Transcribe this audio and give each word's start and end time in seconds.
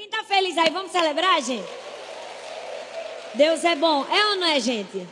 Quem 0.00 0.08
tá 0.08 0.24
feliz 0.24 0.56
aí, 0.56 0.70
vamos 0.70 0.92
celebrar, 0.92 1.42
gente? 1.42 1.68
Deus 3.34 3.62
é 3.62 3.76
bom. 3.76 4.02
É 4.06 4.30
ou 4.30 4.36
não 4.36 4.46
é, 4.46 4.58
gente? 4.58 5.06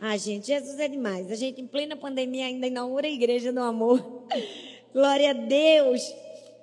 Ah, 0.00 0.16
gente, 0.16 0.46
Jesus 0.46 0.78
é 0.78 0.86
demais. 0.86 1.28
A 1.28 1.34
gente, 1.34 1.60
em 1.60 1.66
plena 1.66 1.96
pandemia, 1.96 2.46
ainda 2.46 2.68
inaugura 2.68 3.08
a 3.08 3.10
igreja 3.10 3.52
do 3.52 3.58
amor. 3.58 4.00
Glória 4.94 5.30
a 5.30 5.32
Deus. 5.32 6.00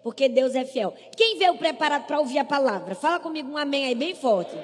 Porque 0.02 0.30
Deus 0.30 0.56
é 0.56 0.64
fiel. 0.64 0.94
Quem 1.18 1.38
veio 1.38 1.58
preparado 1.58 2.08
para 2.08 2.18
ouvir 2.18 2.40
a 2.40 2.46
palavra? 2.46 2.96
Fala 2.96 3.20
comigo 3.20 3.52
um 3.52 3.58
amém 3.58 3.88
aí, 3.88 3.94
bem 3.94 4.16
forte. 4.16 4.56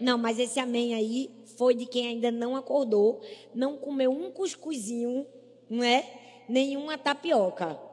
Não, 0.00 0.18
mas 0.18 0.40
esse 0.40 0.58
amém 0.58 0.96
aí 0.96 1.30
foi 1.56 1.76
de 1.76 1.86
quem 1.86 2.08
ainda 2.08 2.32
não 2.32 2.56
acordou, 2.56 3.20
não 3.54 3.76
comeu 3.76 4.10
um 4.10 4.32
cuscuzinho, 4.32 5.24
não 5.70 5.84
é? 5.84 6.04
Nenhuma 6.48 6.98
tapioca. 6.98 7.91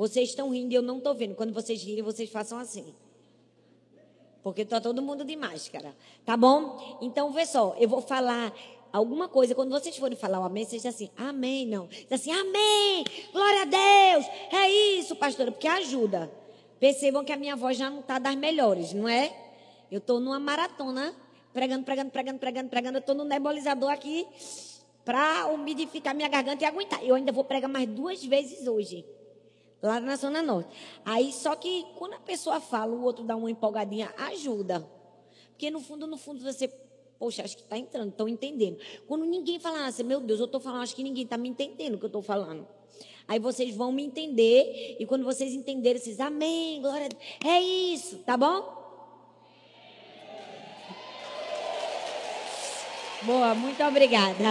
Vocês 0.00 0.30
estão 0.30 0.48
rindo 0.48 0.72
e 0.72 0.74
eu 0.74 0.80
não 0.80 0.96
estou 0.96 1.14
vendo. 1.14 1.34
Quando 1.34 1.52
vocês 1.52 1.82
rirem, 1.82 2.02
vocês 2.02 2.30
façam 2.30 2.56
assim. 2.56 2.94
Porque 4.42 4.62
está 4.62 4.80
todo 4.80 5.02
mundo 5.02 5.26
de 5.26 5.36
máscara. 5.36 5.94
Tá 6.24 6.38
bom? 6.38 6.96
Então, 7.02 7.30
vê 7.32 7.44
só. 7.44 7.76
Eu 7.78 7.86
vou 7.86 8.00
falar 8.00 8.50
alguma 8.90 9.28
coisa. 9.28 9.54
Quando 9.54 9.68
vocês 9.68 9.94
forem 9.98 10.16
falar 10.16 10.40
o 10.40 10.44
amém, 10.44 10.64
vocês 10.64 10.80
dizem 10.80 10.88
assim, 10.88 11.10
amém, 11.18 11.66
não. 11.66 11.86
Diz 11.86 12.12
assim, 12.12 12.32
amém, 12.32 13.04
glória 13.30 13.60
a 13.60 13.64
Deus. 13.66 14.26
É 14.50 14.70
isso, 14.70 15.14
pastora, 15.16 15.52
porque 15.52 15.68
ajuda. 15.68 16.32
Percebam 16.78 17.22
que 17.22 17.32
a 17.32 17.36
minha 17.36 17.54
voz 17.54 17.76
já 17.76 17.90
não 17.90 18.00
está 18.00 18.18
das 18.18 18.34
melhores, 18.36 18.94
não 18.94 19.06
é? 19.06 19.30
Eu 19.90 19.98
estou 19.98 20.18
numa 20.18 20.40
maratona, 20.40 21.14
pregando, 21.52 21.84
pregando, 21.84 22.10
pregando, 22.10 22.38
pregando, 22.38 22.70
pregando. 22.70 22.96
Eu 22.96 23.00
estou 23.00 23.14
no 23.14 23.24
nebulizador 23.24 23.90
aqui 23.90 24.26
para 25.04 25.48
umidificar 25.48 26.14
minha 26.14 26.28
garganta 26.30 26.64
e 26.64 26.66
aguentar. 26.66 27.04
Eu 27.04 27.16
ainda 27.16 27.32
vou 27.32 27.44
pregar 27.44 27.68
mais 27.68 27.86
duas 27.86 28.24
vezes 28.24 28.66
hoje 28.66 29.04
lá 29.82 30.00
na 30.00 30.16
Zona 30.16 30.42
Norte. 30.42 30.70
Aí, 31.04 31.32
só 31.32 31.54
que 31.56 31.86
quando 31.96 32.14
a 32.14 32.20
pessoa 32.20 32.60
fala, 32.60 32.94
o 32.94 33.02
outro 33.02 33.24
dá 33.24 33.36
uma 33.36 33.50
empolgadinha, 33.50 34.12
ajuda. 34.16 34.86
Porque 35.50 35.70
no 35.70 35.80
fundo, 35.80 36.06
no 36.06 36.16
fundo, 36.16 36.42
você, 36.42 36.68
poxa, 37.18 37.42
acho 37.42 37.56
que 37.56 37.62
está 37.62 37.76
entrando, 37.76 38.10
estão 38.10 38.28
entendendo. 38.28 38.78
Quando 39.06 39.24
ninguém 39.24 39.58
fala 39.58 39.86
assim, 39.86 40.02
meu 40.02 40.20
Deus, 40.20 40.40
eu 40.40 40.46
estou 40.46 40.60
falando, 40.60 40.82
acho 40.82 40.96
que 40.96 41.02
ninguém 41.02 41.24
está 41.24 41.36
me 41.36 41.48
entendendo 41.48 41.94
o 41.94 41.98
que 41.98 42.04
eu 42.04 42.08
estou 42.08 42.22
falando. 42.22 42.66
Aí 43.28 43.38
vocês 43.38 43.74
vão 43.76 43.92
me 43.92 44.02
entender, 44.02 44.96
e 44.98 45.06
quando 45.06 45.24
vocês 45.24 45.52
entenderem, 45.52 46.00
vocês, 46.00 46.18
amém, 46.18 46.80
glória 46.80 47.06
a 47.06 47.08
Deus. 47.08 47.22
É 47.44 47.60
isso, 47.60 48.18
tá 48.18 48.36
bom? 48.36 48.80
Boa, 53.22 53.54
muito 53.54 53.82
obrigada. 53.84 54.44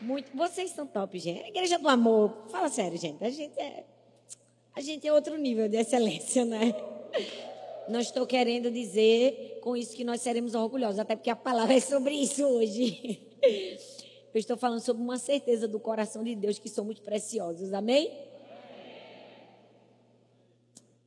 Muito, 0.00 0.36
vocês 0.36 0.70
são 0.70 0.86
top, 0.86 1.18
gente. 1.18 1.48
Igreja 1.48 1.78
do 1.78 1.88
Amor, 1.88 2.44
fala 2.48 2.68
sério, 2.68 2.98
gente. 2.98 3.24
A 3.24 3.30
gente 3.30 3.58
é 3.58 3.84
a 4.74 4.80
gente 4.80 5.06
é 5.06 5.12
outro 5.12 5.36
nível 5.36 5.68
de 5.68 5.76
excelência, 5.76 6.44
né? 6.44 6.74
Não 7.88 8.00
estou 8.00 8.26
querendo 8.26 8.70
dizer 8.70 9.60
com 9.62 9.76
isso 9.76 9.94
que 9.94 10.04
nós 10.04 10.20
seremos 10.20 10.54
orgulhosos, 10.54 10.98
até 10.98 11.14
porque 11.14 11.30
a 11.30 11.36
palavra 11.36 11.74
é 11.74 11.80
sobre 11.80 12.14
isso 12.14 12.44
hoje. 12.44 13.20
Eu 14.34 14.40
estou 14.40 14.56
falando 14.56 14.80
sobre 14.80 15.02
uma 15.02 15.18
certeza 15.18 15.68
do 15.68 15.78
coração 15.78 16.24
de 16.24 16.34
Deus 16.34 16.58
que 16.58 16.68
somos 16.68 16.98
preciosos, 16.98 17.72
amém? 17.72 18.10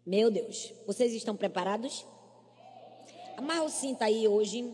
Meu 0.06 0.32
Deus, 0.32 0.72
vocês 0.86 1.14
estão 1.14 1.36
preparados? 1.36 2.06
Amarra 3.36 3.64
o 3.64 3.70
cinto 3.70 4.02
aí 4.02 4.28
hoje 4.28 4.74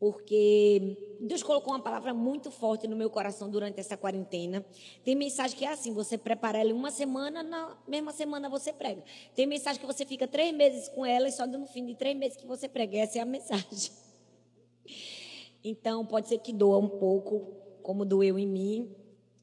porque 0.00 0.96
Deus 1.20 1.42
colocou 1.42 1.74
uma 1.74 1.82
palavra 1.82 2.14
muito 2.14 2.50
forte 2.50 2.88
no 2.88 2.96
meu 2.96 3.10
coração 3.10 3.50
durante 3.50 3.78
essa 3.78 3.98
quarentena. 3.98 4.64
Tem 5.04 5.14
mensagem 5.14 5.58
que 5.58 5.64
é 5.66 5.68
assim: 5.68 5.92
você 5.92 6.16
prepara 6.16 6.56
ela 6.56 6.72
uma 6.72 6.90
semana, 6.90 7.42
na 7.42 7.76
mesma 7.86 8.10
semana 8.10 8.48
você 8.48 8.72
prega. 8.72 9.04
Tem 9.36 9.46
mensagem 9.46 9.78
que 9.78 9.86
você 9.86 10.06
fica 10.06 10.26
três 10.26 10.54
meses 10.54 10.88
com 10.88 11.04
ela 11.04 11.28
e 11.28 11.32
só 11.32 11.46
no 11.46 11.66
fim 11.66 11.84
de 11.84 11.94
três 11.94 12.16
meses 12.16 12.38
que 12.38 12.46
você 12.46 12.66
prega. 12.66 12.96
Essa 12.96 13.18
é 13.18 13.20
a 13.20 13.26
mensagem. 13.26 13.92
Então, 15.62 16.06
pode 16.06 16.28
ser 16.28 16.38
que 16.38 16.54
doa 16.54 16.78
um 16.78 16.88
pouco, 16.88 17.52
como 17.82 18.06
doeu 18.06 18.38
em 18.38 18.46
mim. 18.46 18.96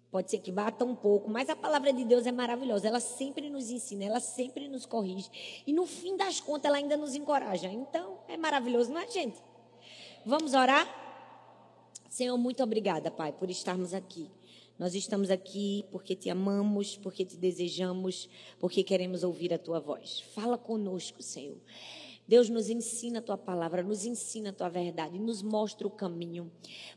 Pode 0.10 0.32
ser 0.32 0.40
que 0.40 0.52
bata 0.52 0.84
um 0.84 0.96
pouco, 0.96 1.30
mas 1.30 1.50
a 1.50 1.56
palavra 1.56 1.94
de 1.94 2.04
Deus 2.04 2.26
é 2.26 2.32
maravilhosa. 2.32 2.88
Ela 2.88 3.00
sempre 3.00 3.52
nos 3.52 3.70
ensina, 3.70 4.06
ela 4.06 4.20
sempre 4.20 4.68
nos 4.68 4.88
corrige. 4.88 5.30
E 5.68 5.72
no 5.72 5.86
fim 5.86 6.18
das 6.18 6.40
contas, 6.40 6.66
ela 6.66 6.78
ainda 6.78 6.98
nos 6.98 7.14
encoraja. 7.14 7.68
Então, 7.68 8.18
é 8.28 8.36
maravilhoso, 8.36 8.92
não 8.92 9.02
é, 9.02 9.08
gente? 9.08 9.38
Vamos 10.28 10.54
orar? 10.54 10.86
Senhor, 12.10 12.38
muito 12.38 12.62
obrigada, 12.62 13.10
Pai, 13.10 13.32
por 13.32 13.50
estarmos 13.50 13.94
aqui. 13.94 14.30
Nós 14.78 14.94
estamos 14.94 15.32
aqui 15.32 15.86
porque 15.90 16.18
te 16.18 16.30
amamos, 16.30 16.98
porque 16.98 17.24
te 17.24 17.38
desejamos, 17.38 18.28
porque 18.60 18.84
queremos 18.84 19.24
ouvir 19.24 19.54
a 19.54 19.58
tua 19.58 19.80
voz. 19.80 20.20
Fala 20.36 20.58
conosco, 20.58 21.24
Senhor. 21.24 21.56
Deus 22.28 22.50
nos 22.50 22.70
ensina 22.70 23.20
a 23.20 23.22
tua 23.22 23.38
palavra, 23.38 23.82
nos 23.82 24.04
ensina 24.04 24.50
a 24.50 24.54
tua 24.54 24.68
verdade, 24.68 25.18
nos 25.18 25.42
mostra 25.42 25.88
o 25.88 25.90
caminho. 25.90 26.52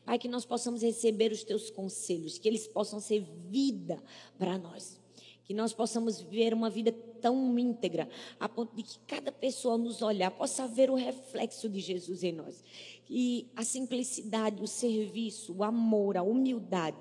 Pai, 0.05 0.19
que 0.19 0.27
nós 0.27 0.45
possamos 0.45 0.83
receber 0.83 1.31
os 1.31 1.45
teus 1.45 1.71
conselhos, 1.71 2.37
que 2.37 2.49
eles 2.49 2.67
possam 2.67 2.99
ser 2.99 3.25
vida 3.49 4.03
para 4.41 4.59
nós. 4.59 5.01
Que 5.45 5.55
nós 5.55 5.73
possamos 5.73 6.21
viver 6.21 6.53
uma 6.53 6.69
vida 6.69 6.91
tão 7.21 7.59
íntegra, 7.59 8.09
a 8.39 8.49
ponto 8.49 8.75
de 8.75 8.83
que 8.83 8.99
cada 9.07 9.31
pessoa 9.31 9.77
nos 9.77 10.03
olhar 10.03 10.31
possa 10.31 10.67
ver 10.67 10.91
o 10.91 10.95
reflexo 10.95 11.69
de 11.69 11.81
Jesus 11.81 12.23
em 12.23 12.33
nós 12.33 12.63
e 13.11 13.49
a 13.57 13.65
simplicidade, 13.65 14.63
o 14.63 14.69
serviço, 14.69 15.53
o 15.53 15.65
amor, 15.65 16.17
a 16.17 16.23
humildade 16.23 16.97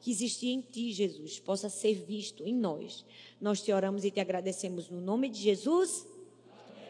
que 0.00 0.10
existia 0.10 0.52
em 0.52 0.60
ti, 0.60 0.92
Jesus, 0.92 1.40
possa 1.40 1.70
ser 1.70 1.94
visto 1.94 2.46
em 2.46 2.54
nós. 2.54 3.02
Nós 3.40 3.62
te 3.62 3.72
oramos 3.72 4.04
e 4.04 4.10
te 4.10 4.20
agradecemos 4.20 4.90
no 4.90 5.00
nome 5.00 5.30
de 5.30 5.40
Jesus. 5.40 6.06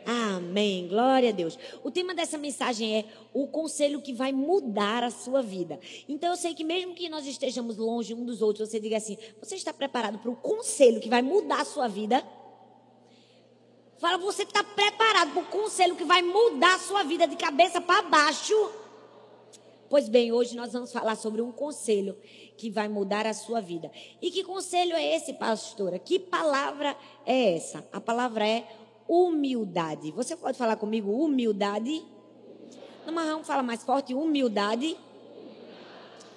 Amém. 0.05 0.89
Glória 0.89 1.31
a 1.31 1.33
Deus. 1.33 1.57
O 1.85 1.91
tema 1.91 2.13
dessa 2.15 2.37
mensagem 2.37 2.99
é 2.99 3.05
o 3.33 3.47
conselho 3.47 4.03
que 4.03 4.13
vai 4.13 4.33
mudar 4.33 5.05
a 5.05 5.11
sua 5.11 5.41
vida. 5.41 5.79
Então 6.09 6.31
eu 6.31 6.37
sei 6.37 6.53
que 6.53 6.65
mesmo 6.65 6.95
que 6.95 7.09
nós 7.09 7.25
estejamos 7.25 7.77
longe 7.77 8.13
um 8.13 8.25
dos 8.25 8.43
outros, 8.43 8.69
você 8.69 8.81
diga 8.81 8.97
assim: 8.97 9.17
você 9.41 9.55
está 9.55 9.73
preparado 9.73 10.19
para 10.19 10.31
o 10.31 10.37
conselho 10.37 11.01
que 11.01 11.09
vai 11.09 11.23
mudar 11.23 11.61
a 11.61 11.65
sua 11.65 11.87
vida? 11.87 12.23
Fala, 14.05 14.19
você 14.19 14.43
está 14.43 14.63
preparado 14.63 15.33
para 15.33 15.41
o 15.41 15.47
conselho 15.47 15.97
que 15.97 16.05
vai 16.05 16.21
mudar 16.21 16.75
a 16.75 16.79
sua 16.79 17.03
vida 17.05 17.27
de 17.27 17.37
cabeça 17.37 17.81
para 17.81 18.03
baixo? 18.03 18.53
Pois 19.89 20.11
bem, 20.11 20.31
hoje 20.31 20.55
nós 20.55 20.75
vamos 20.75 20.93
falar 20.93 21.17
sobre 21.17 21.41
um 21.41 21.51
conselho 21.51 22.15
que 22.55 22.69
vai 22.69 22.87
mudar 22.87 23.27
a 23.27 23.33
sua 23.33 23.63
vida. 23.63 23.91
E 24.21 24.31
que 24.31 24.45
conselho 24.45 24.95
é 24.95 25.17
esse, 25.17 25.33
pastora? 25.33 25.99
Que 25.99 26.19
palavra 26.19 26.95
é 27.25 27.57
essa? 27.57 27.83
A 27.91 27.99
palavra 27.99 28.47
é 28.47 28.69
humildade. 29.09 30.13
Você 30.13 30.37
pode 30.37 30.59
falar 30.59 30.77
comigo 30.77 31.11
humildade? 31.11 32.05
Não, 33.07 33.15
mas 33.15 33.27
vamos 33.27 33.47
falar 33.47 33.63
mais 33.63 33.83
forte, 33.85 34.13
humildade. 34.13 34.99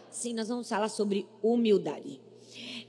Sim, 0.10 0.34
nós 0.36 0.48
vamos 0.48 0.70
falar 0.70 0.88
sobre 0.88 1.28
humildade. 1.44 2.27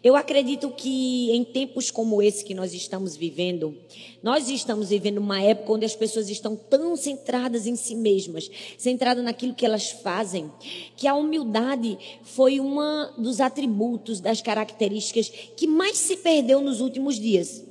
Eu 0.03 0.15
acredito 0.15 0.71
que 0.71 1.33
em 1.33 1.43
tempos 1.43 1.91
como 1.91 2.23
esse 2.23 2.45
que 2.45 2.55
nós 2.55 2.73
estamos 2.73 3.17
vivendo, 3.17 3.77
nós 4.23 4.49
estamos 4.49 4.91
vivendo 4.91 5.19
uma 5.19 5.43
época 5.43 5.73
onde 5.73 5.85
as 5.85 5.97
pessoas 5.97 6.29
estão 6.29 6.55
tão 6.55 6.95
centradas 6.95 7.67
em 7.67 7.75
si 7.75 7.97
mesmas, 7.97 8.49
centradas 8.77 9.25
naquilo 9.25 9.55
que 9.55 9.67
elas 9.67 9.91
fazem, 9.91 10.53
que 10.97 11.09
a 11.09 11.17
humildade 11.17 11.99
foi 12.23 12.61
um 12.61 12.77
dos 13.19 13.41
atributos, 13.41 14.21
das 14.21 14.41
características 14.41 15.33
que 15.57 15.67
mais 15.67 15.97
se 15.97 16.19
perdeu 16.19 16.61
nos 16.61 16.81
últimos 16.81 17.19
dias. 17.19 17.65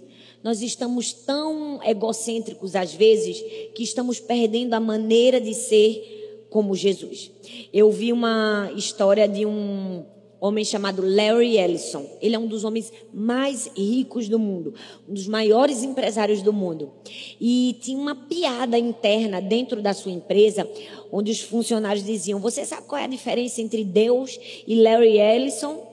Nós 0.43 0.61
estamos 0.61 1.13
tão 1.13 1.81
egocêntricos 1.81 2.75
às 2.75 2.93
vezes 2.93 3.39
que 3.73 3.83
estamos 3.83 4.19
perdendo 4.19 4.73
a 4.73 4.81
maneira 4.81 5.39
de 5.39 5.53
ser 5.53 6.45
como 6.49 6.75
Jesus. 6.75 7.31
Eu 7.71 7.89
vi 7.89 8.11
uma 8.11 8.69
história 8.75 9.27
de 9.29 9.45
um 9.45 10.03
homem 10.39 10.63
chamado 10.63 11.01
Larry 11.03 11.57
Ellison. 11.57 12.05
Ele 12.21 12.35
é 12.35 12.39
um 12.39 12.47
dos 12.47 12.63
homens 12.63 12.91
mais 13.13 13.69
ricos 13.75 14.29
do 14.29 14.39
mundo, 14.39 14.73
um 15.07 15.13
dos 15.13 15.27
maiores 15.27 15.83
empresários 15.83 16.41
do 16.41 16.53
mundo. 16.53 16.91
E 17.39 17.77
tinha 17.81 17.97
uma 17.97 18.15
piada 18.15 18.77
interna 18.77 19.41
dentro 19.41 19.81
da 19.81 19.93
sua 19.93 20.11
empresa, 20.11 20.69
onde 21.11 21.31
os 21.31 21.41
funcionários 21.41 22.05
diziam: 22.05 22.39
Você 22.39 22.65
sabe 22.65 22.87
qual 22.87 23.01
é 23.01 23.05
a 23.05 23.07
diferença 23.07 23.61
entre 23.61 23.83
Deus 23.83 24.39
e 24.67 24.81
Larry 24.81 25.19
Ellison? 25.19 25.85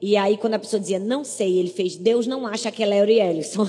E 0.00 0.16
aí, 0.16 0.36
quando 0.36 0.54
a 0.54 0.58
pessoa 0.58 0.80
dizia: 0.80 0.98
Não 0.98 1.24
sei, 1.24 1.58
ele 1.58 1.70
fez: 1.70 1.96
Deus 1.96 2.26
não 2.26 2.46
acha 2.46 2.70
que 2.70 2.82
é 2.82 2.86
Larry 2.86 3.20
Ellison. 3.20 3.68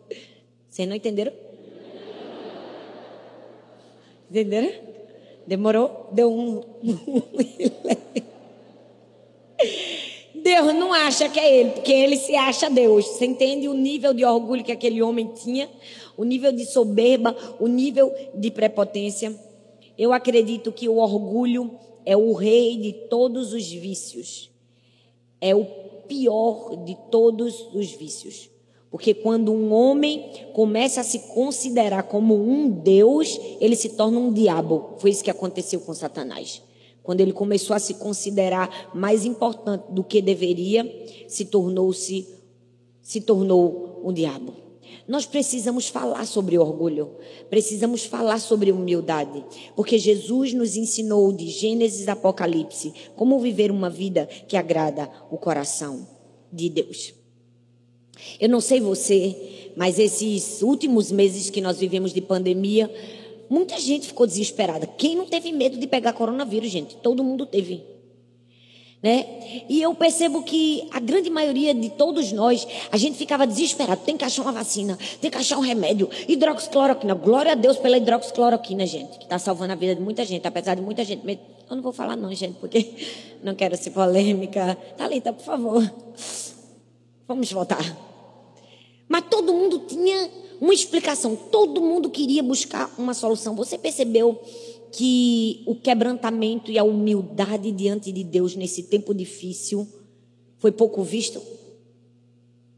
Vocês 0.68 0.88
não 0.88 0.96
entenderam? 0.96 1.32
Entenderam? 4.30 4.70
Demorou? 5.46 6.08
Deu 6.12 6.30
um. 6.32 6.60
Deus 10.34 10.74
não 10.74 10.92
acha 10.92 11.28
que 11.28 11.40
é 11.40 11.60
ele, 11.60 11.70
porque 11.70 11.92
ele 11.92 12.16
se 12.16 12.34
acha 12.34 12.70
Deus. 12.70 13.06
Você 13.06 13.26
entende 13.26 13.68
o 13.68 13.74
nível 13.74 14.12
de 14.12 14.24
orgulho 14.24 14.62
que 14.62 14.72
aquele 14.72 15.02
homem 15.02 15.32
tinha? 15.34 15.68
O 16.16 16.24
nível 16.24 16.52
de 16.52 16.64
soberba, 16.64 17.36
o 17.58 17.66
nível 17.66 18.12
de 18.34 18.50
prepotência? 18.50 19.34
Eu 19.98 20.12
acredito 20.12 20.70
que 20.72 20.88
o 20.88 20.98
orgulho 20.98 21.70
é 22.04 22.16
o 22.16 22.32
rei 22.32 22.76
de 22.76 22.92
todos 23.08 23.52
os 23.52 23.68
vícios. 23.68 24.50
É 25.40 25.54
o 25.54 25.64
pior 26.06 26.76
de 26.84 26.96
todos 27.10 27.68
os 27.74 27.90
vícios. 27.92 28.50
Porque 28.90 29.12
quando 29.12 29.52
um 29.52 29.72
homem 29.72 30.30
começa 30.52 31.00
a 31.00 31.04
se 31.04 31.18
considerar 31.34 32.04
como 32.04 32.34
um 32.34 32.68
Deus, 32.68 33.38
ele 33.60 33.74
se 33.74 33.90
torna 33.90 34.18
um 34.18 34.32
diabo. 34.32 34.94
Foi 34.98 35.10
isso 35.10 35.24
que 35.24 35.30
aconteceu 35.30 35.80
com 35.80 35.92
Satanás. 35.92 36.62
Quando 37.06 37.20
ele 37.22 37.32
começou 37.32 37.74
a 37.74 37.78
se 37.78 37.94
considerar 37.94 38.90
mais 38.92 39.24
importante 39.24 39.84
do 39.90 40.04
que 40.04 40.20
deveria, 40.20 40.84
se 41.26 41.46
tornou-se 41.46 42.26
se 43.00 43.20
tornou 43.20 44.02
um 44.04 44.12
diabo. 44.12 44.52
Nós 45.06 45.24
precisamos 45.24 45.86
falar 45.86 46.26
sobre 46.26 46.58
orgulho, 46.58 47.12
precisamos 47.48 48.04
falar 48.04 48.40
sobre 48.40 48.72
humildade, 48.72 49.44
porque 49.76 49.96
Jesus 49.96 50.52
nos 50.52 50.76
ensinou 50.76 51.32
de 51.32 51.46
Gênesis 51.46 52.08
Apocalipse 52.08 52.92
como 53.14 53.38
viver 53.38 53.70
uma 53.70 53.88
vida 53.88 54.26
que 54.48 54.56
agrada 54.56 55.08
o 55.30 55.38
coração 55.38 56.08
de 56.52 56.68
Deus. 56.68 57.14
Eu 58.40 58.48
não 58.48 58.60
sei 58.60 58.80
você, 58.80 59.70
mas 59.76 60.00
esses 60.00 60.62
últimos 60.62 61.12
meses 61.12 61.48
que 61.48 61.60
nós 61.60 61.78
vivemos 61.78 62.12
de 62.12 62.20
pandemia, 62.20 62.90
muita 63.48 63.78
gente 63.78 64.08
ficou 64.08 64.26
desesperada. 64.26 64.86
Quem 64.86 65.14
não 65.14 65.26
teve 65.26 65.52
medo 65.52 65.76
de 65.78 65.86
pegar 65.86 66.12
coronavírus, 66.12 66.70
gente? 66.70 66.96
Todo 66.96 67.22
mundo 67.24 67.46
teve. 67.46 67.96
Né? 69.02 69.64
E 69.68 69.80
eu 69.80 69.94
percebo 69.94 70.42
que 70.42 70.88
a 70.90 70.98
grande 70.98 71.30
maioria 71.30 71.74
de 71.74 71.90
todos 71.90 72.32
nós, 72.32 72.66
a 72.90 72.96
gente 72.96 73.16
ficava 73.16 73.46
desesperado. 73.46 74.00
Tem 74.04 74.16
que 74.16 74.24
achar 74.24 74.42
uma 74.42 74.52
vacina, 74.52 74.98
tem 75.20 75.30
que 75.30 75.36
achar 75.36 75.58
um 75.58 75.60
remédio, 75.60 76.10
hidroxicloroquina. 76.26 77.14
Glória 77.14 77.52
a 77.52 77.54
Deus 77.54 77.76
pela 77.76 77.98
hidroxicloroquina, 77.98 78.86
gente, 78.86 79.18
que 79.18 79.24
está 79.24 79.38
salvando 79.38 79.72
a 79.72 79.76
vida 79.76 79.94
de 79.94 80.00
muita 80.00 80.24
gente, 80.24 80.46
apesar 80.46 80.74
de 80.74 80.82
muita 80.82 81.04
gente. 81.04 81.22
Eu 81.68 81.76
não 81.76 81.82
vou 81.82 81.92
falar 81.92 82.16
não, 82.16 82.34
gente, 82.34 82.58
porque 82.58 82.94
não 83.44 83.54
quero 83.54 83.76
ser 83.76 83.90
polêmica. 83.90 84.76
Thalita, 84.96 85.32
por 85.32 85.44
favor. 85.44 85.94
Vamos 87.28 87.52
voltar. 87.52 87.96
Mas 89.08 89.24
todo 89.30 89.52
mundo 89.52 89.80
tinha 89.86 90.30
uma 90.60 90.72
explicação, 90.72 91.36
todo 91.36 91.80
mundo 91.80 92.10
queria 92.10 92.42
buscar 92.42 92.94
uma 92.98 93.14
solução. 93.14 93.54
Você 93.56 93.76
percebeu 93.76 94.40
que 94.92 95.62
o 95.66 95.74
quebrantamento 95.74 96.70
e 96.70 96.78
a 96.78 96.84
humildade 96.84 97.70
diante 97.72 98.10
de 98.10 98.24
Deus 98.24 98.56
nesse 98.56 98.84
tempo 98.84 99.14
difícil 99.14 99.86
foi 100.58 100.72
pouco 100.72 101.02
visto? 101.02 101.40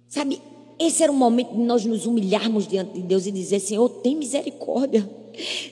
Sabe, 0.08 0.40
esse 0.78 1.02
era 1.02 1.12
o 1.12 1.14
momento 1.14 1.52
de 1.52 1.60
nós 1.60 1.84
nos 1.84 2.06
humilharmos 2.06 2.66
diante 2.66 2.94
de 2.94 3.02
Deus 3.02 3.26
e 3.26 3.32
dizer: 3.32 3.60
Senhor, 3.60 3.88
tem 3.88 4.16
misericórdia. 4.16 5.08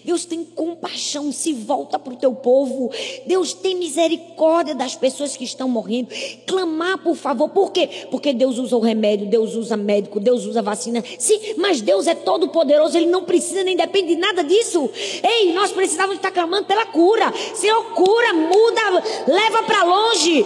Deus 0.04 0.24
tem 0.24 0.44
compaixão, 0.44 1.32
se 1.32 1.52
volta 1.52 1.98
para 1.98 2.12
o 2.12 2.16
teu 2.16 2.32
povo. 2.32 2.90
Deus 3.26 3.52
tem 3.52 3.76
misericórdia 3.76 4.74
das 4.74 4.94
pessoas 4.94 5.36
que 5.36 5.44
estão 5.44 5.68
morrendo. 5.68 6.08
Clamar, 6.46 6.98
por 6.98 7.16
favor. 7.16 7.48
Por 7.48 7.72
quê? 7.72 8.06
Porque 8.10 8.32
Deus 8.32 8.58
usa 8.58 8.76
o 8.76 8.80
remédio, 8.80 9.26
Deus 9.26 9.54
usa 9.54 9.76
médico, 9.76 10.20
Deus 10.20 10.44
usa 10.44 10.62
vacina. 10.62 11.02
Sim, 11.18 11.54
mas 11.56 11.80
Deus 11.80 12.06
é 12.06 12.14
todo 12.14 12.48
poderoso, 12.48 12.96
Ele 12.96 13.06
não 13.06 13.24
precisa 13.24 13.64
nem 13.64 13.76
depende 13.76 14.14
de 14.14 14.20
nada 14.20 14.42
disso. 14.42 14.88
Ei, 15.22 15.52
nós 15.52 15.72
precisávamos 15.72 16.16
estar 16.16 16.30
clamando 16.30 16.64
pela 16.64 16.86
cura. 16.86 17.32
Senhor, 17.54 17.82
cura, 17.94 18.32
muda, 18.32 19.02
leva 19.26 19.62
para 19.62 19.84
longe. 19.84 20.44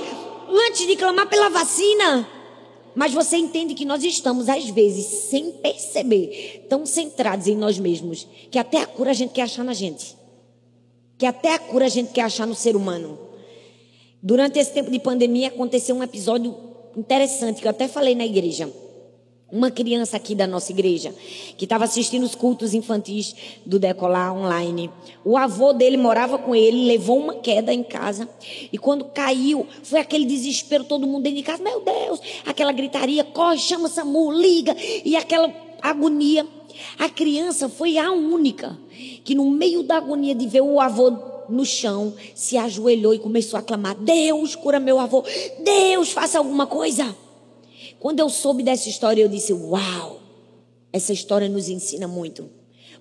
Antes 0.69 0.87
de 0.87 0.96
clamar 0.96 1.28
pela 1.28 1.49
vacina. 1.49 2.39
Mas 2.94 3.12
você 3.12 3.37
entende 3.37 3.75
que 3.75 3.84
nós 3.84 4.02
estamos, 4.02 4.48
às 4.48 4.69
vezes, 4.69 5.06
sem 5.06 5.52
perceber, 5.52 6.66
tão 6.69 6.84
centrados 6.84 7.46
em 7.46 7.56
nós 7.56 7.78
mesmos, 7.78 8.26
que 8.50 8.58
até 8.58 8.78
a 8.78 8.87
cura 8.87 9.10
a 9.10 9.14
gente 9.14 9.32
quer 9.32 9.42
achar 9.42 9.64
na 9.64 9.72
gente. 9.72 10.16
Que 11.16 11.26
até 11.26 11.54
a 11.54 11.58
cura 11.58 11.87
a 11.87 11.88
gente 11.88 12.12
quer 12.12 12.22
achar 12.22 12.46
no 12.46 12.54
ser 12.54 12.75
humano. 12.75 13.19
Durante 14.22 14.58
esse 14.58 14.72
tempo 14.72 14.90
de 14.90 14.98
pandemia 14.98 15.48
aconteceu 15.48 15.94
um 15.94 16.02
episódio 16.02 16.54
interessante 16.96 17.60
que 17.60 17.66
eu 17.66 17.70
até 17.70 17.87
falei 17.87 18.14
na 18.14 18.26
igreja 18.26 18.70
uma 19.52 19.70
criança 19.70 20.17
aqui 20.17 20.35
da 20.35 20.47
nossa 20.47 20.73
igreja 20.73 21.14
que 21.56 21.64
estava 21.64 21.85
assistindo 21.85 22.25
os 22.25 22.35
cultos 22.35 22.75
infantis 22.75 23.35
do 23.67 23.79
Decolar 23.79 24.35
online. 24.35 24.91
O 25.25 25.37
avô 25.37 25.73
dele 25.73 25.97
morava 25.97 26.38
com 26.38 26.55
ele, 26.55 26.87
levou 26.87 27.19
uma 27.19 27.35
queda 27.35 27.73
em 27.73 27.82
casa 27.82 28.29
e 28.73 28.79
quando 28.79 29.05
caiu, 29.06 29.67
foi 29.82 30.00
aquele 30.00 30.25
desespero, 30.25 30.85
todo 30.85 31.06
mundo 31.06 31.25
dentro 31.25 31.38
de 31.38 31.44
casa, 31.44 31.62
meu 31.62 31.81
Deus, 31.81 32.20
aquela 32.47 32.73
gritaria, 32.73 33.25
corre, 33.25 33.58
chama 33.58 33.88
SAMU, 33.88 34.32
liga 34.32 34.76
e 35.05 35.17
aquela 35.17 35.52
agonia. 35.82 36.47
A 36.99 37.08
criança 37.08 37.69
foi 37.69 37.99
a 37.99 38.11
única 38.11 38.79
que 39.25 39.35
no 39.35 39.50
meio 39.50 39.82
da 39.82 39.97
agonia 39.97 40.35
de 40.35 40.47
ver 40.47 40.62
o 40.62 40.81
avô 40.81 41.31
no 41.50 41.67
chão, 41.67 42.14
se 42.35 42.56
ajoelhou 42.56 43.12
e 43.12 43.19
começou 43.19 43.58
a 43.58 43.62
clamar: 43.62 43.97
Deus, 43.97 44.55
cura 44.55 44.79
meu 44.79 44.99
avô, 44.99 45.25
Deus, 45.62 46.12
faça 46.12 46.38
alguma 46.38 46.67
coisa. 46.67 47.14
Quando 48.00 48.20
eu 48.20 48.31
soube 48.31 48.62
dessa 48.62 48.88
história, 48.88 49.23
eu 49.23 49.29
disse: 49.29 49.52
Uau, 49.52 50.20
essa 50.91 51.12
história 51.12 51.49
nos 51.50 51.69
ensina 51.69 52.08
muito. 52.08 52.49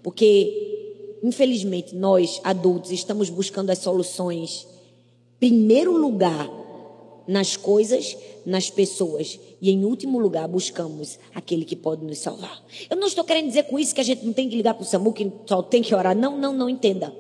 Porque, 0.03 1.17
infelizmente, 1.23 1.95
nós, 1.95 2.41
adultos, 2.43 2.91
estamos 2.91 3.29
buscando 3.29 3.69
as 3.69 3.79
soluções, 3.79 4.67
primeiro 5.39 5.95
lugar, 5.95 6.49
nas 7.25 7.55
coisas, 7.55 8.17
nas 8.45 8.69
pessoas. 8.69 9.39
E, 9.61 9.71
em 9.71 9.85
último 9.85 10.19
lugar, 10.19 10.49
buscamos 10.49 11.17
aquele 11.33 11.63
que 11.63 11.77
pode 11.77 12.03
nos 12.03 12.17
salvar. 12.17 12.61
Eu 12.89 12.97
não 12.97 13.07
estou 13.07 13.23
querendo 13.23 13.47
dizer 13.47 13.63
com 13.63 13.79
isso 13.79 13.95
que 13.95 14.01
a 14.01 14.05
gente 14.05 14.25
não 14.25 14.33
tem 14.33 14.49
que 14.49 14.57
ligar 14.57 14.73
para 14.73 14.83
o 14.83 14.85
SAMU, 14.85 15.13
que 15.13 15.31
só 15.45 15.63
tem 15.63 15.81
que 15.81 15.95
orar. 15.95 16.15
Não, 16.15 16.37
não, 16.37 16.53
não 16.53 16.69
entenda. 16.69 17.15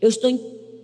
Eu 0.00 0.08
estou 0.08 0.32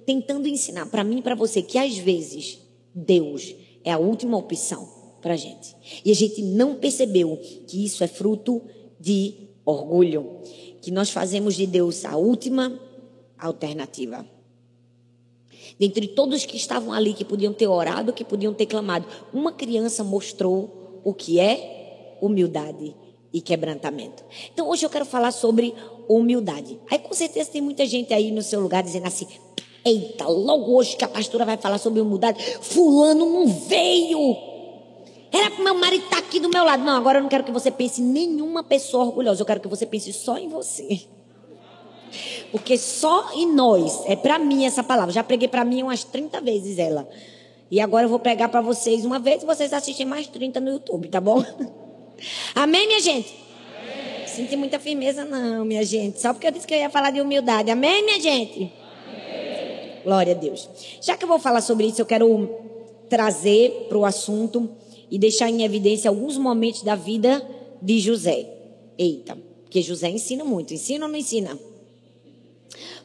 tentando 0.04 0.48
ensinar 0.48 0.86
para 0.86 1.04
mim 1.04 1.18
e 1.18 1.22
para 1.22 1.36
você 1.36 1.62
que, 1.62 1.78
às 1.78 1.96
vezes, 1.96 2.58
Deus 2.92 3.54
é 3.84 3.92
a 3.92 3.98
última 3.98 4.36
opção 4.36 4.97
para 5.20 5.34
a 5.34 5.36
gente. 5.36 5.74
E 6.04 6.10
a 6.10 6.14
gente 6.14 6.42
não 6.42 6.74
percebeu 6.74 7.38
que 7.66 7.84
isso 7.84 8.02
é 8.02 8.06
fruto 8.06 8.62
de 8.98 9.48
orgulho, 9.64 10.40
que 10.80 10.90
nós 10.90 11.10
fazemos 11.10 11.54
de 11.54 11.66
Deus 11.66 12.04
a 12.04 12.16
última 12.16 12.80
alternativa. 13.38 14.26
Dentre 15.78 16.08
todos 16.08 16.44
que 16.44 16.56
estavam 16.56 16.92
ali, 16.92 17.14
que 17.14 17.24
podiam 17.24 17.52
ter 17.52 17.68
orado, 17.68 18.12
que 18.12 18.24
podiam 18.24 18.52
ter 18.52 18.66
clamado, 18.66 19.06
uma 19.32 19.52
criança 19.52 20.02
mostrou 20.02 21.00
o 21.04 21.14
que 21.14 21.38
é 21.38 22.16
humildade 22.20 22.94
e 23.32 23.40
quebrantamento. 23.40 24.24
Então 24.52 24.68
hoje 24.68 24.84
eu 24.84 24.90
quero 24.90 25.04
falar 25.04 25.30
sobre 25.30 25.74
humildade. 26.08 26.80
Aí 26.90 26.98
com 26.98 27.14
certeza 27.14 27.50
tem 27.50 27.60
muita 27.60 27.86
gente 27.86 28.12
aí 28.12 28.30
no 28.30 28.42
seu 28.42 28.60
lugar 28.60 28.82
dizendo 28.82 29.06
assim: 29.06 29.26
Eita, 29.84 30.26
logo 30.26 30.74
hoje 30.74 30.96
que 30.96 31.04
a 31.04 31.08
pastora 31.08 31.44
vai 31.44 31.56
falar 31.56 31.78
sobre 31.78 32.00
humildade, 32.00 32.42
fulano 32.60 33.26
não 33.26 33.46
veio. 33.46 34.47
Era 35.32 35.50
para 35.50 35.62
meu 35.62 35.74
marido 35.74 36.04
estar 36.04 36.16
tá 36.16 36.22
aqui 36.22 36.40
do 36.40 36.48
meu 36.48 36.64
lado. 36.64 36.82
Não, 36.82 36.96
agora 36.96 37.18
eu 37.18 37.22
não 37.22 37.28
quero 37.28 37.44
que 37.44 37.52
você 37.52 37.70
pense 37.70 38.00
em 38.00 38.04
nenhuma 38.04 38.62
pessoa 38.62 39.04
orgulhosa. 39.04 39.42
Eu 39.42 39.46
quero 39.46 39.60
que 39.60 39.68
você 39.68 39.84
pense 39.84 40.12
só 40.12 40.38
em 40.38 40.48
você. 40.48 41.02
Porque 42.50 42.78
só 42.78 43.32
em 43.34 43.52
nós, 43.52 44.02
é 44.06 44.16
para 44.16 44.38
mim 44.38 44.64
essa 44.64 44.82
palavra. 44.82 45.12
Já 45.12 45.22
preguei 45.22 45.48
para 45.48 45.64
mim 45.64 45.82
umas 45.82 46.04
30 46.04 46.40
vezes 46.40 46.78
ela. 46.78 47.08
E 47.70 47.80
agora 47.80 48.06
eu 48.06 48.08
vou 48.08 48.18
pregar 48.18 48.48
para 48.48 48.62
vocês 48.62 49.04
uma 49.04 49.18
vez 49.18 49.42
e 49.42 49.46
vocês 49.46 49.72
assistem 49.72 50.06
mais 50.06 50.26
30 50.26 50.58
no 50.60 50.70
YouTube, 50.70 51.08
tá 51.08 51.20
bom? 51.20 51.44
Amém, 52.54 52.86
minha 52.86 53.00
gente? 53.00 53.34
Amém. 53.76 54.26
Senti 54.26 54.56
muita 54.56 54.80
firmeza, 54.80 55.24
não, 55.26 55.66
minha 55.66 55.84
gente. 55.84 56.18
Só 56.18 56.32
porque 56.32 56.46
eu 56.46 56.50
disse 56.50 56.66
que 56.66 56.72
eu 56.72 56.78
ia 56.78 56.88
falar 56.88 57.10
de 57.10 57.20
humildade. 57.20 57.70
Amém, 57.70 58.02
minha 58.02 58.18
gente? 58.18 58.72
Amém. 59.06 60.02
Glória 60.02 60.32
a 60.32 60.36
Deus. 60.36 60.68
Já 61.02 61.14
que 61.16 61.24
eu 61.24 61.28
vou 61.28 61.38
falar 61.38 61.60
sobre 61.60 61.86
isso, 61.86 62.00
eu 62.00 62.06
quero 62.06 62.48
trazer 63.10 63.86
para 63.88 63.98
o 63.98 64.06
assunto 64.06 64.70
e 65.10 65.18
deixar 65.18 65.50
em 65.50 65.62
evidência 65.62 66.08
alguns 66.08 66.36
momentos 66.36 66.82
da 66.82 66.94
vida 66.94 67.46
de 67.80 67.98
José. 67.98 68.46
Eita, 68.98 69.38
porque 69.62 69.82
José 69.82 70.08
ensina 70.10 70.44
muito. 70.44 70.74
Ensina 70.74 71.06
ou 71.06 71.12
não 71.12 71.18
ensina? 71.18 71.58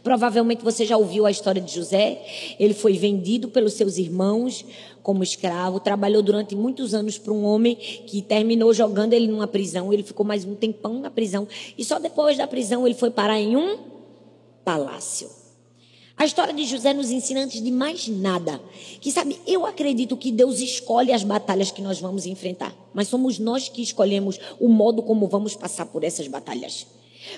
Provavelmente 0.04 0.64
você 0.64 0.86
já 0.86 0.98
ouviu 0.98 1.26
a 1.26 1.32
história 1.32 1.62
de 1.62 1.74
José. 1.74 2.22
Ele 2.60 2.74
foi 2.74 2.94
vendido 2.94 3.48
pelos 3.48 3.74
seus 3.74 3.98
irmãos 3.98 4.66
como 5.02 5.24
escravo, 5.24 5.80
trabalhou 5.80 6.22
durante 6.22 6.56
muitos 6.56 6.94
anos 6.94 7.18
para 7.18 7.34
um 7.34 7.44
homem 7.44 7.76
que 7.76 8.22
terminou 8.22 8.74
jogando 8.74 9.14
ele 9.14 9.28
numa 9.28 9.48
prisão. 9.48 9.92
Ele 9.92 10.04
ficou 10.04 10.26
mais 10.26 10.46
um 10.46 10.56
tempão 10.56 11.00
na 11.00 11.10
prisão 11.10 11.48
e 11.78 11.84
só 11.84 12.00
depois 12.00 12.38
da 12.38 12.48
prisão 12.48 12.86
ele 12.86 12.96
foi 12.96 13.12
parar 13.12 13.40
em 13.40 13.56
um 13.56 13.78
palácio. 14.64 15.43
A 16.24 16.26
história 16.26 16.54
de 16.54 16.64
José 16.64 16.94
nos 16.94 17.12
ensina 17.12 17.42
antes 17.42 17.62
de 17.62 17.70
mais 17.70 18.08
nada 18.08 18.58
que, 19.02 19.12
sabe, 19.12 19.38
eu 19.46 19.66
acredito 19.66 20.16
que 20.16 20.32
Deus 20.32 20.62
escolhe 20.62 21.12
as 21.12 21.22
batalhas 21.22 21.70
que 21.70 21.82
nós 21.82 22.00
vamos 22.00 22.26
enfrentar, 22.26 22.74
mas 22.94 23.10
somos 23.10 23.40
nós 23.40 23.68
que 23.68 23.82
escolhemos 23.82 24.40
o 24.58 24.70
modo 24.70 25.04
como 25.04 25.28
vamos 25.28 25.54
passar 25.54 25.86
por 25.86 26.02
essas 26.02 26.30
batalhas. 26.30 26.88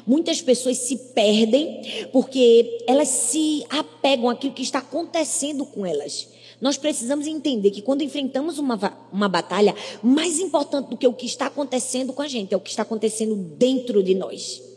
Muitas 0.06 0.40
pessoas 0.40 0.78
se 0.78 0.98
perdem 1.16 1.82
porque 2.12 2.78
elas 2.86 3.08
se 3.08 3.66
apegam 3.72 4.30
àquilo 4.30 4.54
que 4.54 4.62
está 4.62 4.78
acontecendo 4.78 5.66
com 5.66 5.84
elas. 5.84 6.28
Nós 6.62 6.78
precisamos 6.78 7.26
entender 7.26 7.72
que 7.72 7.82
quando 7.82 8.04
enfrentamos 8.04 8.60
uma, 8.60 8.78
uma 9.12 9.28
batalha, 9.28 9.74
mais 10.04 10.38
importante 10.38 10.92
do 10.92 10.98
que 10.98 11.08
o 11.08 11.14
que 11.14 11.26
está 11.26 11.48
acontecendo 11.48 12.14
com 12.14 12.22
a 12.22 12.28
gente 12.28 12.54
é 12.54 12.58
o 12.58 12.62
que 12.62 12.70
está 12.70 12.84
acontecendo 12.84 13.36
dentro 13.36 14.04
de 14.04 14.14
nós. 14.14 14.75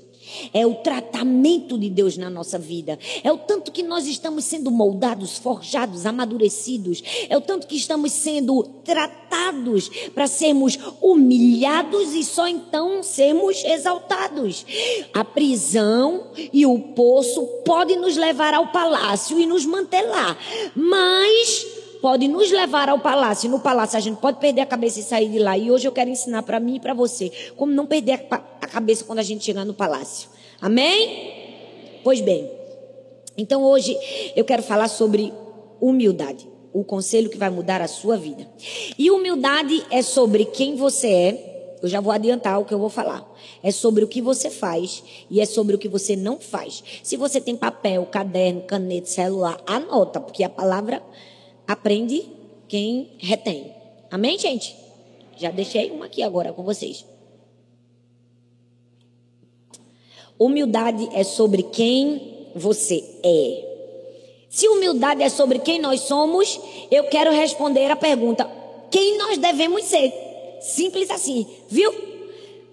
É 0.53 0.67
o 0.67 0.75
tratamento 0.77 1.79
de 1.79 1.89
Deus 1.89 2.17
na 2.17 2.31
nossa 2.31 2.59
vida. 2.59 2.99
É 3.23 3.33
o 3.33 3.39
tanto 3.39 3.73
que 3.73 3.83
nós 3.83 4.07
estamos 4.07 4.45
sendo 4.45 4.71
moldados, 4.71 5.39
forjados, 5.39 6.07
amadurecidos. 6.07 7.03
É 7.29 7.37
o 7.37 7.41
tanto 7.41 7.67
que 7.67 7.77
estamos 7.77 8.13
sendo 8.13 8.63
tratados 8.85 9.89
para 10.15 10.27
sermos 10.27 10.79
humilhados 11.01 12.15
e 12.15 12.25
só 12.25 12.47
então 12.47 13.03
sermos 13.03 13.65
exaltados. 13.65 14.67
A 15.13 15.25
prisão 15.25 16.29
e 16.53 16.67
o 16.67 16.79
poço 16.79 17.45
podem 17.65 17.99
nos 17.99 18.17
levar 18.17 18.55
ao 18.55 18.69
palácio 18.69 19.39
e 19.39 19.47
nos 19.47 19.65
manter 19.65 20.03
lá. 20.03 20.37
Mas 20.75 21.67
pode 22.01 22.29
nos 22.29 22.51
levar 22.51 22.89
ao 22.89 22.99
palácio. 22.99 23.51
No 23.51 23.61
palácio 23.61 23.97
a 23.97 24.01
gente 24.01 24.19
pode 24.19 24.39
perder 24.39 24.63
a 24.63 24.67
cabeça 24.67 25.01
e 25.01 25.03
sair 25.03 25.29
de 25.29 25.39
lá. 25.39 25.57
E 25.57 25.71
hoje 25.71 25.87
eu 25.87 25.93
quero 25.93 26.11
ensinar 26.11 26.43
para 26.43 26.61
mim 26.61 26.77
e 26.77 26.81
para 26.81 26.95
você 26.95 27.31
como 27.57 27.73
não 27.73 27.87
perder 27.87 28.27
a, 28.31 28.58
cabeça 28.69 29.05
quando 29.05 29.19
a 29.19 29.23
gente 29.23 29.45
chegar 29.45 29.65
no 29.65 29.75
palácio. 29.75 30.29
Amém? 30.61 32.01
Pois 32.05 32.21
bem. 32.21 32.51
Então 33.37 33.63
hoje 33.65 33.97
eu 34.35 34.45
quero 34.45 34.63
falar 34.63 34.89
sobre 34.89 35.33
humildade, 35.81 36.49
o 36.73 36.83
conselho 36.83 37.31
que 37.31 37.39
vai 37.39 37.51
mudar 37.51 37.81
a 37.81 37.89
sua 37.89 38.17
vida. 38.17 38.49
E 38.99 39.11
humildade 39.11 39.85
é 39.91 40.03
sobre 40.03 40.45
quem 40.45 40.75
você 40.75 41.09
é. 41.09 41.79
Eu 41.81 41.89
já 41.89 42.01
vou 42.01 42.13
adiantar 42.13 42.61
o 42.61 42.65
que 42.65 42.75
eu 42.75 42.79
vou 42.79 42.89
falar. 42.89 43.25
É 43.63 43.71
sobre 43.71 44.03
o 44.03 44.09
que 44.09 44.21
você 44.21 44.51
faz 44.51 45.05
e 45.31 45.41
é 45.41 45.47
sobre 45.47 45.77
o 45.77 45.79
que 45.79 45.89
você 45.89 46.17
não 46.17 46.41
faz. 46.41 46.83
Se 47.05 47.17
você 47.17 47.41
tem 47.41 47.57
papel, 47.57 48.05
caderno, 48.07 48.63
caneta, 48.63 49.07
celular, 49.07 49.61
anota, 49.65 50.21
porque 50.21 50.43
a 50.43 50.49
palavra 50.49 51.01
aprende 51.67 52.27
quem 52.67 53.13
retém. 53.19 53.73
Amém, 54.11 54.37
gente? 54.39 54.75
Já 55.37 55.53
deixei 55.53 55.91
uma 55.93 56.07
aqui 56.07 56.23
agora 56.23 56.53
com 56.53 56.65
vocês. 56.65 57.05
Humildade 60.39 61.09
é 61.13 61.25
sobre 61.25 61.63
quem 61.65 62.51
você 62.55 63.05
é. 63.25 63.69
Se 64.49 64.69
humildade 64.69 65.23
é 65.23 65.29
sobre 65.29 65.59
quem 65.59 65.81
nós 65.81 66.01
somos, 66.01 66.61
eu 66.91 67.05
quero 67.05 67.31
responder 67.31 67.91
a 67.91 67.97
pergunta: 67.97 68.49
quem 68.91 69.19
nós 69.19 69.39
devemos 69.39 69.85
ser? 69.85 70.13
Simples 70.61 71.11
assim, 71.11 71.47
viu? 71.69 71.93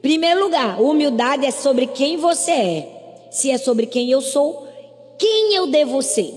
Primeiro 0.02 0.44
lugar, 0.44 0.80
humildade 0.80 1.46
é 1.46 1.52
sobre 1.52 1.88
quem 1.88 2.18
você 2.18 2.52
é. 2.52 3.28
Se 3.32 3.50
é 3.50 3.58
sobre 3.58 3.88
quem 3.88 4.10
eu 4.12 4.22
sou, 4.22 4.68
quem 5.18 5.56
eu 5.56 5.68
devo 5.68 6.02
ser? 6.02 6.34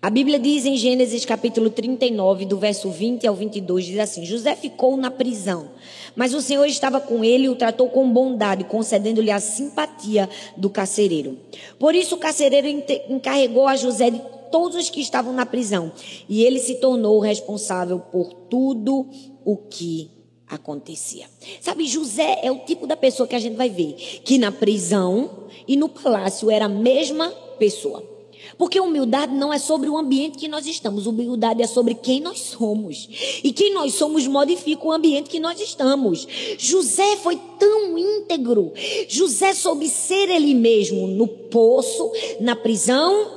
A 0.00 0.10
Bíblia 0.10 0.38
diz 0.38 0.64
em 0.64 0.76
Gênesis 0.76 1.24
capítulo 1.24 1.70
39, 1.70 2.44
do 2.44 2.56
verso 2.56 2.88
20 2.88 3.26
ao 3.26 3.34
22, 3.34 3.84
diz 3.86 3.98
assim: 3.98 4.24
José 4.24 4.54
ficou 4.54 4.96
na 4.96 5.10
prisão, 5.10 5.70
mas 6.18 6.34
o 6.34 6.42
Senhor 6.42 6.66
estava 6.66 7.00
com 7.00 7.24
ele 7.24 7.44
e 7.44 7.48
o 7.48 7.54
tratou 7.54 7.88
com 7.88 8.12
bondade, 8.12 8.64
concedendo-lhe 8.64 9.30
a 9.30 9.38
simpatia 9.38 10.28
do 10.56 10.68
carcereiro. 10.68 11.38
Por 11.78 11.94
isso 11.94 12.16
o 12.16 12.18
carcereiro 12.18 12.66
encarregou 13.08 13.68
a 13.68 13.76
José 13.76 14.10
de 14.10 14.20
todos 14.50 14.76
os 14.76 14.90
que 14.90 15.00
estavam 15.00 15.32
na 15.32 15.46
prisão, 15.46 15.92
e 16.28 16.42
ele 16.42 16.58
se 16.58 16.76
tornou 16.80 17.20
responsável 17.20 18.00
por 18.00 18.34
tudo 18.50 19.08
o 19.44 19.56
que 19.56 20.10
acontecia. 20.48 21.26
Sabe, 21.60 21.86
José 21.86 22.40
é 22.42 22.50
o 22.50 22.58
tipo 22.64 22.84
da 22.84 22.96
pessoa 22.96 23.28
que 23.28 23.36
a 23.36 23.38
gente 23.38 23.54
vai 23.54 23.68
ver 23.70 23.92
que 24.24 24.38
na 24.38 24.50
prisão 24.50 25.46
e 25.68 25.76
no 25.76 25.88
palácio 25.88 26.50
era 26.50 26.64
a 26.64 26.68
mesma 26.68 27.30
pessoa. 27.60 28.17
Porque 28.58 28.80
humildade 28.80 29.32
não 29.32 29.52
é 29.52 29.58
sobre 29.58 29.88
o 29.88 29.96
ambiente 29.96 30.36
que 30.36 30.48
nós 30.48 30.66
estamos, 30.66 31.06
humildade 31.06 31.62
é 31.62 31.66
sobre 31.66 31.94
quem 31.94 32.20
nós 32.20 32.40
somos. 32.40 33.08
E 33.44 33.52
quem 33.52 33.72
nós 33.72 33.94
somos 33.94 34.26
modifica 34.26 34.84
o 34.84 34.92
ambiente 34.92 35.30
que 35.30 35.38
nós 35.38 35.60
estamos. 35.60 36.26
José 36.58 37.16
foi 37.18 37.40
tão 37.56 37.96
íntegro. 37.96 38.72
José 39.08 39.54
soube 39.54 39.88
ser 39.88 40.28
ele 40.28 40.54
mesmo 40.54 41.06
no 41.06 41.28
poço, 41.28 42.10
na 42.40 42.56
prisão 42.56 43.30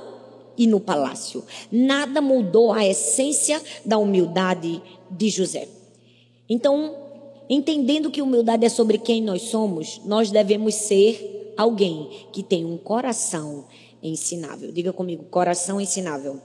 e 0.57 0.65
no 0.65 0.79
palácio. 0.79 1.43
Nada 1.71 2.19
mudou 2.19 2.73
a 2.73 2.83
essência 2.85 3.61
da 3.85 3.99
humildade 3.99 4.81
de 5.09 5.29
José. 5.29 5.67
Então, 6.49 6.95
entendendo 7.47 8.09
que 8.09 8.23
humildade 8.23 8.65
é 8.65 8.69
sobre 8.69 8.97
quem 8.97 9.21
nós 9.21 9.43
somos, 9.43 10.01
nós 10.03 10.31
devemos 10.31 10.73
ser 10.73 11.30
alguém 11.57 12.27
que 12.31 12.43
tem 12.43 12.65
um 12.65 12.77
coração 12.77 13.65
ensinável. 14.01 14.71
Diga 14.71 14.91
comigo, 14.91 15.23
coração 15.25 15.79
ensinável. 15.79 16.39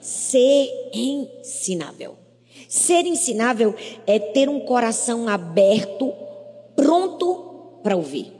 Ser 0.00 0.90
ensinável. 0.92 2.16
Ser 2.68 3.06
ensinável 3.06 3.74
é 4.06 4.18
ter 4.18 4.48
um 4.48 4.60
coração 4.60 5.28
aberto, 5.28 6.12
pronto 6.74 7.80
para 7.82 7.96
ouvir. 7.96 8.32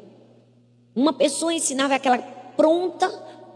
Uma 0.94 1.12
pessoa 1.12 1.52
ensinável 1.54 1.94
é 1.94 1.96
aquela 1.96 2.18
pronta 2.56 3.08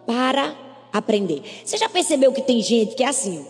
para 0.07 0.55
aprender. 0.93 1.43
Você 1.65 1.77
já 1.77 1.89
percebeu 1.89 2.33
que 2.33 2.43
tem 2.43 2.63
gente 2.63 2.95
que 2.95 3.03
é 3.03 3.09
assim? 3.09 3.45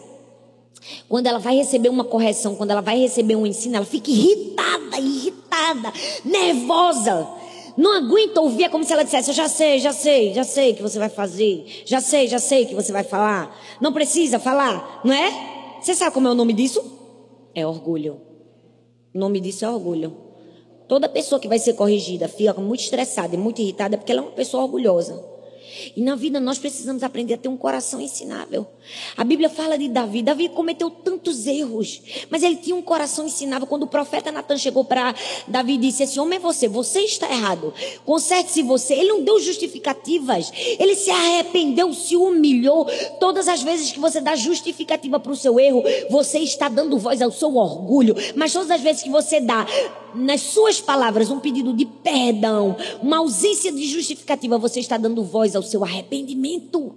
Quando 1.09 1.27
ela 1.27 1.39
vai 1.39 1.57
receber 1.57 1.89
uma 1.89 2.05
correção, 2.05 2.55
quando 2.55 2.71
ela 2.71 2.81
vai 2.81 2.99
receber 2.99 3.37
um 3.37 3.47
ensino, 3.47 3.77
ela 3.77 3.85
fica 3.85 4.11
irritada, 4.11 4.99
irritada, 4.99 5.93
nervosa. 6.25 7.29
Não 7.77 7.93
aguenta 7.93 8.41
ouvir, 8.41 8.65
é 8.65 8.69
como 8.69 8.85
se 8.85 8.93
ela 8.93 9.03
dissesse: 9.03 9.31
Eu 9.31 9.35
já 9.35 9.49
sei, 9.49 9.79
já 9.79 9.93
sei, 9.93 10.35
já 10.35 10.45
sei 10.45 10.75
que 10.75 10.83
você 10.83 10.99
vai 10.99 11.09
fazer, 11.09 11.65
já 11.85 12.01
sei, 12.01 12.29
já 12.29 12.39
sei 12.39 12.67
que 12.67 12.75
você 12.75 12.93
vai 12.93 13.05
falar. 13.05 13.57
Não 13.81 13.93
precisa 13.93 14.39
falar, 14.39 15.01
não 15.05 15.15
é? 15.15 15.79
Você 15.81 15.95
sabe 15.95 16.13
como 16.13 16.29
é 16.29 16.31
o 16.31 16.35
nome 16.35 16.53
disso? 16.53 16.83
É 17.55 17.67
orgulho. 17.67 18.21
O 19.15 19.19
nome 19.19 19.41
disso 19.41 19.65
é 19.65 19.69
orgulho. 19.71 20.17
Toda 20.87 21.09
pessoa 21.09 21.41
que 21.41 21.49
vai 21.49 21.59
ser 21.59 21.75
corrigida 21.75 22.29
fica 22.29 22.55
muito 22.55 22.81
estressada 22.81 23.35
e 23.35 23.39
muito 23.39 23.61
irritada 23.61 23.97
porque 23.97 24.11
ela 24.11 24.23
é 24.23 24.25
uma 24.25 24.33
pessoa 24.33 24.65
orgulhosa. 24.65 25.30
E 25.97 26.01
na 26.01 26.15
vida 26.15 26.41
nós 26.41 26.59
precisamos 26.59 27.03
aprender 27.03 27.35
a 27.35 27.39
ter 27.39 27.49
um 27.49 27.57
coração 27.57 28.01
ensinável. 28.01 28.67
A 29.17 29.25
Bíblia 29.25 29.49
fala 29.49 29.79
de 29.79 29.89
Davi. 29.89 30.23
Davi 30.23 30.49
cometeu 30.49 30.91
tantos 30.91 31.47
erros, 31.47 32.03
mas 32.29 32.43
ele 32.43 32.57
tinha 32.57 32.75
um 32.75 32.83
coração 32.83 33.27
ensinável. 33.27 33.67
Quando 33.67 33.85
o 33.85 33.87
profeta 33.87 34.33
Natan 34.33 34.57
chegou 34.57 34.85
para 34.85 35.15
Davi 35.47 35.75
e 35.75 35.79
disse: 35.79 36.03
Esse 36.03 36.19
homem 36.19 36.37
é 36.39 36.41
você, 36.41 36.69
você 36.69 37.01
está 37.01 37.31
errado. 37.31 37.73
Conserte-se 38.05 38.63
você. 38.63 38.95
Ele 38.95 39.09
não 39.09 39.23
deu 39.23 39.39
justificativas. 39.41 40.51
Ele 40.79 40.95
se 40.95 41.11
arrependeu, 41.11 41.93
se 41.93 42.17
humilhou. 42.17 42.87
Todas 43.19 43.49
as 43.49 43.63
vezes 43.63 43.93
que 43.93 43.99
você 43.99 44.21
dá 44.21 44.35
justificativa 44.35 45.21
para 45.21 45.33
o 45.33 45.37
seu 45.37 45.59
erro, 45.59 45.83
você 46.09 46.39
está 46.39 46.69
dando 46.69 46.99
voz 46.99 47.23
ao 47.23 47.31
seu 47.31 47.57
orgulho. 47.57 48.15
Mas 48.35 48.53
todas 48.53 48.71
as 48.71 48.81
vezes 48.81 49.03
que 49.03 49.11
você 49.11 49.41
dá 49.41 49.67
nas 50.15 50.41
suas 50.41 50.81
palavras 50.81 51.31
um 51.31 51.39
pedido 51.39 51.73
de 51.73 51.85
perdão, 51.85 52.77
uma 53.03 53.19
ausência 53.19 53.71
de 53.71 53.87
justificativa, 53.87 54.59
você 54.59 54.81
está 54.81 54.97
dando 54.97 55.23
voz 55.23 55.55
ao 55.55 55.60
seu 55.63 55.85
arrependimento. 55.85 56.97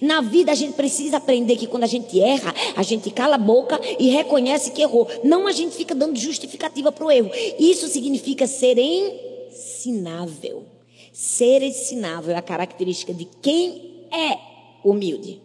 Na 0.00 0.20
vida 0.20 0.50
a 0.52 0.54
gente 0.54 0.74
precisa 0.74 1.18
aprender 1.18 1.56
que 1.56 1.66
quando 1.66 1.84
a 1.84 1.88
gente 1.88 2.20
erra, 2.20 2.52
a 2.76 2.82
gente 2.82 3.10
cala 3.10 3.36
a 3.36 3.38
boca 3.38 3.80
e 3.98 4.10
reconhece 4.10 4.72
que 4.72 4.82
errou. 4.82 5.08
Não 5.22 5.46
a 5.46 5.52
gente 5.52 5.76
fica 5.76 5.94
dando 5.94 6.18
justificativa 6.18 6.90
para 6.90 7.04
o 7.04 7.10
erro. 7.10 7.30
Isso 7.58 7.86
significa 7.88 8.46
ser 8.46 8.78
ensinável. 8.78 10.64
Ser 11.12 11.62
ensinável 11.62 12.34
é 12.34 12.38
a 12.38 12.42
característica 12.42 13.14
de 13.14 13.24
quem 13.40 14.06
é 14.10 14.38
humilde. 14.84 15.40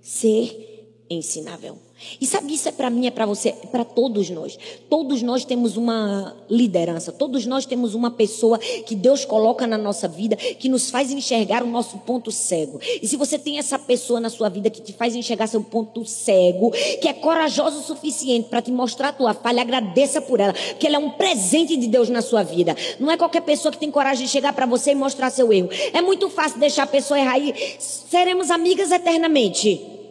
Ser 0.00 0.96
ensinável. 1.08 1.78
E 2.20 2.26
sabe, 2.26 2.54
isso 2.54 2.68
é 2.68 2.72
para 2.72 2.90
mim, 2.90 3.06
é 3.06 3.10
para 3.10 3.26
você, 3.26 3.50
é 3.50 3.66
para 3.66 3.84
todos 3.84 4.30
nós. 4.30 4.58
Todos 4.88 5.22
nós 5.22 5.44
temos 5.44 5.76
uma 5.76 6.36
liderança, 6.48 7.12
todos 7.12 7.46
nós 7.46 7.66
temos 7.66 7.94
uma 7.94 8.10
pessoa 8.10 8.58
que 8.58 8.94
Deus 8.94 9.24
coloca 9.24 9.66
na 9.66 9.78
nossa 9.78 10.08
vida 10.08 10.36
que 10.36 10.68
nos 10.68 10.90
faz 10.90 11.10
enxergar 11.10 11.62
o 11.62 11.66
nosso 11.66 11.98
ponto 11.98 12.30
cego. 12.30 12.80
E 13.00 13.06
se 13.06 13.16
você 13.16 13.38
tem 13.38 13.58
essa 13.58 13.78
pessoa 13.78 14.20
na 14.20 14.30
sua 14.30 14.48
vida 14.48 14.70
que 14.70 14.80
te 14.80 14.92
faz 14.92 15.14
enxergar 15.14 15.46
seu 15.46 15.62
ponto 15.62 16.04
cego, 16.04 16.70
que 17.00 17.08
é 17.08 17.12
corajoso 17.12 17.78
o 17.78 17.82
suficiente 17.82 18.48
para 18.48 18.62
te 18.62 18.70
mostrar 18.70 19.08
a 19.08 19.12
tua 19.12 19.34
falha, 19.34 19.62
agradeça 19.62 20.20
por 20.20 20.40
ela, 20.40 20.52
porque 20.52 20.86
ela 20.86 20.96
é 20.96 20.98
um 20.98 21.10
presente 21.10 21.76
de 21.76 21.86
Deus 21.86 22.08
na 22.08 22.22
sua 22.22 22.42
vida. 22.42 22.76
Não 22.98 23.10
é 23.10 23.16
qualquer 23.16 23.42
pessoa 23.42 23.72
que 23.72 23.78
tem 23.78 23.90
coragem 23.90 24.26
de 24.26 24.32
chegar 24.32 24.52
para 24.52 24.66
você 24.66 24.92
e 24.92 24.94
mostrar 24.94 25.30
seu 25.30 25.52
erro. 25.52 25.68
É 25.92 26.00
muito 26.00 26.28
fácil 26.28 26.58
deixar 26.58 26.84
a 26.84 26.86
pessoa 26.86 27.18
errar 27.18 27.38
e 27.38 27.54
seremos 27.78 28.50
amigas 28.50 28.90
eternamente. 28.90 30.01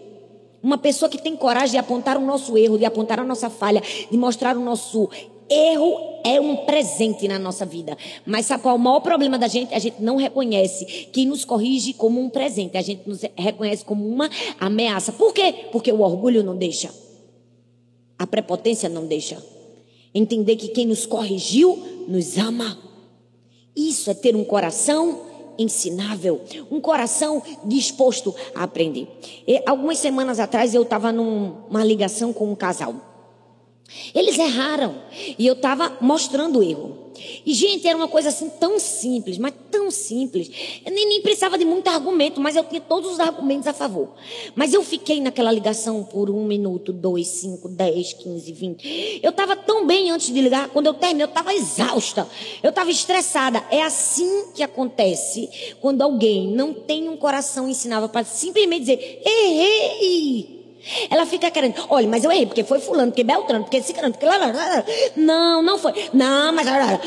Uma 0.63 0.77
pessoa 0.77 1.09
que 1.09 1.21
tem 1.21 1.35
coragem 1.35 1.71
de 1.71 1.77
apontar 1.77 2.17
o 2.17 2.21
nosso 2.21 2.57
erro, 2.57 2.77
de 2.77 2.85
apontar 2.85 3.19
a 3.19 3.23
nossa 3.23 3.49
falha, 3.49 3.81
de 4.09 4.17
mostrar 4.17 4.55
o 4.55 4.61
nosso 4.61 5.09
erro 5.49 6.11
é 6.23 6.39
um 6.39 6.55
presente 6.65 7.27
na 7.27 7.37
nossa 7.37 7.65
vida. 7.65 7.97
Mas 8.25 8.45
sabe 8.45 8.63
qual 8.63 8.75
é 8.75 8.77
o 8.77 8.81
maior 8.81 8.99
problema 9.01 9.37
da 9.37 9.47
gente? 9.47 9.73
A 9.73 9.79
gente 9.79 10.01
não 10.01 10.15
reconhece 10.15 11.09
quem 11.11 11.25
nos 11.25 11.43
corrige 11.43 11.93
como 11.93 12.21
um 12.21 12.29
presente. 12.29 12.77
A 12.77 12.81
gente 12.81 13.07
nos 13.07 13.21
reconhece 13.35 13.83
como 13.83 14.07
uma 14.07 14.29
ameaça. 14.59 15.11
Por 15.11 15.33
quê? 15.33 15.67
Porque 15.71 15.91
o 15.91 16.01
orgulho 16.01 16.43
não 16.43 16.55
deixa. 16.55 16.93
A 18.17 18.27
prepotência 18.27 18.87
não 18.87 19.05
deixa. 19.05 19.43
Entender 20.13 20.55
que 20.55 20.69
quem 20.69 20.85
nos 20.85 21.05
corrigiu 21.05 22.05
nos 22.07 22.37
ama. 22.37 22.77
Isso 23.75 24.09
é 24.11 24.13
ter 24.13 24.35
um 24.35 24.43
coração 24.43 25.30
ensinável, 25.57 26.41
um 26.69 26.79
coração 26.79 27.41
disposto 27.63 28.33
a 28.55 28.63
aprender. 28.63 29.07
E, 29.47 29.61
algumas 29.65 29.97
semanas 29.97 30.39
atrás 30.39 30.73
eu 30.73 30.83
estava 30.83 31.11
numa 31.11 31.83
ligação 31.83 32.33
com 32.33 32.51
um 32.51 32.55
casal. 32.55 33.10
Eles 34.13 34.37
erraram. 34.37 34.95
E 35.37 35.45
eu 35.45 35.53
estava 35.53 35.97
mostrando 36.01 36.59
o 36.59 36.63
erro. 36.63 37.11
E, 37.45 37.53
gente, 37.53 37.87
era 37.87 37.97
uma 37.97 38.07
coisa 38.07 38.29
assim 38.29 38.49
tão 38.49 38.79
simples, 38.79 39.37
mas 39.37 39.53
tão 39.69 39.91
simples. 39.91 40.49
Eu 40.85 40.91
nem, 40.91 41.07
nem, 41.07 41.21
precisava 41.21 41.57
de 41.57 41.65
muito 41.65 41.87
argumento, 41.87 42.39
mas 42.39 42.55
eu 42.55 42.63
tinha 42.63 42.81
todos 42.81 43.11
os 43.11 43.19
argumentos 43.19 43.67
a 43.67 43.73
favor. 43.73 44.09
Mas 44.55 44.73
eu 44.73 44.83
fiquei 44.83 45.19
naquela 45.21 45.51
ligação 45.51 46.03
por 46.03 46.29
um 46.29 46.45
minuto, 46.45 46.91
dois, 46.91 47.27
cinco, 47.27 47.67
dez, 47.69 48.13
quinze, 48.13 48.51
vinte. 48.51 49.19
Eu 49.21 49.29
estava 49.31 49.55
tão 49.55 49.85
bem 49.85 50.09
antes 50.11 50.33
de 50.33 50.41
ligar, 50.41 50.69
quando 50.69 50.87
eu 50.87 50.93
terminei, 50.93 51.25
eu 51.25 51.29
estava 51.29 51.53
exausta. 51.53 52.27
Eu 52.63 52.69
estava 52.69 52.89
estressada. 52.89 53.63
É 53.69 53.83
assim 53.83 54.51
que 54.53 54.63
acontece 54.63 55.75
quando 55.79 56.01
alguém 56.01 56.47
não 56.47 56.73
tem 56.73 57.09
um 57.09 57.17
coração 57.17 57.67
ensinável 57.67 58.09
para 58.09 58.25
simplesmente 58.25 58.81
dizer: 58.81 59.21
errei. 59.25 60.60
Ela 61.09 61.25
fica 61.25 61.51
querendo, 61.51 61.75
olha, 61.89 62.07
mas 62.07 62.23
eu 62.23 62.31
errei, 62.31 62.45
porque 62.45 62.63
foi 62.63 62.79
fulano, 62.79 63.11
porque 63.11 63.23
Beltrano, 63.23 63.63
porque 63.63 63.81
Cicrano, 63.81 64.13
porque... 64.13 64.25
Não, 65.15 65.61
não 65.61 65.77
foi. 65.77 65.93
Não, 66.13 66.51
mas... 66.53 66.65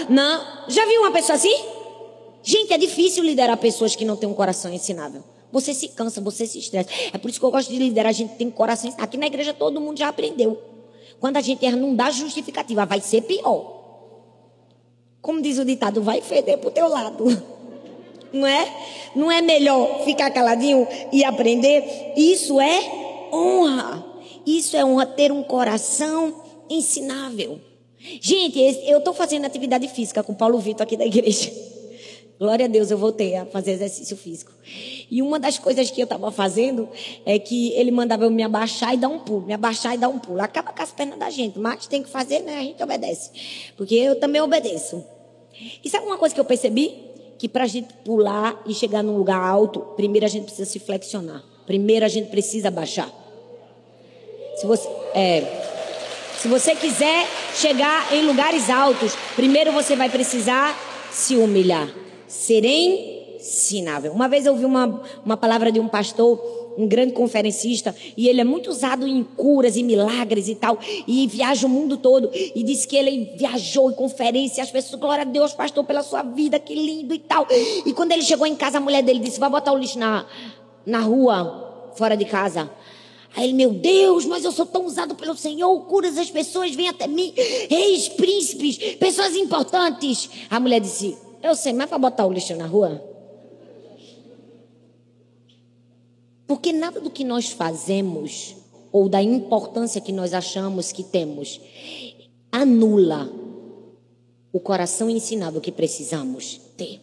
Não. 0.08 0.44
Já 0.68 0.86
viu 0.86 1.00
uma 1.00 1.10
pessoa 1.10 1.36
assim? 1.36 1.54
Gente, 2.42 2.72
é 2.72 2.78
difícil 2.78 3.24
liderar 3.24 3.56
pessoas 3.56 3.96
que 3.96 4.04
não 4.04 4.16
têm 4.16 4.28
um 4.28 4.34
coração 4.34 4.72
ensinável. 4.72 5.24
Você 5.50 5.72
se 5.72 5.88
cansa, 5.88 6.20
você 6.20 6.46
se 6.46 6.58
estressa. 6.58 6.88
É 7.12 7.18
por 7.18 7.30
isso 7.30 7.40
que 7.40 7.46
eu 7.46 7.50
gosto 7.50 7.70
de 7.70 7.78
liderar 7.78 8.10
a 8.10 8.12
gente 8.12 8.34
tem 8.34 8.50
coração 8.50 8.88
ensinável. 8.88 9.04
Aqui 9.04 9.16
na 9.16 9.26
igreja 9.26 9.52
todo 9.52 9.80
mundo 9.80 9.98
já 9.98 10.08
aprendeu. 10.08 10.60
Quando 11.18 11.36
a 11.36 11.40
gente 11.40 11.64
erra, 11.64 11.76
não 11.76 11.94
dá 11.94 12.10
justificativa, 12.10 12.84
vai 12.84 13.00
ser 13.00 13.22
pior. 13.22 13.72
Como 15.22 15.40
diz 15.40 15.58
o 15.58 15.64
ditado, 15.64 16.02
vai 16.02 16.20
feder 16.20 16.58
pro 16.58 16.70
teu 16.70 16.86
lado. 16.86 17.24
Não 18.30 18.46
é? 18.46 18.68
Não 19.14 19.30
é 19.30 19.40
melhor 19.40 20.04
ficar 20.04 20.28
caladinho 20.32 20.88
e 21.12 21.24
aprender? 21.24 22.12
Isso 22.16 22.60
é 22.60 23.03
honra. 23.34 24.04
Isso 24.46 24.76
é 24.76 24.84
honra, 24.84 25.06
ter 25.06 25.32
um 25.32 25.42
coração 25.42 26.42
ensinável. 26.68 27.60
Gente, 28.20 28.58
eu 28.86 28.98
estou 28.98 29.14
fazendo 29.14 29.46
atividade 29.46 29.88
física 29.88 30.22
com 30.22 30.32
o 30.32 30.36
Paulo 30.36 30.58
Vitor 30.58 30.82
aqui 30.82 30.96
da 30.96 31.06
igreja. 31.06 31.50
Glória 32.38 32.66
a 32.66 32.68
Deus, 32.68 32.90
eu 32.90 32.98
voltei 32.98 33.36
a 33.36 33.46
fazer 33.46 33.72
exercício 33.72 34.16
físico. 34.16 34.52
E 35.10 35.22
uma 35.22 35.38
das 35.38 35.58
coisas 35.58 35.90
que 35.90 36.00
eu 36.00 36.04
estava 36.04 36.30
fazendo 36.30 36.88
é 37.24 37.38
que 37.38 37.72
ele 37.72 37.90
mandava 37.90 38.24
eu 38.24 38.30
me 38.30 38.42
abaixar 38.42 38.92
e 38.92 38.96
dar 38.96 39.08
um 39.08 39.20
pulo, 39.20 39.46
me 39.46 39.54
abaixar 39.54 39.94
e 39.94 39.98
dar 39.98 40.08
um 40.08 40.18
pulo. 40.18 40.42
Acaba 40.42 40.72
com 40.72 40.82
as 40.82 40.92
pernas 40.92 41.18
da 41.18 41.30
gente, 41.30 41.58
mas 41.58 41.86
tem 41.86 42.02
que 42.02 42.08
fazer, 42.08 42.40
né? 42.40 42.58
A 42.58 42.62
gente 42.62 42.82
obedece. 42.82 43.30
Porque 43.76 43.94
eu 43.94 44.18
também 44.18 44.42
obedeço. 44.42 45.02
E 45.82 45.88
sabe 45.88 46.04
uma 46.04 46.18
coisa 46.18 46.34
que 46.34 46.40
eu 46.40 46.44
percebi? 46.44 46.94
Que 47.38 47.48
para 47.48 47.64
a 47.64 47.68
gente 47.68 47.94
pular 48.04 48.60
e 48.66 48.74
chegar 48.74 49.02
num 49.02 49.16
lugar 49.16 49.38
alto, 49.40 49.80
primeiro 49.96 50.26
a 50.26 50.28
gente 50.28 50.44
precisa 50.44 50.68
se 50.68 50.78
flexionar. 50.78 51.42
Primeiro 51.64 52.04
a 52.04 52.08
gente 52.08 52.28
precisa 52.30 52.70
baixar. 52.70 53.23
Se 54.56 54.66
você, 54.66 54.88
é, 55.14 55.42
se 56.38 56.48
você 56.48 56.74
quiser 56.74 57.26
chegar 57.54 58.12
em 58.12 58.26
lugares 58.26 58.70
altos, 58.70 59.16
primeiro 59.34 59.72
você 59.72 59.96
vai 59.96 60.08
precisar 60.08 60.76
se 61.10 61.36
humilhar, 61.36 61.88
ser 62.26 62.64
ensinável. 62.64 64.12
Uma 64.12 64.28
vez 64.28 64.46
eu 64.46 64.52
ouvi 64.52 64.64
uma, 64.64 65.02
uma 65.24 65.36
palavra 65.36 65.70
de 65.70 65.80
um 65.80 65.88
pastor 65.88 66.64
um 66.76 66.86
grande 66.86 67.12
conferencista, 67.12 67.94
e 68.16 68.28
ele 68.28 68.40
é 68.40 68.44
muito 68.44 68.68
usado 68.68 69.06
em 69.06 69.22
curas 69.22 69.76
e 69.76 69.82
milagres 69.82 70.48
e 70.48 70.54
tal, 70.54 70.78
e 71.06 71.26
viaja 71.26 71.66
o 71.66 71.70
mundo 71.70 71.96
todo, 71.96 72.30
e 72.32 72.62
disse 72.62 72.86
que 72.86 72.96
ele 72.96 73.32
viajou 73.36 73.90
em 73.90 73.94
conferência, 73.94 74.62
as 74.62 74.70
pessoas, 74.70 75.00
glória 75.00 75.22
a 75.22 75.24
Deus, 75.24 75.52
pastor, 75.52 75.84
pela 75.84 76.02
sua 76.02 76.22
vida, 76.22 76.58
que 76.58 76.74
lindo 76.74 77.14
e 77.14 77.18
tal. 77.18 77.46
E 77.86 77.92
quando 77.92 78.12
ele 78.12 78.22
chegou 78.22 78.46
em 78.46 78.56
casa, 78.56 78.78
a 78.78 78.80
mulher 78.80 79.02
dele 79.02 79.20
disse: 79.20 79.38
vai 79.38 79.50
botar 79.50 79.72
o 79.72 79.78
lixo 79.78 79.98
na, 79.98 80.26
na 80.84 81.00
rua, 81.00 81.92
fora 81.96 82.16
de 82.16 82.24
casa. 82.24 82.68
Aí 83.36 83.44
ele, 83.44 83.52
meu 83.52 83.72
Deus, 83.72 84.24
mas 84.24 84.44
eu 84.44 84.52
sou 84.52 84.64
tão 84.64 84.86
usado 84.86 85.16
pelo 85.16 85.36
Senhor, 85.36 85.80
curas 85.86 86.16
as 86.16 86.30
pessoas, 86.30 86.74
vem 86.74 86.88
até 86.88 87.08
mim, 87.08 87.32
reis, 87.68 88.08
príncipes, 88.08 88.94
pessoas 88.94 89.34
importantes. 89.34 90.30
A 90.48 90.60
mulher 90.60 90.80
disse, 90.80 91.18
eu 91.42 91.56
sei, 91.56 91.72
mas 91.72 91.88
para 91.88 91.98
botar 91.98 92.26
o 92.26 92.32
lixo 92.32 92.54
na 92.54 92.66
rua? 92.66 93.02
Porque 96.46 96.72
nada 96.72 97.00
do 97.00 97.10
que 97.10 97.24
nós 97.24 97.48
fazemos, 97.48 98.54
ou 98.92 99.08
da 99.08 99.20
importância 99.20 100.00
que 100.00 100.12
nós 100.12 100.32
achamos 100.32 100.92
que 100.92 101.02
temos, 101.02 101.60
anula 102.52 103.28
o 104.52 104.60
coração 104.60 105.10
ensinado 105.10 105.60
que 105.60 105.72
precisamos 105.72 106.60
ter. 106.76 107.00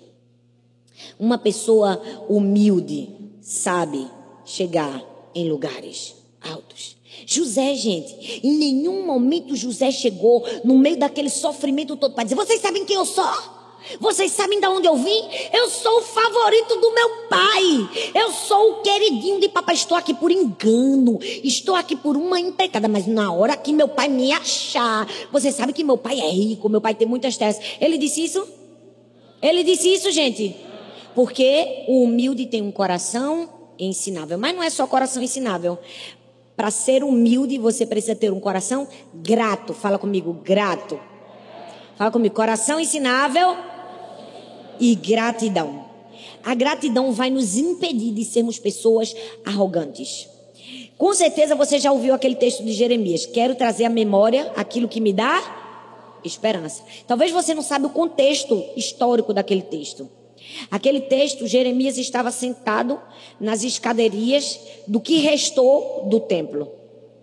Uma 1.20 1.38
pessoa 1.38 2.02
humilde 2.30 3.10
sabe 3.42 4.08
chegar 4.46 5.04
em 5.36 5.50
lugares 5.50 6.20
altos. 6.41 6.97
José, 7.25 7.75
gente, 7.75 8.41
em 8.43 8.54
nenhum 8.54 9.06
momento 9.06 9.56
José 9.56 9.91
chegou 9.91 10.43
no 10.63 10.77
meio 10.77 10.97
daquele 10.97 11.30
sofrimento 11.30 11.95
todo 11.95 12.13
para 12.13 12.23
dizer: 12.23 12.36
Vocês 12.36 12.62
sabem 12.62 12.86
quem 12.86 12.95
eu 12.95 13.06
sou? 13.06 13.62
Vocês 13.99 14.32
sabem 14.32 14.60
de 14.60 14.67
onde 14.67 14.88
eu 14.88 14.95
vim? 14.95 15.23
Eu 15.51 15.69
sou 15.69 15.99
o 15.99 16.01
favorito 16.01 16.75
do 16.80 16.93
meu 16.93 17.10
pai. 17.27 17.89
Eu 18.13 18.32
sou 18.32 18.73
o 18.73 18.82
queridinho 18.82 19.39
de 19.39 19.49
papai. 19.49 19.75
Estou 19.75 19.97
aqui 19.97 20.13
por 20.13 20.32
engano. 20.32 21.19
Estou 21.43 21.75
aqui 21.75 21.95
por 21.95 22.15
uma 22.15 22.39
empregada. 22.39 22.88
Mas 22.88 23.08
na 23.08 23.34
hora 23.34 23.58
que 23.58 23.73
meu 23.73 23.88
pai 23.88 24.08
me 24.08 24.32
achar, 24.32 25.08
você 25.32 25.51
sabe 25.51 25.73
que 25.73 25.84
meu 25.84 25.97
pai 25.97 26.19
é 26.19 26.30
rico, 26.30 26.69
meu 26.69 26.80
pai 26.80 26.93
tem 26.93 27.08
muitas 27.08 27.38
terras. 27.38 27.60
Ele 27.80 27.97
disse 27.97 28.23
isso? 28.23 28.47
Ele 29.41 29.63
disse 29.63 29.91
isso, 29.91 30.12
gente? 30.12 30.56
Porque 31.15 31.86
o 31.88 32.04
humilde 32.04 32.45
tem 32.45 32.62
um 32.62 32.71
coração 32.71 33.49
ensinável. 33.80 34.38
Mas 34.38 34.56
não 34.56 34.62
é 34.62 34.69
só 34.69 34.86
coração 34.86 35.23
ensinável. 35.23 35.77
Para 36.62 36.69
ser 36.69 37.04
humilde, 37.04 37.58
você 37.58 37.88
precisa 37.88 38.13
ter 38.13 38.32
um 38.32 38.39
coração 38.39 38.88
grato. 39.15 39.74
Fala 39.74 39.97
comigo, 39.97 40.32
grato. 40.43 41.00
Fala 41.95 42.12
comigo, 42.12 42.36
coração 42.36 42.80
ensinável 42.80 43.58
e 44.80 44.93
gratidão. 44.93 45.86
A 46.43 46.54
gratidão 46.54 47.13
vai 47.13 47.32
nos 47.32 47.58
impedir 47.58 48.13
de 48.13 48.24
sermos 48.24 48.60
pessoas 48.60 49.15
arrogantes. 49.43 50.30
Com 51.00 51.12
certeza 51.15 51.56
você 51.56 51.80
já 51.80 51.91
ouviu 51.91 52.13
aquele 52.13 52.36
texto 52.36 52.63
de 52.63 52.74
Jeremias. 52.74 53.26
Quero 53.26 53.56
trazer 53.56 53.86
à 53.86 53.89
memória 53.89 54.52
aquilo 54.56 54.88
que 54.88 55.02
me 55.02 55.12
dá 55.12 56.19
esperança. 56.24 56.84
Talvez 57.08 57.32
você 57.32 57.56
não 57.56 57.63
saiba 57.63 57.88
o 57.88 57.89
contexto 57.89 58.63
histórico 58.78 59.34
daquele 59.34 59.63
texto. 59.63 60.08
Aquele 60.70 61.02
texto, 61.02 61.48
Jeremias 61.48 61.98
estava 61.98 62.32
sentado 62.32 63.00
nas 63.40 63.64
escadarias 63.64 64.60
do 64.88 65.00
que 65.00 65.18
restou 65.18 66.06
do 66.08 66.20
templo, 66.20 66.72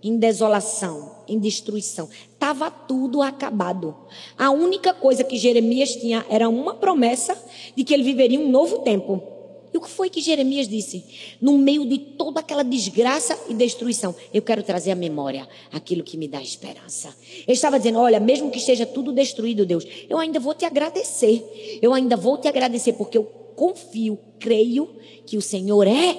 em 0.03 0.17
desolação, 0.17 1.17
em 1.29 1.39
destruição. 1.39 2.09
Estava 2.33 2.71
tudo 2.71 3.23
acabado. 3.23 3.95
A 4.37 4.51
única 4.51 4.95
coisa 4.95 5.25
que 5.25 5.37
Jeremias 5.37 5.97
tinha 5.97 6.25
era 6.29 6.49
uma 6.49 6.75
promessa 6.75 7.37
de 7.77 7.85
que 7.85 7.95
ele 7.95 8.03
viveria 8.03 8.41
um 8.41 8.49
novo 8.49 8.79
tempo. 8.79 9.38
E 9.73 9.77
o 9.77 9.81
que 9.81 9.89
foi 9.89 10.09
que 10.09 10.21
Jeremias 10.21 10.67
disse? 10.67 11.05
No 11.41 11.59
meio 11.59 11.87
de 11.87 11.99
toda 11.99 12.41
aquela 12.41 12.63
desgraça 12.63 13.39
e 13.49 13.55
destruição, 13.55 14.15
eu 14.33 14.41
quero 14.41 14.63
trazer 14.63 14.91
à 14.91 14.95
memória 14.95 15.49
aquilo 15.71 16.03
que 16.03 16.17
me 16.17 16.27
dá 16.27 16.41
esperança. 16.41 17.15
Ele 17.47 17.53
estava 17.53 17.79
dizendo: 17.79 17.99
Olha, 17.99 18.19
mesmo 18.19 18.51
que 18.51 18.59
esteja 18.59 18.87
tudo 18.87 19.13
destruído, 19.13 19.67
Deus, 19.67 19.85
eu 20.09 20.19
ainda 20.19 20.41
vou 20.41 20.55
te 20.55 20.65
agradecer. 20.65 21.79
Eu 21.83 21.93
ainda 21.93 22.17
vou 22.17 22.39
te 22.39 22.49
agradecer 22.49 22.95
porque 22.95 23.19
eu 23.19 23.25
confio, 23.25 24.19
creio 24.39 24.89
que 25.27 25.37
o 25.37 25.43
Senhor 25.43 25.87
é 25.87 26.17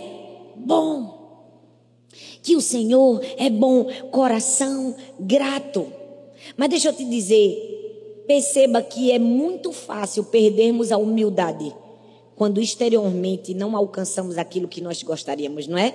bom. 0.55 1.17
Que 2.43 2.55
o 2.55 2.61
Senhor 2.61 3.21
é 3.37 3.49
bom, 3.49 3.85
coração 4.11 4.95
grato. 5.19 5.91
Mas 6.55 6.69
deixa 6.69 6.89
eu 6.89 6.93
te 6.93 7.05
dizer, 7.05 8.23
perceba 8.27 8.81
que 8.81 9.11
é 9.11 9.19
muito 9.19 9.71
fácil 9.71 10.23
perdermos 10.25 10.91
a 10.91 10.97
humildade 10.97 11.73
quando 12.39 12.61
exteriormente 12.61 13.53
não 13.53 13.75
alcançamos 13.75 14.37
aquilo 14.37 14.65
que 14.65 14.79
nós 14.79 15.03
gostaríamos, 15.03 15.67
não 15.67 15.77
é? 15.77 15.93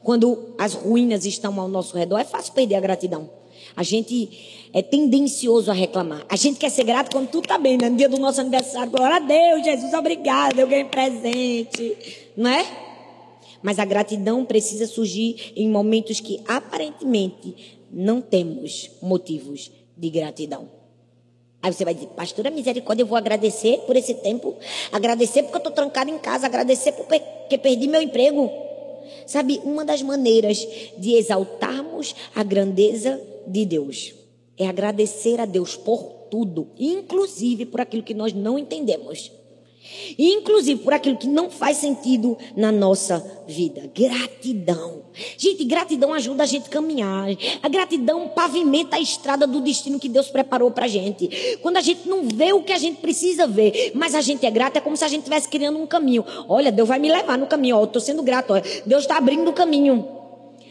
Quando 0.00 0.54
as 0.56 0.74
ruínas 0.74 1.26
estão 1.26 1.60
ao 1.60 1.66
nosso 1.66 1.96
redor, 1.96 2.20
é 2.20 2.24
fácil 2.24 2.52
perder 2.52 2.76
a 2.76 2.80
gratidão. 2.80 3.28
A 3.74 3.82
gente 3.82 4.68
é 4.72 4.80
tendencioso 4.80 5.68
a 5.68 5.74
reclamar. 5.74 6.24
A 6.28 6.36
gente 6.36 6.56
quer 6.56 6.70
ser 6.70 6.84
grato 6.84 7.10
quando 7.10 7.28
tudo 7.30 7.46
está 7.46 7.58
bem, 7.58 7.76
né? 7.76 7.90
No 7.90 7.96
dia 7.96 8.08
do 8.08 8.16
nosso 8.16 8.40
aniversário, 8.40 8.92
glória 8.92 9.16
a 9.16 9.18
Deus, 9.18 9.64
Jesus, 9.64 9.92
obrigado, 9.92 10.56
eu 10.56 10.68
ganhei 10.68 10.84
presente, 10.84 11.96
não 12.36 12.48
é? 12.48 12.64
Mas 13.60 13.80
a 13.80 13.84
gratidão 13.84 14.44
precisa 14.44 14.86
surgir 14.86 15.52
em 15.56 15.68
momentos 15.68 16.20
que 16.20 16.40
aparentemente 16.46 17.76
não 17.90 18.20
temos 18.20 18.88
motivos 19.02 19.72
de 19.96 20.10
gratidão. 20.10 20.79
Aí 21.62 21.72
você 21.72 21.84
vai 21.84 21.94
dizer, 21.94 22.06
pastora 22.08 22.50
misericórdia, 22.50 23.02
eu 23.02 23.06
vou 23.06 23.18
agradecer 23.18 23.78
por 23.86 23.94
esse 23.94 24.14
tempo, 24.14 24.56
agradecer 24.90 25.42
porque 25.42 25.56
eu 25.56 25.58
estou 25.58 25.72
trancado 25.72 26.10
em 26.10 26.18
casa, 26.18 26.46
agradecer 26.46 26.92
porque 26.92 27.58
perdi 27.58 27.86
meu 27.86 28.00
emprego. 28.00 28.50
Sabe, 29.26 29.60
uma 29.64 29.84
das 29.84 30.02
maneiras 30.02 30.66
de 30.96 31.14
exaltarmos 31.14 32.14
a 32.34 32.42
grandeza 32.42 33.20
de 33.46 33.66
Deus 33.66 34.14
é 34.56 34.66
agradecer 34.66 35.40
a 35.40 35.44
Deus 35.44 35.76
por 35.76 36.02
tudo, 36.30 36.68
inclusive 36.78 37.66
por 37.66 37.80
aquilo 37.80 38.02
que 38.02 38.14
nós 38.14 38.32
não 38.32 38.58
entendemos. 38.58 39.30
Inclusive 40.18 40.82
por 40.82 40.92
aquilo 40.92 41.16
que 41.16 41.26
não 41.26 41.50
faz 41.50 41.78
sentido 41.78 42.36
na 42.56 42.70
nossa 42.70 43.24
vida. 43.46 43.90
Gratidão. 43.94 45.02
Gente, 45.36 45.64
gratidão 45.64 46.12
ajuda 46.12 46.42
a 46.42 46.46
gente 46.46 46.66
a 46.66 46.70
caminhar. 46.70 47.28
A 47.62 47.68
gratidão 47.68 48.28
pavimenta 48.28 48.96
a 48.96 49.00
estrada 49.00 49.46
do 49.46 49.60
destino 49.60 49.98
que 49.98 50.08
Deus 50.08 50.28
preparou 50.28 50.70
pra 50.70 50.86
gente. 50.86 51.58
Quando 51.60 51.76
a 51.76 51.80
gente 51.80 52.08
não 52.08 52.28
vê 52.28 52.52
o 52.52 52.62
que 52.62 52.72
a 52.72 52.78
gente 52.78 53.00
precisa 53.00 53.46
ver, 53.46 53.92
mas 53.94 54.14
a 54.14 54.20
gente 54.20 54.46
é 54.46 54.50
grato, 54.50 54.76
é 54.76 54.80
como 54.80 54.96
se 54.96 55.04
a 55.04 55.08
gente 55.08 55.20
estivesse 55.20 55.48
criando 55.48 55.78
um 55.78 55.86
caminho. 55.86 56.24
Olha, 56.48 56.70
Deus 56.70 56.88
vai 56.88 56.98
me 56.98 57.10
levar 57.10 57.36
no 57.36 57.46
caminho. 57.46 57.76
Ó, 57.76 57.82
eu 57.82 57.86
tô 57.86 58.00
sendo 58.00 58.22
grato. 58.22 58.52
Ó. 58.52 58.60
Deus 58.86 59.02
está 59.02 59.16
abrindo 59.16 59.48
o 59.48 59.52
caminho. 59.52 60.06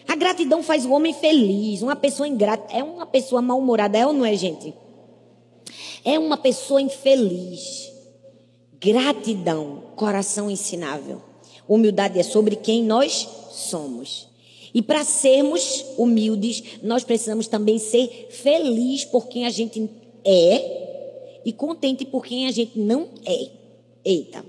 A 0.08 0.16
gratidão 0.16 0.64
faz 0.64 0.86
o 0.86 0.92
homem 0.92 1.14
feliz. 1.14 1.82
Uma 1.82 1.96
pessoa 1.96 2.28
ingrata 2.28 2.76
é 2.76 2.84
uma 2.84 3.06
pessoa 3.06 3.42
mal-humorada, 3.42 3.98
é 3.98 4.08
ou 4.08 4.14
não 4.14 4.26
é, 4.26 4.36
gente? 4.36 4.74
É 6.04 6.18
uma 6.18 6.38
pessoa 6.38 6.82
infeliz. 6.82 7.99
Gratidão, 8.80 9.84
coração 9.96 10.50
ensinável. 10.50 11.22
Humildade 11.68 12.20
é 12.20 12.24
sobre 12.24 12.56
quem 12.56 12.84
nós 12.84 13.28
somos. 13.52 14.28
E 14.74 14.82
para 14.82 15.04
sermos 15.04 15.86
humildes, 15.98 16.64
nós 16.82 17.04
precisamos 17.04 17.48
também 17.48 17.78
ser 17.78 18.28
felizes 18.30 19.06
por 19.06 19.28
quem 19.28 19.46
a 19.46 19.50
gente 19.50 19.90
é 20.24 21.42
e 21.44 21.52
contente 21.52 22.06
por 22.06 22.26
quem 22.26 22.48
a 22.48 22.52
gente 22.52 22.78
não 22.80 23.10
é. 23.26 23.50
Eita. 24.06 24.46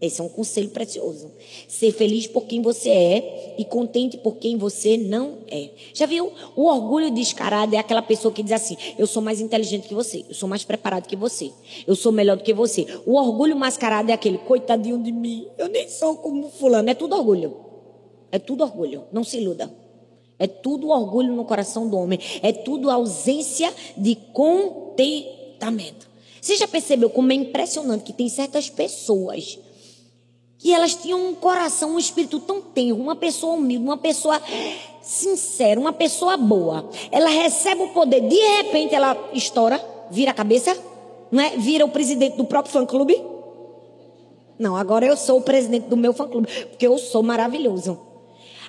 Esse 0.00 0.20
é 0.20 0.24
um 0.24 0.28
conselho 0.28 0.70
precioso. 0.70 1.30
Ser 1.68 1.92
feliz 1.92 2.26
por 2.26 2.44
quem 2.44 2.60
você 2.60 2.90
é 2.90 3.54
e 3.56 3.64
contente 3.64 4.18
por 4.18 4.36
quem 4.36 4.58
você 4.58 4.96
não 4.96 5.38
é. 5.50 5.70
Já 5.94 6.04
viu? 6.04 6.32
O 6.56 6.66
orgulho 6.66 7.10
descarado 7.10 7.74
é 7.74 7.78
aquela 7.78 8.02
pessoa 8.02 8.34
que 8.34 8.42
diz 8.42 8.52
assim: 8.52 8.76
eu 8.98 9.06
sou 9.06 9.22
mais 9.22 9.40
inteligente 9.40 9.88
que 9.88 9.94
você, 9.94 10.24
eu 10.28 10.34
sou 10.34 10.48
mais 10.48 10.64
preparado 10.64 11.06
que 11.06 11.16
você, 11.16 11.50
eu 11.86 11.94
sou 11.94 12.12
melhor 12.12 12.36
do 12.36 12.42
que 12.42 12.52
você. 12.52 12.86
O 13.06 13.14
orgulho 13.14 13.56
mascarado 13.56 14.10
é 14.10 14.14
aquele, 14.14 14.38
coitadinho 14.38 15.02
de 15.02 15.12
mim, 15.12 15.46
eu 15.56 15.68
nem 15.68 15.88
sou 15.88 16.16
como 16.16 16.50
fulano. 16.50 16.90
É 16.90 16.94
tudo 16.94 17.14
orgulho. 17.14 17.56
É 18.30 18.38
tudo 18.38 18.64
orgulho. 18.64 19.04
Não 19.12 19.22
se 19.22 19.38
iluda. 19.38 19.72
É 20.38 20.48
tudo 20.48 20.88
orgulho 20.88 21.32
no 21.32 21.44
coração 21.44 21.88
do 21.88 21.96
homem. 21.96 22.18
É 22.42 22.52
tudo 22.52 22.90
ausência 22.90 23.72
de 23.96 24.16
contentamento. 24.32 26.10
Você 26.40 26.56
já 26.56 26.68
percebeu 26.68 27.08
como 27.08 27.32
é 27.32 27.34
impressionante 27.34 28.04
que 28.04 28.12
tem 28.12 28.28
certas 28.28 28.68
pessoas 28.68 29.58
que 30.64 30.72
elas 30.72 30.94
tinham 30.94 31.28
um 31.28 31.34
coração, 31.34 31.90
um 31.90 31.98
espírito 31.98 32.40
tão 32.40 32.58
tenro, 32.58 32.96
uma 32.96 33.14
pessoa 33.14 33.52
humilde, 33.52 33.84
uma 33.84 33.98
pessoa 33.98 34.40
sincera, 35.02 35.78
uma 35.78 35.92
pessoa 35.92 36.38
boa. 36.38 36.88
Ela 37.12 37.28
recebe 37.28 37.82
o 37.82 37.88
poder, 37.88 38.22
de 38.22 38.34
repente 38.34 38.94
ela 38.94 39.14
estoura, 39.34 39.78
vira 40.10 40.30
a 40.30 40.34
cabeça, 40.34 40.74
não 41.30 41.44
é? 41.44 41.50
Vira 41.50 41.84
o 41.84 41.90
presidente 41.90 42.38
do 42.38 42.46
próprio 42.46 42.72
fã 42.72 42.86
clube. 42.86 43.22
Não, 44.58 44.74
agora 44.74 45.04
eu 45.04 45.18
sou 45.18 45.38
o 45.38 45.42
presidente 45.42 45.86
do 45.88 45.98
meu 45.98 46.14
fã 46.14 46.26
clube, 46.26 46.48
porque 46.70 46.86
eu 46.86 46.96
sou 46.96 47.22
maravilhoso. 47.22 48.00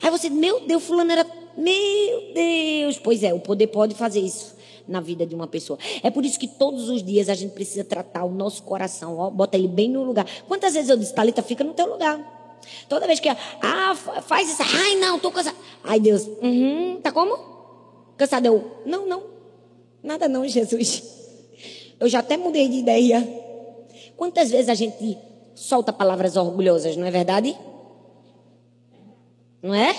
Aí 0.02 0.12
você, 0.12 0.30
meu 0.30 0.60
Deus, 0.68 0.84
fulano 0.84 1.14
era, 1.14 1.26
meu 1.56 2.34
Deus, 2.34 3.00
pois 3.00 3.24
é, 3.24 3.34
o 3.34 3.40
poder 3.40 3.68
pode 3.68 3.96
fazer 3.96 4.20
isso 4.20 4.54
na 4.88 5.00
vida 5.00 5.26
de 5.26 5.36
uma 5.36 5.48
pessoa. 5.48 5.78
É 6.04 6.10
por 6.10 6.26
isso 6.26 6.40
que 6.40 6.48
todos 6.48 6.90
os 6.90 7.04
dias 7.04 7.30
a 7.30 7.34
gente 7.34 7.54
precisa 7.54 7.84
tratar 7.84 8.24
o 8.24 8.32
nosso 8.32 8.64
coração, 8.64 9.18
ó, 9.18 9.30
bota 9.30 9.58
ele 9.58 9.68
bem 9.68 9.90
no 9.90 10.04
lugar. 10.04 10.26
Quantas 10.48 10.74
vezes 10.74 10.90
eu 10.90 10.98
disse, 10.98 11.14
Thalita, 11.14 11.42
fica 11.42 11.64
no 11.64 11.74
teu 11.74 11.88
lugar. 11.88 12.34
Toda 12.90 13.06
vez 13.06 13.20
que, 13.20 13.30
ah, 13.30 13.96
faz 13.96 14.50
isso, 14.50 14.62
ai 14.64 14.96
não, 14.96 15.20
tô 15.20 15.32
cansada. 15.32 15.56
Ai 15.84 16.00
Deus, 16.00 16.28
uhum, 16.42 17.00
tá 17.02 17.12
como? 17.12 17.38
Cansada 18.18 18.48
eu, 18.48 18.82
não, 18.86 19.08
não, 19.08 19.24
nada 20.02 20.28
não, 20.28 20.48
Jesus. 20.48 21.04
Eu 22.00 22.10
já 22.10 22.20
até 22.20 22.38
mudei 22.38 22.68
de 22.68 22.78
ideia. 22.78 23.22
Quantas 24.18 24.50
vezes 24.50 24.70
a 24.70 24.74
gente 24.74 25.18
solta 25.54 25.92
palavras 25.94 26.36
orgulhosas, 26.36 26.98
não 26.98 27.06
é 27.06 27.12
verdade? 27.12 27.58
Não 29.62 29.74
é? 29.74 29.96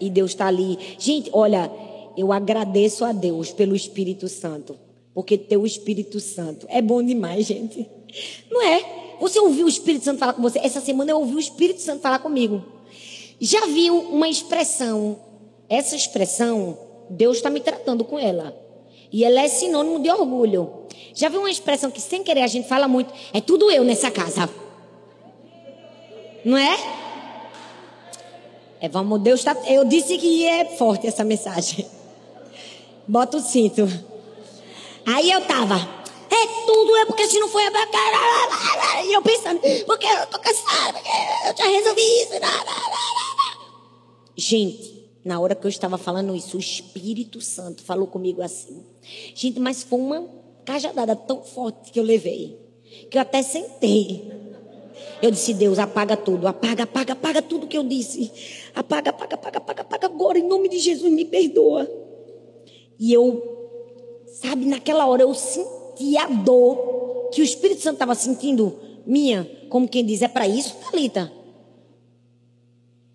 E 0.00 0.10
Deus 0.10 0.32
está 0.32 0.46
ali. 0.46 0.78
Gente, 0.98 1.30
olha, 1.32 1.70
eu 2.16 2.32
agradeço 2.32 3.04
a 3.04 3.12
Deus 3.12 3.52
pelo 3.52 3.76
Espírito 3.76 4.28
Santo. 4.28 4.76
Porque 5.14 5.38
ter 5.38 5.56
o 5.56 5.66
Espírito 5.66 6.20
Santo 6.20 6.66
é 6.68 6.82
bom 6.82 7.02
demais, 7.02 7.46
gente. 7.46 7.88
Não 8.50 8.62
é? 8.62 9.16
Você 9.20 9.38
ouviu 9.40 9.66
o 9.66 9.68
Espírito 9.68 10.04
Santo 10.04 10.18
falar 10.18 10.34
com 10.34 10.42
você? 10.42 10.58
Essa 10.58 10.80
semana 10.80 11.10
eu 11.10 11.18
ouvi 11.18 11.34
o 11.34 11.40
Espírito 11.40 11.80
Santo 11.80 12.02
falar 12.02 12.18
comigo. 12.18 12.62
Já 13.40 13.66
viu 13.66 13.98
uma 13.98 14.28
expressão? 14.28 15.18
Essa 15.68 15.96
expressão, 15.96 16.78
Deus 17.10 17.38
está 17.38 17.50
me 17.50 17.60
tratando 17.60 18.04
com 18.04 18.18
ela. 18.18 18.54
E 19.10 19.24
ela 19.24 19.40
é 19.40 19.48
sinônimo 19.48 20.00
de 20.00 20.10
orgulho. 20.10 20.86
Já 21.14 21.28
viu 21.28 21.40
uma 21.40 21.50
expressão 21.50 21.90
que 21.90 22.00
sem 22.00 22.22
querer 22.22 22.42
a 22.42 22.46
gente 22.46 22.68
fala 22.68 22.86
muito? 22.86 23.12
É 23.32 23.40
tudo 23.40 23.70
eu 23.70 23.84
nessa 23.84 24.10
casa. 24.10 24.48
Não 26.44 26.56
é? 26.56 26.76
É, 28.80 28.88
vamos, 28.88 29.20
Deus 29.22 29.40
está. 29.40 29.56
Eu 29.66 29.84
disse 29.84 30.18
que 30.18 30.44
é 30.44 30.64
forte 30.76 31.06
essa 31.06 31.24
mensagem. 31.24 31.86
Bota 33.08 33.36
o 33.36 33.40
cinto. 33.40 33.82
Aí 35.06 35.30
eu 35.30 35.40
tava, 35.42 35.76
é 35.76 36.46
tudo, 36.66 36.96
é 36.96 37.06
porque 37.06 37.28
se 37.28 37.38
não 37.38 37.48
foi 37.48 37.62
a 37.64 39.02
E 39.04 39.12
eu 39.12 39.22
pensando, 39.22 39.60
porque 39.86 40.06
eu 40.06 40.26
tô 40.26 40.38
cansada, 40.38 40.94
porque 40.94 41.08
eu 41.48 41.56
já 41.56 41.70
resolvi 41.70 42.02
isso. 42.22 42.32
Gente, 44.36 45.08
na 45.24 45.40
hora 45.40 45.54
que 45.54 45.64
eu 45.64 45.68
estava 45.68 45.96
falando 45.96 46.34
isso, 46.34 46.56
o 46.56 46.60
Espírito 46.60 47.40
Santo 47.40 47.82
falou 47.82 48.06
comigo 48.06 48.42
assim. 48.42 48.84
Gente, 49.34 49.60
mas 49.60 49.82
foi 49.84 50.00
uma 50.00 50.28
cajadada 50.64 51.14
tão 51.14 51.42
forte 51.42 51.92
que 51.92 52.00
eu 52.00 52.04
levei, 52.04 52.58
que 53.10 53.16
eu 53.16 53.22
até 53.22 53.42
sentei. 53.42 54.28
Eu 55.22 55.30
disse, 55.30 55.54
Deus, 55.54 55.78
apaga 55.78 56.16
tudo, 56.16 56.46
apaga, 56.46 56.82
apaga, 56.82 57.12
apaga 57.12 57.40
tudo 57.40 57.66
que 57.66 57.78
eu 57.78 57.84
disse. 57.84 58.30
Apaga, 58.74 59.10
apaga, 59.10 59.36
apaga, 59.36 59.58
apaga, 59.58 59.82
apaga 59.82 60.06
agora, 60.06 60.38
em 60.38 60.46
nome 60.46 60.68
de 60.68 60.78
Jesus, 60.78 61.10
me 61.12 61.24
perdoa. 61.24 62.05
E 62.98 63.12
eu, 63.12 63.42
sabe, 64.26 64.66
naquela 64.66 65.06
hora 65.06 65.22
eu 65.22 65.34
senti 65.34 66.16
a 66.16 66.26
dor 66.26 67.28
que 67.32 67.40
o 67.40 67.44
Espírito 67.44 67.82
Santo 67.82 67.94
estava 67.94 68.14
sentindo 68.14 68.74
minha, 69.06 69.48
como 69.68 69.88
quem 69.88 70.04
diz, 70.04 70.22
é 70.22 70.28
para 70.28 70.48
isso, 70.48 70.74
Thalita. 70.76 71.32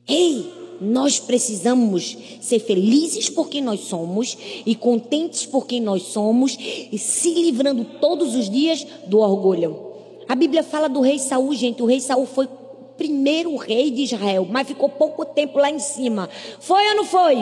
Ei, 0.07 0.51
nós 0.81 1.19
precisamos 1.19 2.17
ser 2.41 2.59
felizes 2.59 3.29
por 3.29 3.49
quem 3.49 3.61
nós 3.61 3.81
somos 3.81 4.37
e 4.65 4.73
contentes 4.75 5.45
por 5.45 5.67
quem 5.67 5.79
nós 5.79 6.03
somos 6.03 6.57
e 6.91 6.97
se 6.97 7.33
livrando 7.33 7.85
todos 7.99 8.35
os 8.35 8.49
dias 8.49 8.85
do 9.05 9.19
orgulho. 9.19 9.91
A 10.27 10.35
Bíblia 10.35 10.63
fala 10.63 10.87
do 10.87 11.01
rei 11.01 11.19
Saul, 11.19 11.53
gente. 11.53 11.83
O 11.83 11.85
rei 11.85 11.99
Saul 11.99 12.25
foi 12.25 12.45
o 12.45 12.49
primeiro 12.97 13.55
rei 13.57 13.91
de 13.91 14.03
Israel, 14.03 14.47
mas 14.49 14.67
ficou 14.67 14.89
pouco 14.89 15.23
tempo 15.25 15.59
lá 15.59 15.69
em 15.69 15.79
cima. 15.79 16.29
Foi 16.59 16.83
ou 16.89 16.95
não 16.95 17.05
foi? 17.05 17.35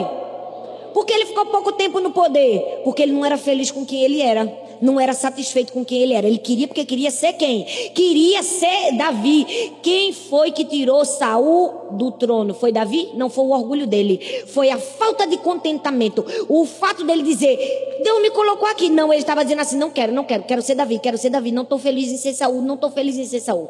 Porque 0.92 1.12
ele 1.12 1.26
ficou 1.26 1.46
pouco 1.46 1.72
tempo 1.72 2.00
no 2.00 2.10
poder? 2.10 2.80
Porque 2.84 3.02
ele 3.02 3.12
não 3.12 3.24
era 3.24 3.36
feliz 3.36 3.70
com 3.70 3.84
quem 3.84 4.02
ele 4.02 4.20
era. 4.20 4.50
Não 4.80 4.98
era 4.98 5.12
satisfeito 5.12 5.72
com 5.72 5.84
quem 5.84 6.02
ele 6.02 6.14
era. 6.14 6.26
Ele 6.26 6.38
queria 6.38 6.66
porque 6.66 6.84
queria 6.84 7.10
ser 7.10 7.34
quem? 7.34 7.64
Queria 7.94 8.42
ser 8.42 8.96
Davi. 8.96 9.72
Quem 9.82 10.12
foi 10.12 10.52
que 10.52 10.64
tirou 10.64 11.04
Saul 11.04 11.92
do 11.92 12.10
trono? 12.12 12.54
Foi 12.54 12.72
Davi? 12.72 13.10
Não 13.14 13.28
foi 13.28 13.44
o 13.44 13.50
orgulho 13.50 13.86
dele. 13.86 14.18
Foi 14.46 14.70
a 14.70 14.78
falta 14.78 15.26
de 15.26 15.36
contentamento. 15.38 16.24
O 16.48 16.64
fato 16.64 17.04
dele 17.04 17.22
dizer, 17.22 18.00
Deus 18.02 18.22
me 18.22 18.30
colocou 18.30 18.68
aqui. 18.68 18.88
Não, 18.88 19.12
ele 19.12 19.20
estava 19.20 19.42
dizendo 19.42 19.60
assim, 19.60 19.76
não 19.76 19.90
quero, 19.90 20.12
não 20.12 20.24
quero, 20.24 20.44
quero 20.44 20.62
ser 20.62 20.74
Davi, 20.74 20.98
quero 20.98 21.18
ser 21.18 21.30
Davi. 21.30 21.52
Não 21.52 21.62
estou 21.62 21.78
feliz 21.78 22.10
em 22.10 22.16
ser 22.16 22.32
Saul, 22.32 22.62
não 22.62 22.74
estou 22.74 22.90
feliz 22.90 23.18
em 23.18 23.26
ser 23.26 23.40
Saul. 23.40 23.68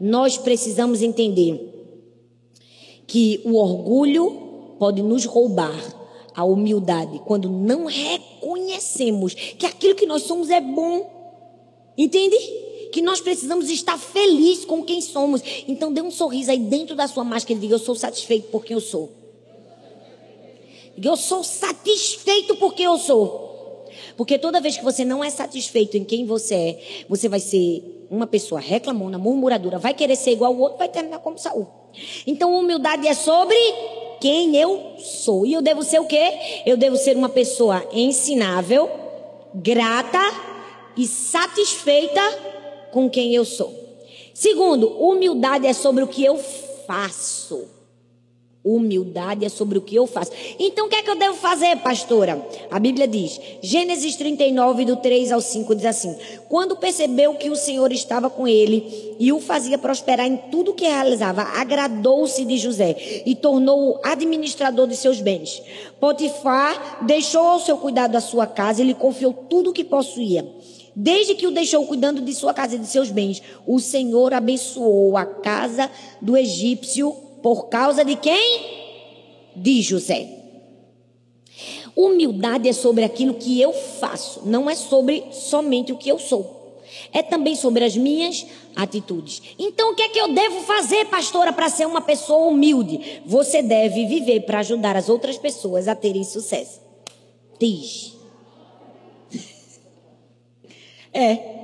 Nós 0.00 0.36
precisamos 0.36 1.02
entender 1.02 1.74
que 3.06 3.40
o 3.44 3.56
orgulho 3.56 4.47
pode 4.78 5.02
nos 5.02 5.24
roubar 5.24 5.74
a 6.34 6.44
humildade 6.44 7.20
quando 7.26 7.48
não 7.48 7.86
reconhecemos 7.86 9.34
que 9.34 9.66
aquilo 9.66 9.94
que 9.94 10.06
nós 10.06 10.22
somos 10.22 10.50
é 10.50 10.60
bom. 10.60 11.18
Entende? 11.96 12.36
Que 12.92 13.02
nós 13.02 13.20
precisamos 13.20 13.68
estar 13.68 13.98
felizes 13.98 14.64
com 14.64 14.84
quem 14.84 15.00
somos. 15.00 15.42
Então 15.66 15.92
dê 15.92 16.00
um 16.00 16.10
sorriso 16.10 16.50
aí 16.50 16.58
dentro 16.58 16.94
da 16.94 17.08
sua 17.08 17.24
máscara 17.24 17.58
e 17.58 17.60
diga: 17.60 17.74
Eu 17.74 17.78
sou 17.78 17.94
satisfeito 17.94 18.48
por 18.50 18.64
quem 18.64 18.74
eu 18.74 18.80
sou. 18.80 19.10
Eu 21.02 21.16
sou 21.16 21.42
satisfeito 21.42 22.56
por 22.56 22.74
quem 22.74 22.86
eu 22.86 22.98
sou. 22.98 23.48
Porque 24.16 24.38
toda 24.38 24.60
vez 24.60 24.76
que 24.76 24.84
você 24.84 25.04
não 25.04 25.22
é 25.22 25.30
satisfeito 25.30 25.96
em 25.96 26.04
quem 26.04 26.24
você 26.24 26.54
é, 26.54 27.04
você 27.08 27.28
vai 27.28 27.40
ser 27.40 28.06
uma 28.10 28.26
pessoa 28.26 28.60
reclamona, 28.60 29.18
murmuradora, 29.18 29.78
vai 29.78 29.94
querer 29.94 30.16
ser 30.16 30.32
igual 30.32 30.52
ao 30.52 30.58
outro, 30.58 30.78
vai 30.78 30.88
terminar 30.88 31.18
como 31.18 31.38
Saul. 31.38 31.66
Então, 32.26 32.56
humildade 32.56 33.06
é 33.06 33.14
sobre 33.14 33.56
quem 34.20 34.56
eu 34.56 34.94
sou. 34.98 35.46
E 35.46 35.52
eu 35.52 35.62
devo 35.62 35.82
ser 35.82 36.00
o 36.00 36.06
quê? 36.06 36.62
Eu 36.66 36.76
devo 36.76 36.96
ser 36.96 37.16
uma 37.16 37.28
pessoa 37.28 37.86
ensinável, 37.92 38.90
grata 39.54 40.20
e 40.96 41.06
satisfeita 41.06 42.20
com 42.90 43.08
quem 43.08 43.34
eu 43.34 43.44
sou. 43.44 43.72
Segundo, 44.34 44.88
humildade 44.88 45.66
é 45.66 45.72
sobre 45.72 46.02
o 46.04 46.08
que 46.08 46.24
eu 46.24 46.38
faço. 46.86 47.77
Humildade 48.74 49.44
é 49.44 49.48
sobre 49.48 49.78
o 49.78 49.80
que 49.80 49.96
eu 49.96 50.06
faço. 50.06 50.30
Então 50.58 50.86
o 50.86 50.88
que 50.88 50.96
é 50.96 51.02
que 51.02 51.08
eu 51.08 51.16
devo 51.16 51.36
fazer, 51.36 51.76
pastora? 51.78 52.46
A 52.70 52.78
Bíblia 52.78 53.08
diz, 53.08 53.40
Gênesis 53.62 54.16
39, 54.16 54.84
do 54.84 54.96
3 54.96 55.32
ao 55.32 55.40
5, 55.40 55.74
diz 55.74 55.86
assim: 55.86 56.14
Quando 56.48 56.76
percebeu 56.76 57.34
que 57.34 57.48
o 57.48 57.56
Senhor 57.56 57.90
estava 57.92 58.28
com 58.28 58.46
ele 58.46 59.16
e 59.18 59.32
o 59.32 59.40
fazia 59.40 59.78
prosperar 59.78 60.26
em 60.26 60.36
tudo 60.36 60.74
que 60.74 60.84
realizava, 60.84 61.42
agradou-se 61.42 62.44
de 62.44 62.58
José 62.58 63.22
e 63.24 63.34
tornou-o 63.34 63.98
administrador 64.04 64.86
de 64.86 64.96
seus 64.96 65.20
bens. 65.20 65.62
Potifar 65.98 67.06
deixou 67.06 67.46
ao 67.46 67.60
seu 67.60 67.78
cuidado 67.78 68.16
a 68.16 68.20
sua 68.20 68.46
casa 68.46 68.82
e 68.82 68.84
lhe 68.84 68.94
confiou 68.94 69.32
tudo 69.32 69.70
o 69.70 69.72
que 69.72 69.82
possuía. 69.82 70.46
Desde 71.00 71.36
que 71.36 71.46
o 71.46 71.52
deixou 71.52 71.86
cuidando 71.86 72.20
de 72.20 72.34
sua 72.34 72.52
casa 72.52 72.74
e 72.74 72.78
de 72.78 72.86
seus 72.86 73.08
bens, 73.08 73.40
o 73.64 73.78
Senhor 73.78 74.34
abençoou 74.34 75.16
a 75.16 75.24
casa 75.24 75.88
do 76.20 76.36
egípcio 76.36 77.27
por 77.42 77.68
causa 77.68 78.04
de 78.04 78.16
quem? 78.16 78.78
De 79.54 79.82
José. 79.82 80.28
Humildade 81.96 82.68
é 82.68 82.72
sobre 82.72 83.04
aquilo 83.04 83.34
que 83.34 83.60
eu 83.60 83.72
faço, 83.72 84.42
não 84.44 84.70
é 84.70 84.74
sobre 84.76 85.24
somente 85.32 85.92
o 85.92 85.96
que 85.96 86.08
eu 86.08 86.18
sou. 86.18 86.58
É 87.12 87.22
também 87.22 87.56
sobre 87.56 87.84
as 87.84 87.96
minhas 87.96 88.46
atitudes. 88.76 89.42
Então, 89.58 89.92
o 89.92 89.94
que 89.94 90.02
é 90.02 90.08
que 90.08 90.18
eu 90.18 90.32
devo 90.32 90.60
fazer, 90.62 91.06
pastora, 91.06 91.52
para 91.52 91.68
ser 91.68 91.86
uma 91.86 92.00
pessoa 92.00 92.46
humilde? 92.46 93.22
Você 93.26 93.62
deve 93.62 94.06
viver 94.06 94.40
para 94.40 94.60
ajudar 94.60 94.96
as 94.96 95.08
outras 95.08 95.36
pessoas 95.36 95.88
a 95.88 95.94
terem 95.94 96.24
sucesso. 96.24 96.80
Diz. 97.58 98.14
É. 101.10 101.58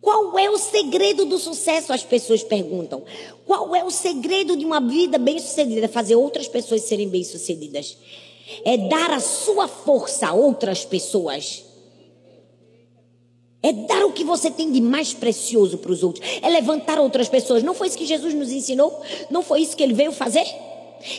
Qual 0.00 0.36
é 0.36 0.50
o 0.50 0.58
segredo 0.58 1.26
do 1.26 1.38
sucesso? 1.38 1.92
As 1.92 2.02
pessoas 2.02 2.42
perguntam. 2.42 3.04
Qual 3.46 3.74
é 3.74 3.84
o 3.84 3.90
segredo 3.90 4.56
de 4.56 4.64
uma 4.64 4.80
vida 4.80 5.18
bem-sucedida? 5.18 5.88
Fazer 5.88 6.14
outras 6.16 6.48
pessoas 6.48 6.82
serem 6.82 7.08
bem-sucedidas. 7.08 7.96
É 8.64 8.76
dar 8.76 9.10
a 9.10 9.20
sua 9.20 9.66
força 9.68 10.28
a 10.28 10.32
outras 10.32 10.84
pessoas. 10.84 11.64
É 13.62 13.72
dar 13.72 14.04
o 14.04 14.12
que 14.12 14.24
você 14.24 14.50
tem 14.50 14.72
de 14.72 14.80
mais 14.80 15.14
precioso 15.14 15.78
para 15.78 15.92
os 15.92 16.02
outros. 16.02 16.26
É 16.42 16.48
levantar 16.48 16.98
outras 16.98 17.28
pessoas. 17.28 17.62
Não 17.62 17.74
foi 17.74 17.88
isso 17.88 17.98
que 17.98 18.06
Jesus 18.06 18.34
nos 18.34 18.50
ensinou? 18.50 19.00
Não 19.30 19.42
foi 19.42 19.60
isso 19.60 19.76
que 19.76 19.82
ele 19.82 19.94
veio 19.94 20.12
fazer? 20.12 20.46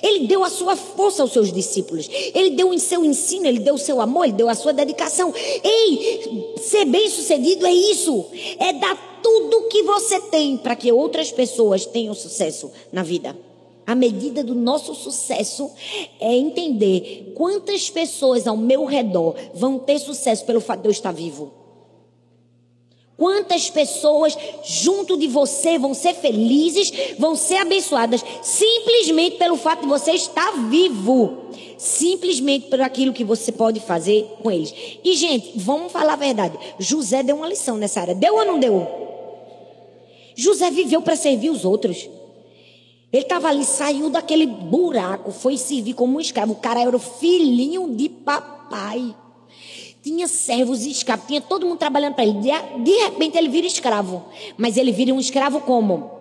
Ele 0.02 0.28
deu 0.28 0.43
a 0.43 0.50
sua 0.50 0.76
força 0.76 1.22
aos 1.22 1.32
seus 1.32 1.52
discípulos. 1.52 2.10
Ele 2.34 2.52
deu 2.52 2.69
o 2.69 2.80
seu 2.80 3.04
ensino, 3.04 3.48
ele 3.48 3.60
deu 3.60 3.76
o 3.76 3.80
seu 3.80 4.00
amor, 4.02 4.26
ele 4.26 4.34
deu 4.34 4.50
a 4.50 4.56
sua 4.56 4.74
dedicação. 4.74 5.34
Ei, 5.63 6.56
ser 6.62 6.86
bem-sucedido 6.86 7.65
é 7.65 7.74
isso. 7.74 8.26
É 8.60 8.74
dar 8.74 9.22
tudo 9.22 9.67
que 9.69 9.84
você 9.84 10.19
tem 10.19 10.58
para 10.58 10.76
que 10.76 10.91
outras 10.91 11.32
pessoas 11.32 11.86
tenham 11.86 12.13
sucesso 12.13 12.72
na 12.91 13.04
vida. 13.04 13.36
A 13.86 13.96
medida 13.96 14.43
do 14.43 14.56
nosso 14.56 14.96
sucesso 14.96 15.69
é 16.19 16.34
entender 16.34 17.34
quantas 17.36 17.89
pessoas 17.89 18.48
ao 18.48 18.56
meu 18.56 18.86
redor 18.86 19.36
vão 19.54 19.78
ter 19.78 20.00
sucesso 20.00 20.46
pelo 20.46 20.62
fato 20.62 20.82
de 20.82 20.88
eu 20.88 20.91
estar 20.91 21.12
vivo. 21.12 21.62
Quantas 23.23 23.69
pessoas 23.69 24.38
junto 24.65 25.15
de 25.15 25.27
você 25.27 25.79
vão 25.79 25.93
ser 25.93 26.13
felizes, 26.13 26.91
vão 27.17 27.38
ser 27.38 27.55
abençoadas, 27.55 28.21
simplesmente 28.41 29.38
pelo 29.38 29.55
fato 29.55 29.83
de 29.83 29.88
você 29.88 30.12
estar 30.12 30.51
vivo. 30.67 31.38
Simplesmente 31.77 32.67
por 32.67 32.81
aquilo 32.81 33.13
que 33.13 33.23
você 33.23 33.49
pode 33.49 33.79
fazer 33.79 34.29
com 34.43 34.51
eles. 34.51 34.75
E, 35.01 35.15
gente, 35.15 35.53
vamos 35.55 35.89
falar 35.89 36.13
a 36.13 36.17
verdade. 36.17 36.59
José 36.77 37.23
deu 37.23 37.38
uma 37.38 37.47
lição 37.47 37.77
nessa 37.77 38.01
área. 38.01 38.13
Deu 38.13 38.36
ou 38.36 38.43
não 38.43 38.59
deu? 38.59 38.86
José 40.36 40.69
viveu 40.69 41.01
para 41.01 41.15
servir 41.15 41.49
os 41.49 41.63
outros. 41.63 42.09
Ele 43.13 43.23
estava 43.23 43.47
ali, 43.47 43.63
saiu 43.63 44.09
daquele 44.09 44.45
buraco, 44.45 45.31
foi 45.31 45.55
servir 45.55 45.93
como 45.93 46.17
um 46.17 46.19
escravo. 46.19 46.51
O 46.51 46.57
cara 46.57 46.81
era 46.81 46.93
o 46.93 46.99
filhinho 46.99 47.95
de 47.95 48.09
papai. 48.09 49.15
Tinha 50.03 50.27
servos 50.27 50.85
e 50.85 50.91
escravos, 50.91 51.25
tinha 51.25 51.39
todo 51.39 51.65
mundo 51.65 51.79
trabalhando 51.79 52.13
para 52.13 52.25
ele. 52.25 52.33
De, 52.33 52.49
de 52.83 52.91
repente 53.05 53.37
ele 53.37 53.47
vira 53.47 53.65
escravo. 53.65 54.25
Mas 54.57 54.75
ele 54.75 54.91
vira 54.91 55.13
um 55.13 55.19
escravo 55.19 55.61
como? 55.61 56.11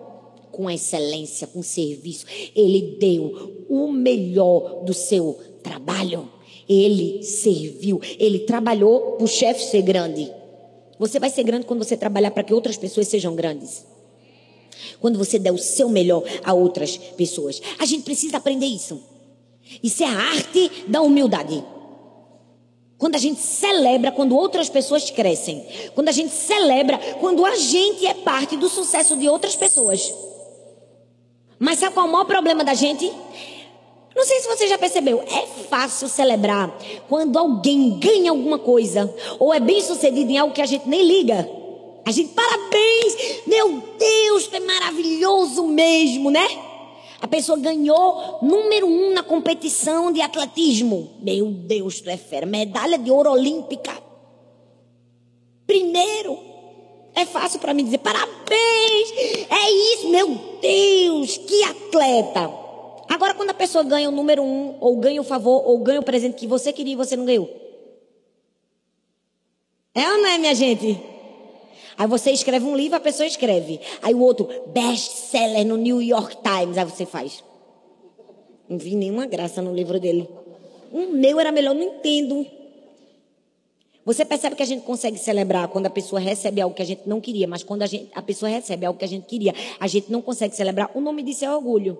Com 0.53 0.69
excelência, 0.69 1.45
com 1.47 1.61
serviço. 1.61 2.25
Ele 2.55 2.95
deu 2.97 3.65
o 3.67 3.91
melhor 3.91 4.85
do 4.85 4.93
seu 4.93 5.37
trabalho. 5.61 6.29
Ele 6.67 7.21
serviu, 7.23 7.99
ele 8.17 8.39
trabalhou 8.39 9.17
para 9.17 9.25
o 9.25 9.27
chefe 9.27 9.61
ser 9.65 9.81
grande. 9.81 10.31
Você 10.97 11.19
vai 11.19 11.29
ser 11.29 11.43
grande 11.43 11.65
quando 11.65 11.83
você 11.83 11.97
trabalhar 11.97 12.31
para 12.31 12.43
que 12.43 12.53
outras 12.53 12.77
pessoas 12.77 13.09
sejam 13.09 13.35
grandes. 13.35 13.85
Quando 15.01 15.17
você 15.17 15.37
der 15.37 15.51
o 15.51 15.57
seu 15.57 15.89
melhor 15.89 16.23
a 16.41 16.53
outras 16.53 16.95
pessoas. 16.95 17.61
A 17.77 17.85
gente 17.85 18.03
precisa 18.03 18.37
aprender 18.37 18.65
isso. 18.65 19.01
Isso 19.83 20.03
é 20.03 20.05
a 20.05 20.17
arte 20.17 20.71
da 20.87 21.01
humildade. 21.01 21.63
Quando 23.03 23.15
a 23.15 23.19
gente 23.19 23.41
celebra 23.41 24.13
quando 24.13 24.33
outras 24.33 24.69
pessoas 24.69 25.09
crescem. 25.09 25.61
Quando 25.93 26.07
a 26.07 26.11
gente 26.13 26.33
celebra 26.33 26.97
quando 27.19 27.45
a 27.45 27.53
gente 27.57 28.07
é 28.07 28.13
parte 28.13 28.55
do 28.55 28.69
sucesso 28.69 29.17
de 29.17 29.27
outras 29.27 29.57
pessoas. 29.57 30.13
Mas 31.59 31.79
sabe 31.79 31.93
qual 31.93 32.05
é 32.05 32.09
o 32.09 32.11
maior 32.13 32.23
problema 32.23 32.63
da 32.63 32.73
gente? 32.73 33.11
Não 34.15 34.23
sei 34.23 34.39
se 34.39 34.47
você 34.47 34.69
já 34.69 34.77
percebeu, 34.77 35.21
é 35.21 35.45
fácil 35.67 36.07
celebrar 36.07 36.73
quando 37.09 37.37
alguém 37.37 37.99
ganha 37.99 38.31
alguma 38.31 38.57
coisa 38.57 39.13
ou 39.37 39.53
é 39.53 39.59
bem 39.59 39.81
sucedido 39.81 40.31
em 40.31 40.37
algo 40.37 40.53
que 40.53 40.61
a 40.61 40.65
gente 40.65 40.87
nem 40.87 41.03
liga. 41.03 41.49
A 42.05 42.11
gente, 42.11 42.29
parabéns, 42.29 43.41
meu 43.45 43.83
Deus, 43.99 44.49
é 44.53 44.61
maravilhoso 44.61 45.67
mesmo, 45.67 46.31
né? 46.31 46.47
A 47.23 47.27
pessoa 47.27 47.57
ganhou 47.57 48.39
número 48.41 48.85
um 48.85 49.13
na 49.13 49.23
competição 49.23 50.11
de 50.11 50.19
atletismo. 50.19 51.09
Meu 51.21 51.49
Deus, 51.51 52.01
tu 52.01 52.09
é 52.09 52.17
fera. 52.17 52.45
Medalha 52.45 52.97
de 52.97 53.09
ouro 53.09 53.31
olímpica. 53.31 53.97
Primeiro. 55.65 56.37
É 57.15 57.25
fácil 57.25 57.61
para 57.61 57.73
mim 57.73 57.85
dizer 57.85 57.99
parabéns. 57.99 59.13
É 59.49 59.71
isso, 59.71 60.09
meu 60.09 60.37
Deus, 60.61 61.37
que 61.37 61.63
atleta. 61.63 62.51
Agora, 63.07 63.33
quando 63.33 63.51
a 63.51 63.53
pessoa 63.53 63.85
ganha 63.85 64.09
o 64.09 64.11
número 64.11 64.43
um, 64.43 64.75
ou 64.81 64.97
ganha 64.97 65.21
o 65.21 65.23
favor, 65.23 65.65
ou 65.65 65.77
ganha 65.77 66.01
o 66.01 66.03
presente 66.03 66.35
que 66.35 66.45
você 66.45 66.73
queria 66.73 66.91
e 66.91 66.97
você 66.97 67.15
não 67.15 67.23
ganhou. 67.23 67.49
É 69.95 70.11
ou 70.11 70.17
não 70.17 70.27
é, 70.27 70.37
minha 70.37 70.55
gente? 70.55 70.99
Aí 71.97 72.07
você 72.07 72.31
escreve 72.31 72.65
um 72.65 72.75
livro, 72.75 72.97
a 72.97 72.99
pessoa 72.99 73.27
escreve. 73.27 73.79
Aí 74.01 74.13
o 74.13 74.19
outro, 74.19 74.47
best-seller 74.67 75.65
no 75.65 75.77
New 75.77 76.01
York 76.01 76.37
Times. 76.37 76.77
Aí 76.77 76.85
você 76.85 77.05
faz. 77.05 77.43
Não 78.67 78.77
vi 78.77 78.95
nenhuma 78.95 79.25
graça 79.25 79.61
no 79.61 79.73
livro 79.73 79.99
dele. 79.99 80.27
O 80.91 81.07
meu 81.07 81.39
era 81.39 81.51
melhor, 81.51 81.73
não 81.73 81.83
entendo. 81.83 82.45
Você 84.05 84.25
percebe 84.25 84.55
que 84.55 84.63
a 84.63 84.65
gente 84.65 84.83
consegue 84.83 85.17
celebrar 85.17 85.67
quando 85.69 85.85
a 85.85 85.89
pessoa 85.89 86.19
recebe 86.19 86.59
algo 86.59 86.75
que 86.75 86.81
a 86.81 86.85
gente 86.85 87.07
não 87.07 87.21
queria, 87.21 87.47
mas 87.47 87.63
quando 87.63 87.83
a, 87.83 87.87
gente, 87.87 88.11
a 88.13 88.21
pessoa 88.21 88.49
recebe 88.49 88.85
algo 88.85 88.99
que 88.99 89.05
a 89.05 89.07
gente 89.07 89.25
queria, 89.25 89.53
a 89.79 89.87
gente 89.87 90.11
não 90.11 90.21
consegue 90.21 90.55
celebrar. 90.55 90.91
O 90.93 90.99
nome 90.99 91.23
disso 91.23 91.45
é 91.45 91.55
orgulho. 91.55 91.97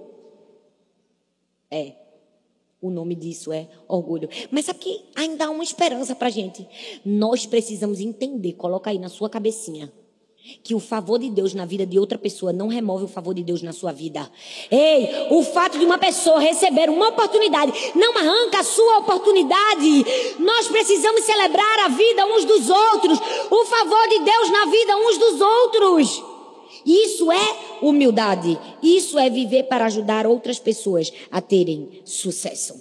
É. 1.71 2.02
O 2.83 2.89
nome 2.89 3.15
disso 3.15 3.53
é 3.53 3.69
orgulho. 3.87 4.27
Mas 4.51 4.65
sabe 4.65 4.79
que 4.79 5.05
ainda 5.15 5.45
há 5.45 5.49
uma 5.49 5.63
esperança 5.63 6.13
para 6.13 6.29
gente. 6.29 6.67
Nós 7.05 7.45
precisamos 7.45 8.01
entender, 8.01 8.51
coloca 8.55 8.89
aí 8.89 8.99
na 8.99 9.07
sua 9.07 9.29
cabecinha, 9.29 9.89
que 10.61 10.75
o 10.75 10.81
favor 10.81 11.17
de 11.17 11.29
Deus 11.29 11.53
na 11.53 11.63
vida 11.65 11.85
de 11.85 11.97
outra 11.97 12.17
pessoa 12.17 12.51
não 12.51 12.67
remove 12.67 13.05
o 13.05 13.07
favor 13.07 13.33
de 13.33 13.41
Deus 13.41 13.61
na 13.61 13.71
sua 13.71 13.93
vida. 13.93 14.29
Ei, 14.69 15.07
o 15.29 15.41
fato 15.43 15.79
de 15.79 15.85
uma 15.85 15.97
pessoa 15.97 16.41
receber 16.41 16.89
uma 16.89 17.07
oportunidade 17.07 17.71
não 17.95 18.17
arranca 18.17 18.59
a 18.59 18.63
sua 18.63 18.97
oportunidade. 18.97 20.05
Nós 20.39 20.67
precisamos 20.67 21.23
celebrar 21.23 21.85
a 21.85 21.87
vida 21.87 22.25
uns 22.25 22.43
dos 22.43 22.69
outros, 22.69 23.17
o 23.49 23.65
favor 23.65 24.09
de 24.09 24.19
Deus 24.19 24.49
na 24.51 24.65
vida 24.65 24.97
uns 24.97 25.17
dos 25.17 25.39
outros. 25.39 26.32
Isso 26.85 27.31
é 27.31 27.79
humildade. 27.81 28.59
Isso 28.81 29.17
é 29.17 29.29
viver 29.29 29.63
para 29.63 29.85
ajudar 29.85 30.27
outras 30.27 30.59
pessoas 30.59 31.11
a 31.31 31.41
terem 31.41 32.01
sucesso. 32.05 32.79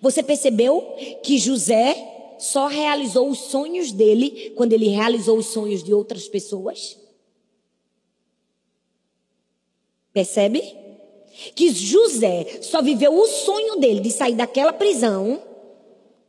Você 0.00 0.22
percebeu 0.22 0.94
que 1.22 1.38
José 1.38 2.36
só 2.38 2.66
realizou 2.66 3.28
os 3.28 3.38
sonhos 3.38 3.92
dele 3.92 4.52
quando 4.56 4.72
ele 4.72 4.88
realizou 4.88 5.38
os 5.38 5.46
sonhos 5.46 5.82
de 5.82 5.92
outras 5.92 6.28
pessoas? 6.28 6.98
Percebe? 10.12 10.62
Que 11.54 11.70
José 11.70 12.60
só 12.62 12.80
viveu 12.80 13.12
o 13.12 13.26
sonho 13.26 13.76
dele 13.80 14.00
de 14.00 14.10
sair 14.10 14.36
daquela 14.36 14.72
prisão 14.72 15.42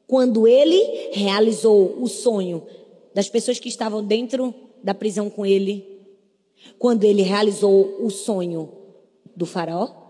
quando 0.08 0.48
ele 0.48 1.12
realizou 1.14 2.02
o 2.02 2.08
sonho 2.08 2.66
das 3.14 3.30
pessoas 3.30 3.60
que 3.60 3.70
estavam 3.70 4.04
dentro 4.04 4.54
da 4.86 4.94
prisão 4.94 5.32
com 5.32 5.44
ele, 5.44 6.00
quando 6.78 7.06
ele 7.06 7.24
realizou 7.24 8.06
o 8.06 8.12
sonho 8.12 8.72
do 9.36 9.44
faraó? 9.44 10.06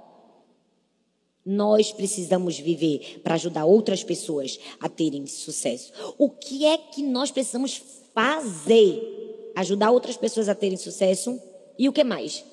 Nós 1.46 1.94
precisamos 1.94 2.60
viver 2.60 3.22
para 3.24 3.36
ajudar 3.36 3.64
outras 3.64 4.04
pessoas 4.04 4.60
a 4.78 4.90
terem 4.90 5.26
sucesso. 5.28 5.94
O 6.18 6.30
que 6.30 6.66
é 6.66 6.78
que 6.78 7.02
nós 7.02 7.32
precisamos 7.32 7.82
fazer? 8.14 9.52
Ajudar 9.56 9.92
outras 9.92 10.18
pessoas 10.18 10.50
a 10.50 10.56
terem 10.56 10.76
sucesso. 10.76 11.40
E 11.80 11.88
o 11.88 11.94
que 11.94 12.04
mais? 12.04 12.44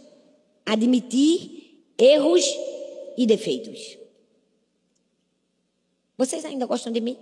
Admitir 0.65 1.83
erros 1.99 2.45
e 3.17 3.27
defeitos. 3.27 3.99
Vocês 6.17 6.45
ainda 6.45 6.67
gostam 6.67 6.93
de 6.93 7.01
mim? 7.01 7.17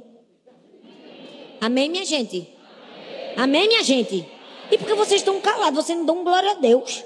Amém, 1.59 1.89
minha 1.89 2.05
gente? 2.05 2.47
Amém, 3.37 3.67
minha 3.67 3.83
gente? 3.83 4.40
E 4.71 4.79
por 4.79 4.87
que 4.87 4.95
vocês 4.95 5.21
estão 5.21 5.41
calados? 5.41 5.85
Vocês 5.85 5.99
não 5.99 6.07
dão 6.07 6.25
glória 6.25 6.53
a 6.53 6.55
Deus. 6.55 7.05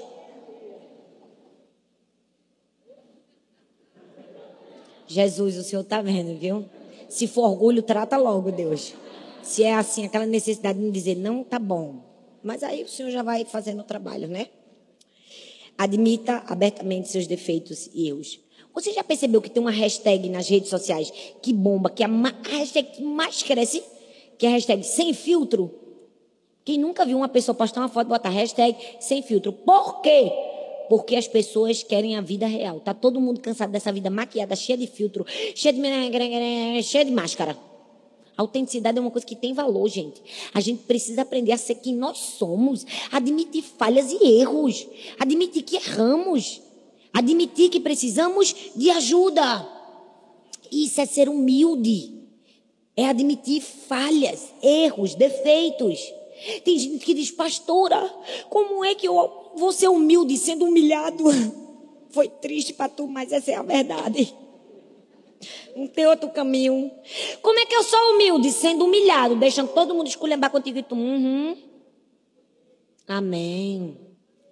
Jesus, 5.07 5.57
o 5.57 5.63
Senhor 5.63 5.81
está 5.81 6.01
vendo, 6.01 6.37
viu? 6.37 6.65
Se 7.09 7.27
for 7.27 7.49
orgulho, 7.49 7.81
trata 7.81 8.17
logo, 8.17 8.51
Deus. 8.51 8.93
Se 9.41 9.63
é 9.63 9.73
assim, 9.73 10.05
aquela 10.05 10.25
necessidade 10.25 10.79
de 10.79 10.91
dizer, 10.91 11.15
não, 11.15 11.43
tá 11.43 11.59
bom. 11.59 12.01
Mas 12.43 12.63
aí 12.63 12.83
o 12.83 12.87
Senhor 12.87 13.11
já 13.11 13.23
vai 13.23 13.45
fazendo 13.45 13.81
o 13.81 13.83
trabalho, 13.83 14.27
né? 14.27 14.47
Admita 15.77 16.43
abertamente 16.47 17.09
seus 17.09 17.27
defeitos 17.27 17.89
e 17.93 18.07
erros. 18.07 18.39
Você 18.73 18.91
já 18.91 19.03
percebeu 19.03 19.41
que 19.41 19.49
tem 19.49 19.61
uma 19.61 19.71
hashtag 19.71 20.29
nas 20.29 20.49
redes 20.49 20.69
sociais 20.69 21.11
que 21.41 21.53
bomba, 21.53 21.89
que 21.89 22.03
é 22.03 22.05
a 22.05 22.49
hashtag 22.49 22.91
que 22.91 23.03
mais 23.03 23.41
cresce, 23.41 23.83
que 24.37 24.45
é 24.45 24.49
a 24.49 24.51
hashtag 24.53 24.83
sem 24.83 25.13
filtro? 25.13 25.84
Quem 26.65 26.79
nunca 26.79 27.05
viu 27.05 27.17
uma 27.17 27.29
pessoa 27.29 27.53
postar 27.53 27.81
uma 27.81 27.87
foto 27.87 28.07
e 28.07 28.09
botar 28.09 28.29
hashtag 28.29 28.75
sem 28.99 29.21
filtro? 29.21 29.53
Por 29.53 30.01
quê? 30.01 30.31
Porque 30.89 31.15
as 31.15 31.27
pessoas 31.27 31.83
querem 31.83 32.15
a 32.15 32.21
vida 32.21 32.47
real. 32.47 32.79
Tá 32.79 32.91
todo 32.91 33.21
mundo 33.21 33.39
cansado 33.39 33.71
dessa 33.71 33.91
vida 33.91 34.09
maquiada, 34.09 34.55
cheia 34.55 34.75
de 34.75 34.87
filtro, 34.87 35.23
cheia 35.53 35.71
de, 35.71 36.83
cheia 36.83 37.05
de 37.05 37.11
máscara. 37.11 37.55
A 38.35 38.41
autenticidade 38.41 38.97
é 38.97 39.01
uma 39.01 39.11
coisa 39.11 39.25
que 39.25 39.35
tem 39.35 39.53
valor, 39.53 39.87
gente. 39.87 40.19
A 40.55 40.59
gente 40.59 40.81
precisa 40.83 41.21
aprender 41.21 41.51
a 41.51 41.57
ser 41.57 41.75
quem 41.75 41.93
nós 41.93 42.17
somos, 42.17 42.83
admitir 43.11 43.61
falhas 43.61 44.11
e 44.11 44.39
erros, 44.39 44.87
admitir 45.19 45.61
que 45.61 45.75
erramos, 45.75 46.61
admitir 47.13 47.69
que 47.69 47.79
precisamos 47.79 48.55
de 48.75 48.89
ajuda. 48.89 49.69
Isso 50.71 50.99
é 50.99 51.05
ser 51.05 51.29
humilde. 51.29 52.11
É 52.97 53.05
admitir 53.05 53.61
falhas, 53.61 54.51
erros, 54.63 55.13
defeitos. 55.13 55.99
Tem 56.63 56.77
gente 56.77 57.05
que 57.05 57.13
diz, 57.13 57.31
pastora, 57.31 58.01
como 58.49 58.83
é 58.83 58.93
que 58.93 59.07
eu 59.07 59.51
vou 59.55 59.71
ser 59.71 59.87
humilde 59.87 60.37
sendo 60.37 60.65
humilhado? 60.65 61.23
Foi 62.09 62.27
triste 62.27 62.73
para 62.73 62.89
tu, 62.89 63.07
mas 63.07 63.31
essa 63.31 63.51
é 63.51 63.55
a 63.55 63.63
verdade. 63.63 64.33
Não 65.75 65.87
tem 65.87 66.07
outro 66.07 66.29
caminho. 66.29 66.89
Como 67.41 67.59
é 67.59 67.65
que 67.65 67.75
eu 67.75 67.83
sou 67.83 67.99
humilde? 68.13 68.51
Sendo 68.51 68.85
humilhado, 68.85 69.35
deixando 69.35 69.69
todo 69.69 69.93
mundo 69.93 70.07
esculhambar 70.07 70.49
contigo 70.49 70.79
e 70.79 70.83
tu. 70.83 70.95
Uhum. 70.95 71.57
Amém. 73.07 73.97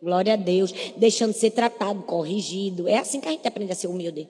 Glória 0.02 0.34
a 0.34 0.36
Deus. 0.36 0.74
Deixando 0.98 1.34
ser 1.34 1.52
tratado, 1.52 2.04
corrigido. 2.04 2.88
É 2.88 2.98
assim 2.98 3.22
que 3.22 3.28
a 3.28 3.32
gente 3.32 3.48
aprende 3.48 3.72
a 3.72 3.76
ser 3.76 3.88
humilde. 3.88 4.28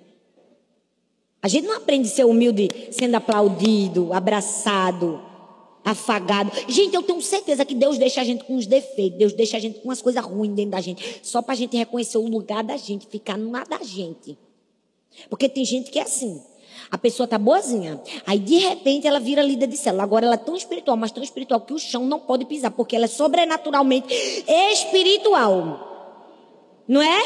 A 1.41 1.47
gente 1.47 1.67
não 1.67 1.75
aprende 1.75 2.07
a 2.07 2.11
ser 2.11 2.25
humilde 2.25 2.69
sendo 2.91 3.15
aplaudido, 3.15 4.13
abraçado, 4.13 5.21
afagado. 5.83 6.51
Gente, 6.67 6.95
eu 6.95 7.03
tenho 7.03 7.21
certeza 7.21 7.65
que 7.65 7.75
Deus 7.75 7.97
deixa 7.97 8.21
a 8.21 8.23
gente 8.23 8.43
com 8.43 8.55
os 8.55 8.65
defeitos, 8.65 9.17
Deus 9.17 9.33
deixa 9.33 9.57
a 9.57 9.59
gente 9.59 9.79
com 9.79 9.89
umas 9.89 10.01
coisas 10.01 10.23
ruins 10.23 10.53
dentro 10.53 10.71
da 10.71 10.81
gente, 10.81 11.19
só 11.21 11.41
para 11.41 11.53
a 11.53 11.57
gente 11.57 11.75
reconhecer 11.75 12.17
o 12.17 12.27
lugar 12.27 12.63
da 12.63 12.77
gente, 12.77 13.07
ficar 13.07 13.37
no 13.37 13.51
lado 13.51 13.69
da 13.69 13.83
gente. 13.83 14.37
Porque 15.29 15.47
tem 15.47 15.63
gente 15.65 15.91
que 15.91 15.99
é 15.99 16.03
assim. 16.03 16.41
A 16.89 16.97
pessoa 16.97 17.27
tá 17.27 17.37
boazinha. 17.37 18.01
Aí, 18.25 18.39
de 18.39 18.57
repente, 18.57 19.07
ela 19.07 19.19
vira 19.19 19.41
líder 19.41 19.67
de 19.67 19.77
célula. 19.77 20.03
Agora, 20.03 20.25
ela 20.25 20.35
é 20.35 20.37
tão 20.37 20.55
espiritual, 20.55 20.97
mas 20.97 21.11
tão 21.11 21.23
espiritual 21.23 21.61
que 21.61 21.73
o 21.73 21.79
chão 21.79 22.05
não 22.05 22.19
pode 22.19 22.45
pisar, 22.45 22.71
porque 22.71 22.95
ela 22.95 23.05
é 23.05 23.07
sobrenaturalmente 23.07 24.13
espiritual. 24.71 25.91
Não 26.87 27.01
é? 27.01 27.19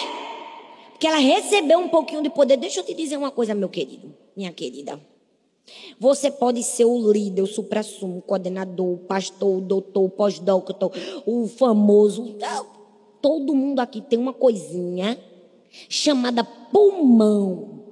Porque 0.92 1.08
ela 1.08 1.18
recebeu 1.18 1.80
um 1.80 1.90
pouquinho 1.90 2.22
de 2.22 2.30
poder. 2.30 2.58
Deixa 2.58 2.80
eu 2.80 2.84
te 2.84 2.94
dizer 2.94 3.18
uma 3.18 3.32
coisa, 3.32 3.54
meu 3.54 3.70
querido, 3.70 4.14
minha 4.36 4.52
querida. 4.52 5.00
Você 6.00 6.32
pode 6.32 6.64
ser 6.64 6.86
o 6.86 7.12
líder, 7.12 7.42
o 7.42 7.48
supra-sumo, 7.48 8.20
o 8.20 8.22
coordenador, 8.22 8.94
o 8.94 8.98
pastor, 8.98 9.58
o 9.58 9.62
doutor, 9.62 10.06
o 10.06 10.10
pós-doutor, 10.10 10.92
o 11.26 11.48
famoso. 11.48 12.36
Todo 13.22 13.56
mundo 13.56 13.80
aqui 13.80 14.02
tem 14.02 14.18
uma 14.18 14.34
coisinha 14.34 15.20
chamada 15.90 16.44
pulmão 16.44 17.84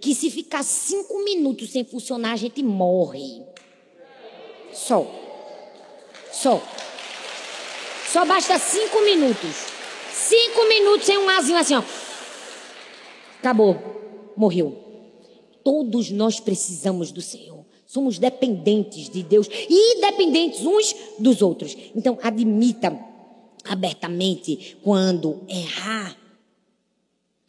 que 0.00 0.14
se 0.16 0.30
ficar 0.30 0.64
cinco 0.64 1.22
minutos 1.22 1.70
sem 1.70 1.84
funcionar, 1.84 2.32
a 2.32 2.36
gente 2.36 2.60
morre. 2.62 3.40
Só. 4.72 5.06
Só. 6.32 6.60
Só 8.08 8.24
basta 8.24 8.58
cinco 8.58 9.00
minutos. 9.02 9.66
Cinco 10.12 10.68
minutos 10.68 11.06
sem 11.06 11.16
um 11.16 11.28
azinho 11.28 11.56
assim, 11.56 11.76
ó. 11.76 11.82
Acabou. 13.38 14.32
Morreu. 14.36 14.91
Todos 15.64 16.10
nós 16.10 16.40
precisamos 16.40 17.10
do 17.10 17.20
Senhor. 17.20 17.64
Somos 17.86 18.18
dependentes 18.18 19.10
de 19.10 19.22
Deus 19.22 19.48
e 19.50 20.00
dependentes 20.00 20.64
uns 20.64 20.94
dos 21.18 21.42
outros. 21.42 21.76
Então, 21.94 22.18
admita 22.22 22.98
abertamente 23.64 24.76
quando 24.82 25.40
errar 25.48 26.16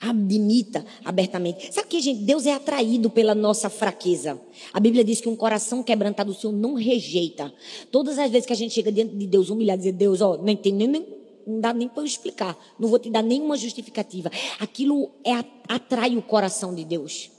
admita 0.09 0.85
abertamente. 1.03 1.73
Sabe 1.73 1.87
que, 1.87 2.01
gente, 2.01 2.23
Deus 2.23 2.45
é 2.45 2.53
atraído 2.53 3.09
pela 3.09 3.33
nossa 3.33 3.69
fraqueza. 3.69 4.39
A 4.73 4.79
Bíblia 4.79 5.03
diz 5.03 5.21
que 5.21 5.29
um 5.29 5.35
coração 5.35 5.81
quebrantado 5.81 6.31
o 6.31 6.35
Senhor 6.35 6.53
não 6.53 6.73
rejeita. 6.73 7.53
Todas 7.91 8.19
as 8.19 8.29
vezes 8.29 8.45
que 8.45 8.53
a 8.53 8.55
gente 8.55 8.73
chega 8.73 8.91
diante 8.91 9.15
de 9.15 9.25
Deus 9.25 9.49
humilhado, 9.49 9.79
dizer, 9.79 9.93
Deus, 9.93 10.21
ó, 10.21 10.37
tem 10.37 10.73
nem, 10.73 10.87
nem 10.87 11.05
não 11.45 11.59
dá 11.59 11.73
nem 11.73 11.87
para 11.87 12.01
eu 12.01 12.05
explicar, 12.05 12.57
não 12.79 12.87
vou 12.87 12.99
te 12.99 13.09
dar 13.09 13.21
nenhuma 13.21 13.57
justificativa. 13.57 14.31
Aquilo 14.59 15.09
é, 15.25 15.31
atrai 15.67 16.15
o 16.17 16.21
coração 16.21 16.73
de 16.73 16.85
Deus. 16.85 17.29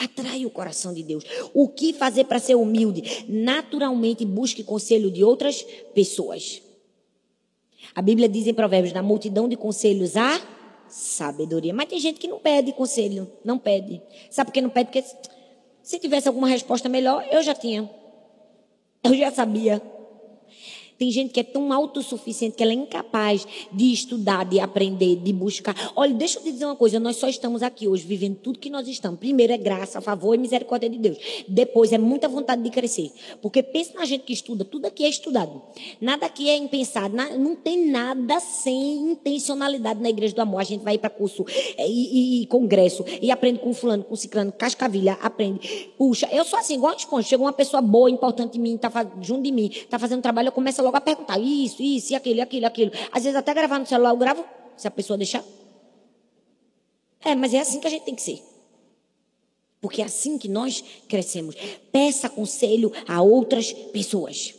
Atrai 0.00 0.46
o 0.46 0.50
coração 0.50 0.94
de 0.94 1.02
Deus. 1.02 1.24
O 1.52 1.68
que 1.68 1.92
fazer 1.92 2.24
para 2.24 2.38
ser 2.38 2.54
humilde? 2.54 3.26
Naturalmente 3.28 4.24
busque 4.24 4.64
conselho 4.64 5.10
de 5.10 5.22
outras 5.22 5.62
pessoas. 5.94 6.62
A 7.94 8.00
Bíblia 8.00 8.26
diz 8.26 8.46
em 8.46 8.54
Provérbios: 8.54 8.94
na 8.94 9.02
multidão 9.02 9.46
de 9.46 9.56
conselhos 9.56 10.16
há 10.16 10.40
sabedoria. 10.88 11.74
Mas 11.74 11.88
tem 11.88 11.98
gente 11.98 12.18
que 12.18 12.26
não 12.26 12.38
pede 12.38 12.72
conselho, 12.72 13.30
não 13.44 13.58
pede. 13.58 14.00
Sabe 14.30 14.48
por 14.48 14.54
que 14.54 14.60
não 14.62 14.70
pede? 14.70 14.86
Porque 14.86 15.04
se 15.82 15.98
tivesse 15.98 16.28
alguma 16.28 16.48
resposta 16.48 16.88
melhor, 16.88 17.26
eu 17.30 17.42
já 17.42 17.54
tinha. 17.54 17.88
Eu 19.04 19.14
já 19.14 19.30
sabia. 19.30 19.82
Tem 21.00 21.10
gente 21.10 21.32
que 21.32 21.40
é 21.40 21.42
tão 21.42 21.72
autossuficiente 21.72 22.54
que 22.54 22.62
ela 22.62 22.72
é 22.72 22.74
incapaz 22.74 23.46
de 23.72 23.90
estudar, 23.90 24.44
de 24.44 24.60
aprender, 24.60 25.16
de 25.16 25.32
buscar. 25.32 25.74
Olha, 25.96 26.12
deixa 26.12 26.38
eu 26.38 26.42
te 26.42 26.52
dizer 26.52 26.66
uma 26.66 26.76
coisa: 26.76 27.00
nós 27.00 27.16
só 27.16 27.26
estamos 27.26 27.62
aqui 27.62 27.88
hoje 27.88 28.04
vivendo 28.04 28.36
tudo 28.36 28.58
que 28.58 28.68
nós 28.68 28.86
estamos. 28.86 29.18
Primeiro 29.18 29.50
é 29.50 29.56
graça, 29.56 30.02
favor 30.02 30.34
e 30.34 30.38
misericórdia 30.38 30.90
de 30.90 30.98
Deus. 30.98 31.16
Depois 31.48 31.90
é 31.94 31.96
muita 31.96 32.28
vontade 32.28 32.62
de 32.62 32.68
crescer. 32.68 33.10
Porque 33.40 33.62
pensa 33.62 33.94
na 33.94 34.04
gente 34.04 34.24
que 34.24 34.34
estuda, 34.34 34.62
tudo 34.62 34.84
aqui 34.84 35.02
é 35.02 35.08
estudado. 35.08 35.62
Nada 36.02 36.26
aqui 36.26 36.50
é 36.50 36.56
impensado. 36.58 37.16
Não 37.16 37.56
tem 37.56 37.86
nada 37.90 38.38
sem 38.38 39.12
intencionalidade 39.12 40.02
na 40.02 40.10
igreja 40.10 40.34
do 40.34 40.42
amor. 40.42 40.60
A 40.60 40.64
gente 40.64 40.82
vai 40.82 40.98
para 40.98 41.08
curso 41.08 41.46
é, 41.78 41.88
e, 41.88 41.92
e, 41.92 42.42
e, 42.42 42.46
congresso 42.46 43.06
e 43.22 43.30
aprende 43.30 43.60
com 43.60 43.72
fulano, 43.72 44.04
com 44.04 44.14
ciclano, 44.14 44.52
cascavilha, 44.52 45.16
aprende. 45.22 45.90
Puxa, 45.96 46.28
eu 46.30 46.44
sou 46.44 46.58
assim, 46.58 46.74
igual 46.74 46.92
a 46.92 46.96
esponja. 46.96 47.26
Chega 47.26 47.42
uma 47.42 47.54
pessoa 47.54 47.80
boa, 47.80 48.10
importante 48.10 48.58
em 48.58 48.60
mim, 48.60 48.76
tá 48.76 48.90
junto 49.22 49.44
de 49.44 49.50
mim, 49.50 49.70
tá 49.88 49.98
fazendo 49.98 50.20
trabalho, 50.20 50.48
eu 50.48 50.52
começo 50.52 50.89
logo 50.89 50.89
logo 50.90 50.96
a 50.96 51.00
perguntar 51.00 51.38
isso, 51.38 51.80
isso, 51.82 52.12
e 52.12 52.16
aquilo, 52.16 52.42
aquilo, 52.42 52.66
aquilo. 52.66 52.90
Às 53.12 53.22
vezes 53.22 53.38
até 53.38 53.54
gravar 53.54 53.78
no 53.78 53.86
celular 53.86 54.10
eu 54.10 54.16
gravo, 54.16 54.44
se 54.76 54.88
a 54.88 54.90
pessoa 54.90 55.16
deixar. 55.16 55.44
É, 57.20 57.34
mas 57.34 57.54
é 57.54 57.60
assim 57.60 57.80
que 57.80 57.86
a 57.86 57.90
gente 57.90 58.04
tem 58.04 58.14
que 58.14 58.22
ser. 58.22 58.42
Porque 59.80 60.02
é 60.02 60.04
assim 60.04 60.36
que 60.36 60.48
nós 60.48 60.84
crescemos. 61.08 61.54
Peça 61.92 62.28
conselho 62.28 62.92
a 63.06 63.22
outras 63.22 63.72
pessoas. 63.72 64.54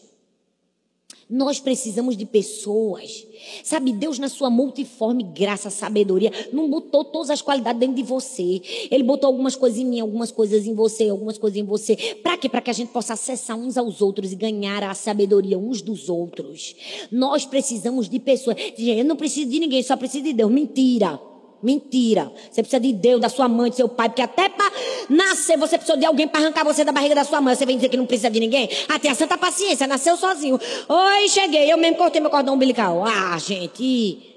Nós 1.32 1.62
precisamos 1.62 2.18
de 2.18 2.26
pessoas. 2.26 3.26
Sabe, 3.64 3.94
Deus, 3.94 4.20
na 4.20 4.28
sua 4.28 4.50
multiforme 4.50 5.24
graça, 5.24 5.70
sabedoria, 5.70 6.30
não 6.52 6.70
botou 6.70 7.06
todas 7.06 7.30
as 7.30 7.42
qualidades 7.42 7.80
dentro 7.80 7.96
de 7.96 8.04
você. 8.04 8.62
Ele 8.92 9.02
botou 9.02 9.28
algumas 9.28 9.56
coisas 9.56 9.80
em 9.80 9.86
mim, 9.86 10.02
algumas 10.02 10.30
coisas 10.30 10.68
em 10.68 10.74
você, 10.74 11.08
algumas 11.08 11.38
coisas 11.38 11.58
em 11.58 11.64
você. 11.64 11.96
Para 12.22 12.38
quê? 12.38 12.50
Para 12.50 12.60
que 12.60 12.70
a 12.70 12.74
gente 12.74 12.92
possa 12.92 13.14
acessar 13.14 13.58
uns 13.58 13.78
aos 13.78 14.02
outros 14.02 14.34
e 14.34 14.36
ganhar 14.36 14.84
a 14.84 14.94
sabedoria 14.94 15.58
uns 15.58 15.82
dos 15.82 16.10
outros. 16.10 16.76
Nós 17.10 17.46
precisamos 17.46 18.10
de 18.10 18.20
pessoas. 18.20 18.58
Eu 18.78 19.06
não 19.06 19.16
preciso 19.16 19.50
de 19.50 19.60
ninguém, 19.60 19.82
só 19.82 19.96
preciso 19.96 20.26
de 20.26 20.34
Deus. 20.34 20.52
Mentira. 20.52 21.31
Mentira. 21.62 22.32
Você 22.50 22.62
precisa 22.62 22.80
de 22.80 22.92
Deus, 22.92 23.22
da 23.22 23.30
sua 23.30 23.48
mãe, 23.48 23.70
do 23.70 23.76
seu 23.76 23.88
pai, 23.88 24.10
porque 24.10 24.22
até 24.22 24.50
para 24.50 24.72
nascer 25.10 25.58
você 25.58 25.78
precisa 25.78 25.98
de 25.98 26.06
alguém 26.06 26.28
para 26.28 26.42
arrancar 26.42 26.64
você 26.64 26.84
da 26.84 26.92
barriga 26.92 27.14
da 27.14 27.24
sua 27.24 27.40
mãe. 27.40 27.54
Você 27.56 27.66
vem 27.66 27.76
dizer 27.76 27.90
que 27.90 27.98
não 27.98 28.06
precisa 28.06 28.30
de 28.30 28.40
ninguém? 28.40 28.70
Até 28.90 29.10
a 29.10 29.16
santa 29.16 29.38
paciência, 29.38 29.86
nasceu 29.86 30.18
sozinho. 30.18 30.60
Oi, 30.90 31.30
cheguei, 31.30 31.72
eu 31.72 31.78
mesmo 31.78 31.98
cortei 31.98 32.20
meu 32.20 32.32
cordão 32.32 32.56
umbilical. 32.56 33.04
Ah, 33.06 33.38
gente. 33.38 34.32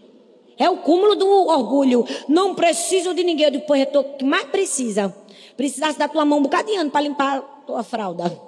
É 0.58 0.68
o 0.68 0.76
cúmulo 0.78 1.16
do 1.16 1.26
orgulho. 1.26 2.06
Não 2.28 2.54
preciso 2.54 3.14
de 3.14 3.24
ninguém. 3.24 3.46
Eu 3.46 3.52
digo, 3.52 3.74
eu 3.74 3.86
tô, 3.86 4.04
que 4.04 4.24
mais 4.24 4.44
precisa? 4.44 5.14
Precisasse 5.56 5.98
da 5.98 6.08
tua 6.08 6.24
mão 6.24 6.38
um 6.38 6.42
bocadinho 6.42 6.88
para 6.90 7.00
limpar 7.00 7.38
a 7.38 7.40
tua 7.40 7.82
fralda. 7.82 8.38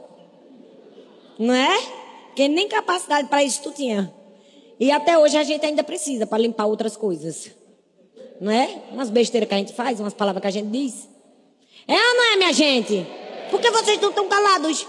Não 1.38 1.54
é? 1.54 1.78
Porque 2.26 2.48
nem 2.48 2.68
capacidade 2.68 3.28
para 3.28 3.42
isso 3.42 3.62
tu 3.62 3.72
tinha. 3.72 4.12
E 4.78 4.90
até 4.90 5.18
hoje 5.18 5.38
a 5.38 5.42
gente 5.42 5.64
ainda 5.64 5.82
precisa 5.82 6.26
para 6.26 6.38
limpar 6.38 6.66
outras 6.66 6.96
coisas. 6.96 7.50
Não 8.40 8.52
é? 8.52 8.82
Umas 8.92 9.10
besteiras 9.10 9.48
que 9.48 9.54
a 9.54 9.58
gente 9.58 9.72
faz, 9.72 9.98
umas 10.00 10.14
palavras 10.14 10.40
que 10.42 10.48
a 10.48 10.50
gente 10.50 10.68
diz. 10.68 11.08
É 11.88 11.94
ou 11.94 12.14
não 12.14 12.32
é, 12.32 12.36
minha 12.36 12.52
gente? 12.52 13.06
Por 13.50 13.60
que 13.60 13.70
vocês 13.70 14.00
não 14.00 14.10
estão 14.10 14.28
calados? 14.28 14.86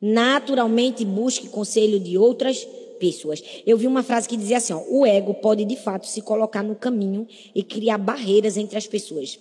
Naturalmente 0.00 1.04
busque 1.04 1.48
conselho 1.48 2.00
de 2.00 2.16
outras 2.16 2.66
pessoas. 2.98 3.42
Eu 3.66 3.76
vi 3.76 3.86
uma 3.86 4.02
frase 4.02 4.28
que 4.28 4.36
dizia 4.36 4.58
assim: 4.58 4.72
ó, 4.72 4.82
o 4.88 5.04
ego 5.04 5.34
pode 5.34 5.64
de 5.64 5.76
fato 5.76 6.06
se 6.06 6.22
colocar 6.22 6.62
no 6.62 6.74
caminho 6.74 7.26
e 7.54 7.62
criar 7.62 7.98
barreiras 7.98 8.56
entre 8.56 8.78
as 8.78 8.86
pessoas. 8.86 9.38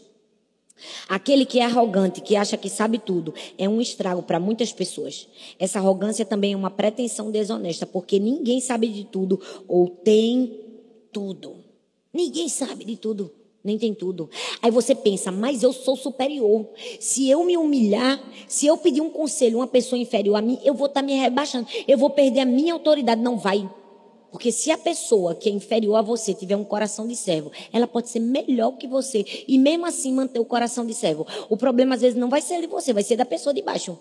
Aquele 1.08 1.46
que 1.46 1.60
é 1.60 1.66
arrogante, 1.66 2.22
que 2.22 2.36
acha 2.36 2.56
que 2.56 2.70
sabe 2.70 2.98
tudo, 3.00 3.34
é 3.58 3.68
um 3.68 3.82
estrago 3.82 4.24
para 4.24 4.40
muitas 4.40 4.72
pessoas. 4.72 5.28
Essa 5.60 5.80
arrogância 5.80 6.26
também 6.26 6.54
é 6.54 6.56
uma 6.56 6.72
pretensão 6.72 7.30
desonesta, 7.30 7.86
porque 7.86 8.18
ninguém 8.18 8.62
sabe 8.62 8.88
de 8.88 9.04
tudo 9.04 9.40
ou 9.68 9.90
tem 9.90 10.69
tudo. 11.12 11.64
Ninguém 12.14 12.50
sabe 12.50 12.86
de 12.86 12.96
tudo, 12.96 13.32
nem 13.64 13.78
tem 13.78 13.94
tudo. 13.94 14.30
Aí 14.62 14.72
você 14.72 14.96
pensa, 14.96 15.32
mas 15.32 15.62
eu 15.62 15.72
sou 15.72 15.96
superior. 15.96 16.68
Se 17.00 17.30
eu 17.30 17.44
me 17.44 17.56
humilhar, 17.58 18.22
se 18.48 18.66
eu 18.66 18.78
pedir 18.78 19.02
um 19.02 19.10
conselho 19.10 19.58
a 19.58 19.62
uma 19.62 19.68
pessoa 19.68 20.00
inferior 20.00 20.36
a 20.36 20.42
mim, 20.42 20.60
eu 20.64 20.74
vou 20.74 20.88
estar 20.88 21.02
tá 21.02 21.06
me 21.06 21.14
rebaixando. 21.14 21.68
Eu 21.88 21.98
vou 21.98 22.10
perder 22.10 22.42
a 22.42 22.46
minha 22.46 22.74
autoridade. 22.74 23.22
Não 23.22 23.38
vai. 23.38 23.70
Porque 24.32 24.52
se 24.52 24.72
a 24.72 24.78
pessoa 24.78 25.34
que 25.34 25.50
é 25.50 25.52
inferior 25.52 25.96
a 25.96 26.02
você 26.02 26.34
tiver 26.34 26.56
um 26.56 26.64
coração 26.64 27.08
de 27.08 27.16
servo, 27.16 27.52
ela 27.74 27.88
pode 27.88 28.10
ser 28.10 28.20
melhor 28.20 28.72
que 28.78 28.88
você 28.88 29.26
e 29.48 29.58
mesmo 29.58 29.86
assim 29.86 30.14
manter 30.14 30.40
o 30.40 30.46
coração 30.46 30.86
de 30.86 30.94
servo. 30.94 31.26
O 31.50 31.58
problema 31.58 31.96
às 31.96 32.02
vezes 32.02 32.18
não 32.18 32.30
vai 32.30 32.42
ser 32.42 32.62
de 32.62 32.68
você, 32.68 32.94
vai 32.94 33.04
ser 33.04 33.16
da 33.16 33.26
pessoa 33.26 33.54
de 33.54 33.62
baixo. 33.62 33.98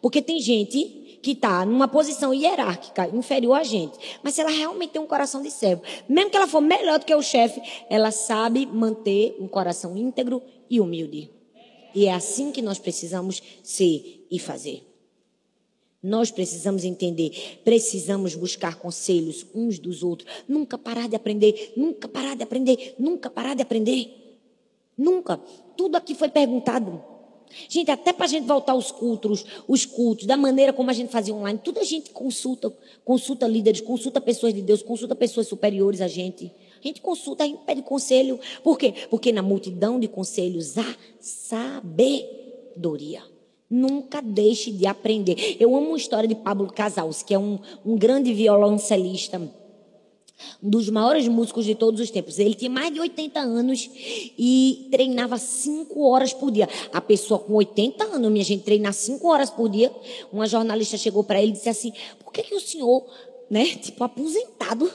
Porque 0.00 0.22
tem 0.22 0.40
gente 0.40 1.09
que 1.22 1.32
está 1.32 1.64
numa 1.64 1.88
posição 1.88 2.32
hierárquica 2.32 3.08
inferior 3.08 3.54
a 3.54 3.62
gente, 3.62 3.98
mas 4.22 4.34
se 4.34 4.40
ela 4.40 4.50
realmente 4.50 4.90
tem 4.90 5.02
um 5.02 5.06
coração 5.06 5.42
de 5.42 5.50
servo, 5.50 5.82
mesmo 6.08 6.30
que 6.30 6.36
ela 6.36 6.46
for 6.46 6.60
melhor 6.60 6.98
do 6.98 7.04
que 7.04 7.14
o 7.14 7.22
chefe, 7.22 7.60
ela 7.88 8.10
sabe 8.10 8.66
manter 8.66 9.36
um 9.38 9.46
coração 9.46 9.96
íntegro 9.96 10.42
e 10.68 10.80
humilde. 10.80 11.30
E 11.94 12.06
é 12.06 12.12
assim 12.12 12.52
que 12.52 12.62
nós 12.62 12.78
precisamos 12.78 13.42
ser 13.62 14.26
e 14.30 14.38
fazer. 14.38 14.86
Nós 16.02 16.30
precisamos 16.30 16.84
entender, 16.84 17.60
precisamos 17.62 18.34
buscar 18.34 18.76
conselhos 18.76 19.44
uns 19.54 19.78
dos 19.78 20.02
outros, 20.02 20.30
nunca 20.48 20.78
parar 20.78 21.08
de 21.08 21.16
aprender, 21.16 21.74
nunca 21.76 22.08
parar 22.08 22.34
de 22.34 22.42
aprender, 22.42 22.94
nunca 22.98 23.28
parar 23.28 23.54
de 23.54 23.62
aprender. 23.62 24.38
Nunca. 24.96 25.38
Tudo 25.76 25.96
aqui 25.96 26.14
foi 26.14 26.28
perguntado. 26.28 27.02
Gente, 27.68 27.90
até 27.90 28.12
para 28.12 28.26
a 28.26 28.28
gente 28.28 28.46
voltar 28.46 28.72
aos 28.72 28.90
cultos, 28.90 29.44
os 29.66 29.84
cultos, 29.84 30.26
da 30.26 30.36
maneira 30.36 30.72
como 30.72 30.90
a 30.90 30.92
gente 30.92 31.10
fazia 31.10 31.34
online, 31.34 31.60
tudo 31.62 31.80
a 31.80 31.84
gente 31.84 32.10
consulta, 32.10 32.72
consulta 33.04 33.46
líderes, 33.46 33.80
consulta 33.80 34.20
pessoas 34.20 34.54
de 34.54 34.62
Deus, 34.62 34.82
consulta 34.82 35.14
pessoas 35.14 35.46
superiores 35.48 36.00
a 36.00 36.08
gente. 36.08 36.52
A 36.82 36.86
gente 36.86 37.00
consulta, 37.00 37.44
a 37.44 37.46
gente 37.46 37.60
pede 37.64 37.82
conselho. 37.82 38.40
Por 38.62 38.78
quê? 38.78 38.94
Porque 39.10 39.32
na 39.32 39.42
multidão 39.42 40.00
de 40.00 40.08
conselhos 40.08 40.78
há 40.78 40.96
sabedoria. 41.20 42.30
Nunca 43.68 44.20
deixe 44.20 44.72
de 44.72 44.86
aprender. 44.86 45.56
Eu 45.60 45.76
amo 45.76 45.94
a 45.94 45.96
história 45.96 46.28
de 46.28 46.34
Pablo 46.34 46.72
Casals, 46.72 47.22
que 47.22 47.34
é 47.34 47.38
um, 47.38 47.58
um 47.84 47.96
grande 47.96 48.32
violoncelista, 48.32 49.40
um 50.62 50.68
dos 50.70 50.88
maiores 50.88 51.26
músicos 51.28 51.64
de 51.64 51.74
todos 51.74 52.00
os 52.00 52.10
tempos. 52.10 52.38
Ele 52.38 52.54
tinha 52.54 52.70
mais 52.70 52.92
de 52.92 53.00
80 53.00 53.40
anos 53.40 53.90
e 54.38 54.88
treinava 54.90 55.38
5 55.38 56.00
horas 56.02 56.32
por 56.32 56.50
dia. 56.50 56.68
A 56.92 57.00
pessoa 57.00 57.38
com 57.38 57.54
80 57.54 58.04
anos, 58.04 58.30
minha 58.30 58.44
gente, 58.44 58.62
treinar 58.62 58.92
5 58.92 59.26
horas 59.28 59.50
por 59.50 59.68
dia. 59.68 59.92
Uma 60.32 60.46
jornalista 60.46 60.96
chegou 60.96 61.24
para 61.24 61.40
ele 61.40 61.52
e 61.52 61.54
disse 61.54 61.68
assim: 61.68 61.92
Por 62.22 62.32
que, 62.32 62.42
que 62.42 62.54
o 62.54 62.60
senhor, 62.60 63.04
né, 63.48 63.64
tipo, 63.76 64.02
aposentado, 64.04 64.90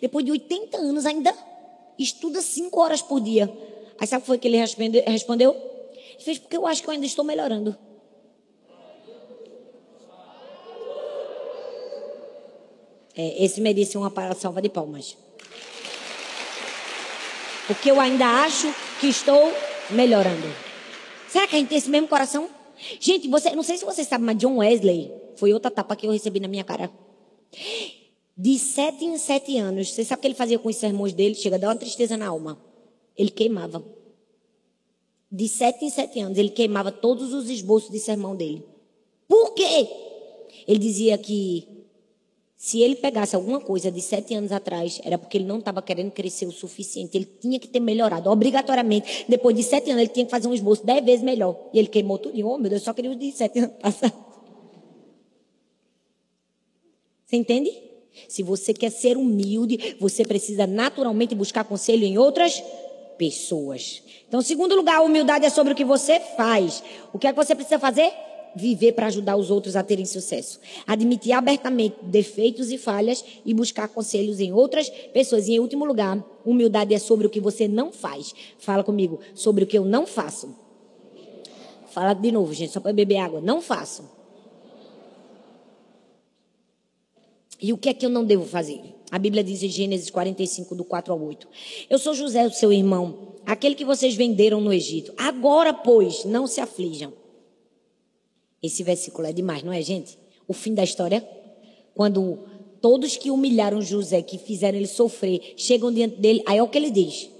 depois 0.00 0.24
de 0.24 0.32
80 0.32 0.76
anos, 0.76 1.06
ainda 1.06 1.34
estuda 1.98 2.40
5 2.40 2.80
horas 2.80 3.02
por 3.02 3.20
dia? 3.20 3.52
Aí 4.00 4.06
sabe 4.06 4.20
o 4.20 4.22
que 4.22 4.26
foi 4.26 4.38
que 4.38 4.48
ele 4.48 4.58
respondeu? 5.06 5.52
Ele 5.52 6.24
fez 6.24 6.38
porque 6.38 6.56
eu 6.56 6.66
acho 6.66 6.82
que 6.82 6.88
eu 6.88 6.92
ainda 6.92 7.06
estou 7.06 7.24
melhorando. 7.24 7.76
É, 13.20 13.44
esse 13.44 13.60
merecia 13.60 13.98
uma 13.98 14.12
salva 14.36 14.62
de 14.62 14.68
palmas. 14.68 15.16
Porque 17.66 17.90
eu 17.90 17.98
ainda 17.98 18.24
acho 18.44 18.72
que 19.00 19.08
estou 19.08 19.52
melhorando. 19.90 20.46
Será 21.28 21.48
que 21.48 21.56
a 21.56 21.58
gente 21.58 21.68
tem 21.68 21.78
esse 21.78 21.90
mesmo 21.90 22.06
coração? 22.06 22.48
Gente, 23.00 23.26
você, 23.26 23.50
não 23.56 23.64
sei 23.64 23.76
se 23.76 23.84
você 23.84 24.04
sabe, 24.04 24.22
mas 24.22 24.38
John 24.38 24.58
Wesley 24.58 25.12
foi 25.34 25.52
outra 25.52 25.68
tapa 25.68 25.96
que 25.96 26.06
eu 26.06 26.12
recebi 26.12 26.38
na 26.38 26.46
minha 26.46 26.62
cara. 26.62 26.92
De 28.36 28.56
sete 28.56 29.04
em 29.04 29.18
sete 29.18 29.58
anos, 29.58 29.90
você 29.90 30.04
sabe 30.04 30.20
o 30.20 30.22
que 30.22 30.28
ele 30.28 30.34
fazia 30.36 30.58
com 30.60 30.68
os 30.68 30.76
sermões 30.76 31.12
dele? 31.12 31.34
Chega 31.34 31.56
a 31.56 31.58
dar 31.58 31.68
uma 31.70 31.76
tristeza 31.76 32.16
na 32.16 32.28
alma. 32.28 32.56
Ele 33.16 33.30
queimava. 33.30 33.84
De 35.30 35.48
sete 35.48 35.84
em 35.84 35.90
sete 35.90 36.20
anos, 36.20 36.38
ele 36.38 36.50
queimava 36.50 36.92
todos 36.92 37.34
os 37.34 37.50
esboços 37.50 37.90
de 37.90 37.98
sermão 37.98 38.36
dele. 38.36 38.64
Por 39.26 39.54
quê? 39.54 39.88
Ele 40.68 40.78
dizia 40.78 41.18
que 41.18 41.77
se 42.60 42.82
ele 42.82 42.96
pegasse 42.96 43.36
alguma 43.36 43.60
coisa 43.60 43.88
de 43.88 44.02
sete 44.02 44.34
anos 44.34 44.50
atrás, 44.50 45.00
era 45.04 45.16
porque 45.16 45.38
ele 45.38 45.44
não 45.44 45.60
estava 45.60 45.80
querendo 45.80 46.10
crescer 46.10 46.44
o 46.44 46.50
suficiente. 46.50 47.16
Ele 47.16 47.24
tinha 47.24 47.56
que 47.56 47.68
ter 47.68 47.78
melhorado. 47.78 48.28
Obrigatoriamente, 48.28 49.24
depois 49.28 49.54
de 49.54 49.62
sete 49.62 49.90
anos, 49.90 50.02
ele 50.02 50.10
tinha 50.10 50.24
que 50.24 50.30
fazer 50.30 50.48
um 50.48 50.52
esboço 50.52 50.84
dez 50.84 51.04
vezes 51.04 51.22
melhor. 51.22 51.56
E 51.72 51.78
ele 51.78 51.86
queimou 51.86 52.18
tudo. 52.18 52.36
Oh, 52.44 52.58
meu 52.58 52.68
Deus, 52.68 52.82
só 52.82 52.92
queria 52.92 53.12
os 53.12 53.16
de 53.16 53.30
sete 53.30 53.60
anos 53.60 53.76
passados. 53.80 54.18
Você 57.24 57.36
entende? 57.36 57.70
Se 58.28 58.42
você 58.42 58.74
quer 58.74 58.90
ser 58.90 59.16
humilde, 59.16 59.94
você 60.00 60.24
precisa 60.24 60.66
naturalmente 60.66 61.36
buscar 61.36 61.62
conselho 61.62 62.02
em 62.02 62.18
outras 62.18 62.60
pessoas. 63.16 64.02
Então, 64.26 64.42
segundo 64.42 64.74
lugar, 64.74 64.96
a 64.96 65.02
humildade 65.02 65.46
é 65.46 65.50
sobre 65.50 65.74
o 65.74 65.76
que 65.76 65.84
você 65.84 66.18
faz. 66.36 66.82
O 67.12 67.20
que 67.20 67.28
é 67.28 67.30
que 67.32 67.36
você 67.36 67.54
precisa 67.54 67.78
fazer? 67.78 68.12
Viver 68.54 68.92
para 68.92 69.06
ajudar 69.06 69.36
os 69.36 69.50
outros 69.50 69.76
a 69.76 69.82
terem 69.82 70.04
sucesso. 70.04 70.60
Admitir 70.86 71.32
abertamente 71.32 71.96
defeitos 72.02 72.70
e 72.70 72.78
falhas 72.78 73.24
e 73.44 73.54
buscar 73.54 73.88
conselhos 73.88 74.40
em 74.40 74.52
outras 74.52 74.88
pessoas. 74.88 75.48
E 75.48 75.54
em 75.54 75.60
último 75.60 75.84
lugar, 75.84 76.22
humildade 76.44 76.94
é 76.94 76.98
sobre 76.98 77.26
o 77.26 77.30
que 77.30 77.40
você 77.40 77.68
não 77.68 77.92
faz. 77.92 78.34
Fala 78.58 78.82
comigo, 78.82 79.20
sobre 79.34 79.64
o 79.64 79.66
que 79.66 79.78
eu 79.78 79.84
não 79.84 80.06
faço. 80.06 80.54
Fala 81.90 82.14
de 82.14 82.30
novo, 82.30 82.52
gente, 82.52 82.72
só 82.72 82.80
para 82.80 82.92
beber 82.92 83.16
água. 83.16 83.40
Não 83.40 83.60
faço. 83.60 84.18
E 87.60 87.72
o 87.72 87.78
que 87.78 87.88
é 87.88 87.94
que 87.94 88.06
eu 88.06 88.10
não 88.10 88.24
devo 88.24 88.44
fazer? 88.44 88.80
A 89.10 89.18
Bíblia 89.18 89.42
diz 89.42 89.62
em 89.62 89.68
Gênesis 89.68 90.10
45, 90.10 90.74
do 90.74 90.84
4 90.84 91.12
ao 91.12 91.20
8. 91.20 91.48
Eu 91.88 91.98
sou 91.98 92.14
José, 92.14 92.46
o 92.46 92.52
seu 92.52 92.72
irmão, 92.72 93.34
aquele 93.44 93.74
que 93.74 93.84
vocês 93.84 94.14
venderam 94.14 94.60
no 94.60 94.72
Egito. 94.72 95.12
Agora, 95.16 95.72
pois, 95.72 96.24
não 96.24 96.46
se 96.46 96.60
aflijam. 96.60 97.12
Esse 98.62 98.82
versículo 98.82 99.26
é 99.26 99.32
demais, 99.32 99.62
não 99.62 99.72
é, 99.72 99.80
gente? 99.82 100.18
O 100.46 100.52
fim 100.52 100.74
da 100.74 100.82
história, 100.82 101.26
quando 101.94 102.38
todos 102.80 103.16
que 103.16 103.30
humilharam 103.30 103.80
José, 103.80 104.22
que 104.22 104.38
fizeram 104.38 104.78
ele 104.78 104.86
sofrer, 104.86 105.54
chegam 105.56 105.92
diante 105.92 106.16
dele, 106.16 106.42
aí 106.46 106.58
é 106.58 106.62
o 106.62 106.68
que 106.68 106.78
ele 106.78 106.90
diz. 106.90 107.30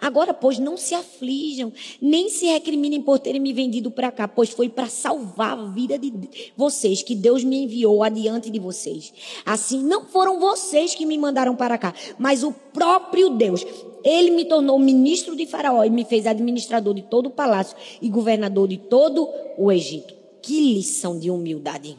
Agora, 0.00 0.32
pois, 0.32 0.60
não 0.60 0.76
se 0.76 0.94
aflijam, 0.94 1.72
nem 2.00 2.28
se 2.28 2.46
recriminem 2.46 3.02
por 3.02 3.18
terem 3.18 3.40
me 3.40 3.52
vendido 3.52 3.90
para 3.90 4.12
cá, 4.12 4.28
pois 4.28 4.50
foi 4.50 4.68
para 4.68 4.86
salvar 4.86 5.58
a 5.58 5.64
vida 5.70 5.98
de 5.98 6.12
vocês 6.56 7.02
que 7.02 7.16
Deus 7.16 7.42
me 7.42 7.64
enviou 7.64 8.04
adiante 8.04 8.48
de 8.48 8.60
vocês. 8.60 9.12
Assim, 9.44 9.82
não 9.82 10.04
foram 10.04 10.38
vocês 10.38 10.94
que 10.94 11.04
me 11.04 11.18
mandaram 11.18 11.56
para 11.56 11.76
cá, 11.76 11.92
mas 12.16 12.44
o 12.44 12.52
próprio 12.52 13.30
Deus. 13.30 13.66
Ele 14.04 14.30
me 14.30 14.44
tornou 14.44 14.78
ministro 14.78 15.34
de 15.34 15.44
Faraó 15.44 15.82
e 15.82 15.90
me 15.90 16.04
fez 16.04 16.24
administrador 16.28 16.94
de 16.94 17.02
todo 17.02 17.26
o 17.26 17.30
palácio 17.30 17.76
e 18.00 18.08
governador 18.08 18.68
de 18.68 18.76
todo 18.76 19.28
o 19.56 19.72
Egito. 19.72 20.17
Que 20.48 20.72
lição 20.72 21.18
de 21.18 21.30
humildade. 21.30 21.98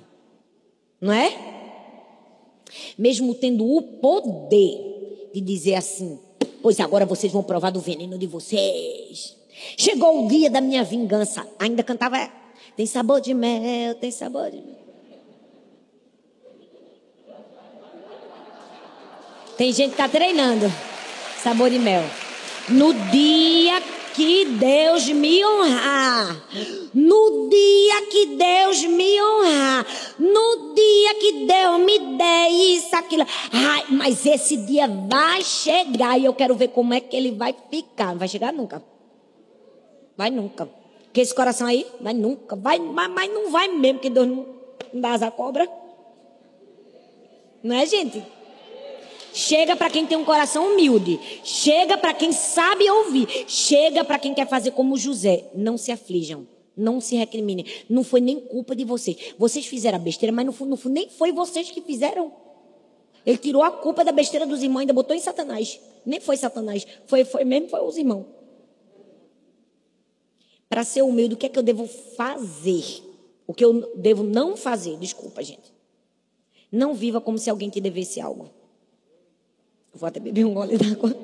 Não 1.00 1.14
é? 1.14 1.38
Mesmo 2.98 3.36
tendo 3.36 3.64
o 3.64 3.80
poder 3.80 5.30
de 5.32 5.40
dizer 5.40 5.76
assim: 5.76 6.20
Pois 6.60 6.80
agora 6.80 7.06
vocês 7.06 7.32
vão 7.32 7.44
provar 7.44 7.70
do 7.70 7.80
veneno 7.80 8.18
de 8.18 8.26
vocês. 8.26 9.38
Chegou 9.78 10.26
o 10.26 10.28
dia 10.28 10.50
da 10.50 10.62
minha 10.62 10.84
vingança. 10.84 11.48
Ainda 11.60 11.84
cantava: 11.84 12.28
Tem 12.76 12.88
sabor 12.88 13.22
de 13.22 13.36
mel, 13.36 13.94
tem 13.94 14.10
sabor 14.10 14.50
de 14.50 14.58
mel. 14.58 14.80
Tem 19.56 19.72
gente 19.72 19.90
que 19.90 20.02
está 20.02 20.10
treinando 20.10 20.66
sabor 21.44 21.70
de 21.70 21.78
mel. 21.78 22.02
No 22.68 22.96
dia 23.12 23.80
que 24.20 24.44
Deus 24.44 25.08
me 25.08 25.46
honrar, 25.46 26.44
no 26.94 27.48
dia 27.50 28.02
que 28.12 28.26
Deus 28.36 28.84
me 28.84 29.24
honrar, 29.24 29.86
no 30.20 30.74
dia 30.76 31.16
que 31.16 31.46
Deus 31.46 31.80
me 31.80 32.18
der 32.18 32.50
isso, 32.50 32.94
aquilo. 32.98 33.26
Ai, 33.54 33.86
mas 33.90 34.26
esse 34.26 34.58
dia 34.58 34.90
vai 34.90 35.42
chegar 35.42 36.20
e 36.20 36.26
eu 36.26 36.34
quero 36.34 36.54
ver 36.54 36.68
como 36.68 36.94
é 36.94 37.00
que 37.00 37.16
ele 37.16 37.32
vai 37.32 37.56
ficar. 37.72 38.08
Não 38.08 38.18
vai 38.18 38.28
chegar 38.28 38.52
nunca. 38.52 38.84
Vai 40.18 40.30
nunca. 40.30 40.70
Que 41.14 41.22
esse 41.22 41.34
coração 41.34 41.66
aí, 41.66 41.88
vai 42.02 42.14
nunca. 42.14 42.58
Vai, 42.58 42.78
mas, 42.78 43.10
mas 43.10 43.34
não 43.34 43.50
vai 43.50 43.70
mesmo, 43.70 44.00
que 44.00 44.10
Deus 44.10 44.28
não, 44.28 44.46
não 44.92 45.00
dá 45.00 45.12
asa 45.12 45.32
cobra. 45.32 45.66
Não 47.64 47.74
é, 47.74 47.86
gente? 47.86 48.22
Chega 49.34 49.76
para 49.76 49.90
quem 49.90 50.06
tem 50.06 50.18
um 50.18 50.26
coração 50.26 50.74
humilde. 50.74 51.20
Chega 51.44 51.98
para 51.98 52.14
quem 52.14 52.32
sabe 52.32 52.90
ouvir. 52.90 53.28
Chega 53.48 54.04
para 54.04 54.20
quem 54.20 54.34
quer 54.34 54.48
fazer 54.48 54.72
como 54.72 54.98
José. 54.98 55.50
Não 55.54 55.78
se 55.78 55.92
aflijam. 55.92 56.48
Não 56.76 57.02
se 57.02 57.16
recriminem. 57.16 57.66
Não 57.90 58.04
foi 58.04 58.22
nem 58.22 58.40
culpa 58.40 58.76
de 58.76 58.84
vocês. 58.86 59.34
Vocês 59.38 59.66
fizeram 59.66 59.98
a 59.98 60.00
besteira, 60.00 60.34
mas 60.34 60.46
no 60.46 60.52
fundo, 60.52 60.78
nem 60.90 61.10
foi 61.10 61.32
vocês 61.32 61.70
que 61.70 61.82
fizeram. 61.82 62.32
Ele 63.26 63.38
tirou 63.38 63.62
a 63.62 63.72
culpa 63.72 64.04
da 64.04 64.12
besteira 64.12 64.48
dos 64.48 64.64
irmãos 64.64 64.82
ainda 64.82 64.94
botou 64.94 65.16
em 65.16 65.20
Satanás. 65.20 65.80
Nem 66.06 66.20
foi 66.20 66.38
Satanás. 66.38 66.88
Foi, 67.06 67.26
foi 67.26 67.44
mesmo, 67.44 67.70
foi 67.70 67.82
os 67.82 67.98
irmãos. 67.98 68.26
Para 70.70 70.84
ser 70.84 71.02
humilde, 71.02 71.34
o 71.34 71.38
que 71.38 71.48
é 71.48 71.50
que 71.50 71.58
eu 71.58 71.64
devo 71.64 71.88
fazer? 71.88 73.04
O 73.46 73.54
que 73.54 73.66
eu 73.66 73.94
devo 73.96 74.24
não 74.24 74.56
fazer? 74.56 74.96
Desculpa, 74.98 75.44
gente. 75.44 75.74
Não 76.72 76.94
viva 76.94 77.20
como 77.20 77.38
se 77.38 77.50
alguém 77.50 77.70
te 77.70 77.82
devesse 77.82 78.22
algo. 78.22 78.52
Vou 79.94 80.08
até 80.08 80.20
beber 80.20 80.46
um 80.46 80.54
gole 80.54 80.78
d'água. 80.78 81.16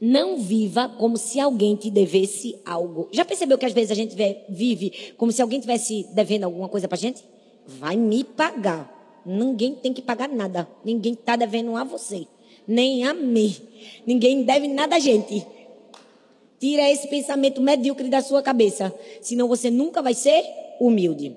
Não 0.00 0.36
viva 0.38 0.88
como 0.88 1.16
se 1.16 1.38
alguém 1.38 1.76
te 1.76 1.88
devesse 1.88 2.58
algo. 2.66 3.08
Já 3.12 3.24
percebeu 3.24 3.56
que 3.56 3.66
às 3.66 3.72
vezes 3.72 3.92
a 3.92 3.94
gente 3.94 4.16
vive 4.48 5.14
como 5.16 5.30
se 5.30 5.40
alguém 5.40 5.60
tivesse 5.60 6.08
devendo 6.12 6.42
alguma 6.42 6.68
coisa 6.68 6.88
pra 6.88 6.98
gente? 6.98 7.22
Vai 7.66 7.96
me 7.96 8.24
pagar. 8.24 9.22
Ninguém 9.24 9.76
tem 9.76 9.92
que 9.92 10.02
pagar 10.02 10.28
nada. 10.28 10.68
Ninguém 10.84 11.12
está 11.12 11.36
devendo 11.36 11.76
a 11.76 11.84
você. 11.84 12.26
Nem 12.66 13.04
a 13.04 13.14
mim. 13.14 13.54
Ninguém 14.04 14.42
deve 14.42 14.66
nada 14.66 14.96
a 14.96 14.98
gente. 14.98 15.46
Tira 16.58 16.90
esse 16.90 17.06
pensamento 17.06 17.60
medíocre 17.60 18.08
da 18.08 18.20
sua 18.20 18.42
cabeça. 18.42 18.92
Senão 19.20 19.46
você 19.46 19.70
nunca 19.70 20.02
vai 20.02 20.14
ser 20.14 20.44
humilde. 20.80 21.36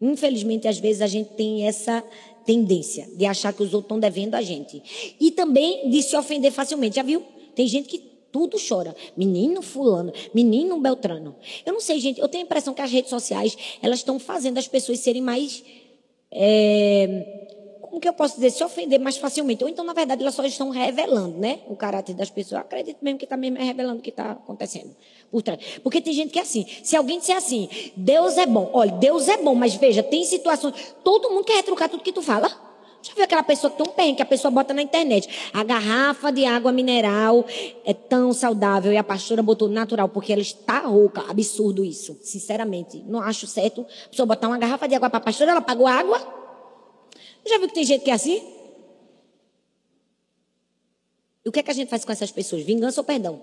Infelizmente, 0.00 0.68
às 0.68 0.78
vezes 0.78 1.02
a 1.02 1.06
gente 1.06 1.30
tem 1.30 1.66
essa 1.66 2.02
tendência 2.44 3.08
de 3.16 3.24
achar 3.24 3.52
que 3.52 3.62
os 3.62 3.74
outros 3.74 3.86
estão 3.86 3.98
devendo 3.98 4.34
a 4.34 4.42
gente. 4.42 4.82
E 5.18 5.30
também 5.30 5.90
de 5.90 6.02
se 6.02 6.16
ofender 6.16 6.52
facilmente. 6.52 6.96
Já 6.96 7.02
viu? 7.02 7.22
Tem 7.54 7.66
gente 7.66 7.88
que 7.88 7.98
tudo 8.30 8.58
chora. 8.58 8.94
Menino 9.16 9.62
fulano, 9.62 10.12
menino 10.34 10.78
beltrano. 10.78 11.34
Eu 11.64 11.72
não 11.72 11.80
sei, 11.80 11.98
gente, 11.98 12.20
eu 12.20 12.28
tenho 12.28 12.44
a 12.44 12.46
impressão 12.46 12.74
que 12.74 12.82
as 12.82 12.92
redes 12.92 13.10
sociais, 13.10 13.56
elas 13.82 14.00
estão 14.00 14.18
fazendo 14.18 14.58
as 14.58 14.68
pessoas 14.68 15.00
serem 15.00 15.22
mais... 15.22 15.64
É, 16.30 17.54
como 17.96 18.00
que 18.02 18.08
eu 18.08 18.12
posso 18.12 18.34
dizer? 18.34 18.50
Se 18.50 18.62
ofender 18.62 19.00
mais 19.00 19.16
facilmente. 19.16 19.64
Ou 19.64 19.70
então, 19.70 19.82
na 19.82 19.94
verdade, 19.94 20.20
elas 20.20 20.34
só 20.34 20.44
estão 20.44 20.68
revelando, 20.68 21.38
né? 21.38 21.60
O 21.66 21.74
caráter 21.74 22.14
das 22.14 22.28
pessoas. 22.28 22.60
Eu 22.60 22.66
acredito 22.66 22.98
mesmo 23.00 23.18
que 23.18 23.24
está 23.24 23.38
mesmo 23.38 23.56
revelando 23.56 24.00
o 24.00 24.02
que 24.02 24.10
está 24.10 24.32
acontecendo 24.32 24.94
por 25.30 25.40
trás. 25.40 25.58
Porque 25.82 26.02
tem 26.02 26.12
gente 26.12 26.30
que 26.30 26.38
é 26.38 26.42
assim. 26.42 26.66
Se 26.82 26.94
alguém 26.94 27.18
disser 27.18 27.38
assim, 27.38 27.70
Deus 27.96 28.36
é 28.36 28.44
bom. 28.44 28.68
Olha, 28.74 28.92
Deus 28.92 29.28
é 29.28 29.38
bom, 29.38 29.54
mas 29.54 29.76
veja, 29.76 30.02
tem 30.02 30.24
situações... 30.24 30.74
Todo 31.02 31.30
mundo 31.30 31.44
quer 31.44 31.54
retrucar 31.54 31.88
tudo 31.88 32.02
que 32.02 32.12
tu 32.12 32.20
fala. 32.20 32.48
Já 33.00 33.14
viu 33.14 33.24
aquela 33.24 33.42
pessoa 33.42 33.70
que 33.70 33.82
tem 33.82 34.12
um 34.12 34.14
que 34.14 34.22
a 34.22 34.26
pessoa 34.26 34.50
bota 34.50 34.74
na 34.74 34.82
internet? 34.82 35.50
A 35.54 35.64
garrafa 35.64 36.30
de 36.30 36.44
água 36.44 36.72
mineral 36.72 37.46
é 37.82 37.94
tão 37.94 38.30
saudável 38.34 38.92
e 38.92 38.98
a 38.98 39.04
pastora 39.04 39.42
botou 39.42 39.70
natural 39.70 40.10
porque 40.10 40.34
ela 40.34 40.42
está 40.42 40.80
rouca. 40.80 41.24
Absurdo 41.30 41.82
isso, 41.82 42.18
sinceramente. 42.20 43.02
Não 43.06 43.22
acho 43.22 43.46
certo 43.46 43.86
a 44.04 44.08
pessoa 44.10 44.26
botar 44.26 44.48
uma 44.48 44.58
garrafa 44.58 44.86
de 44.86 44.94
água 44.94 45.08
para 45.08 45.16
a 45.18 45.22
pastora, 45.22 45.52
ela 45.52 45.62
pagou 45.62 45.86
água. 45.86 46.45
Já 47.46 47.58
viu 47.58 47.68
que 47.68 47.74
tem 47.74 47.84
gente 47.84 48.02
que 48.02 48.10
é 48.10 48.14
assim? 48.14 48.42
E 51.44 51.48
o 51.48 51.52
que 51.52 51.60
é 51.60 51.62
que 51.62 51.70
a 51.70 51.74
gente 51.74 51.88
faz 51.88 52.04
com 52.04 52.12
essas 52.12 52.30
pessoas? 52.30 52.62
Vingança 52.62 53.00
ou 53.00 53.04
perdão? 53.04 53.40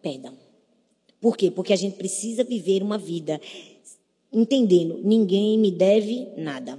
Perdão. 0.00 0.36
Por 1.20 1.36
quê? 1.36 1.50
Porque 1.50 1.72
a 1.72 1.76
gente 1.76 1.96
precisa 1.96 2.42
viver 2.42 2.82
uma 2.82 2.96
vida 2.96 3.40
entendendo, 4.32 5.00
ninguém 5.02 5.58
me 5.58 5.70
deve 5.70 6.28
nada. 6.36 6.78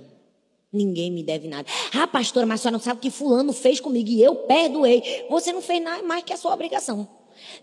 Ninguém 0.74 1.12
me 1.12 1.22
deve 1.22 1.50
nada. 1.50 1.68
Ah, 1.94 2.08
pastora, 2.08 2.46
mas 2.46 2.62
só 2.62 2.72
não 2.72 2.80
sabe 2.80 2.98
o 2.98 3.02
que 3.02 3.12
fulano 3.12 3.52
fez 3.52 3.80
comigo 3.80 4.10
e 4.10 4.24
eu 4.24 4.36
perdoei. 4.36 5.26
Você 5.30 5.52
não 5.52 5.62
fez 5.62 5.84
nada 5.84 6.02
mais 6.02 6.24
que 6.24 6.32
a 6.32 6.38
sua 6.38 6.54
obrigação. 6.54 7.08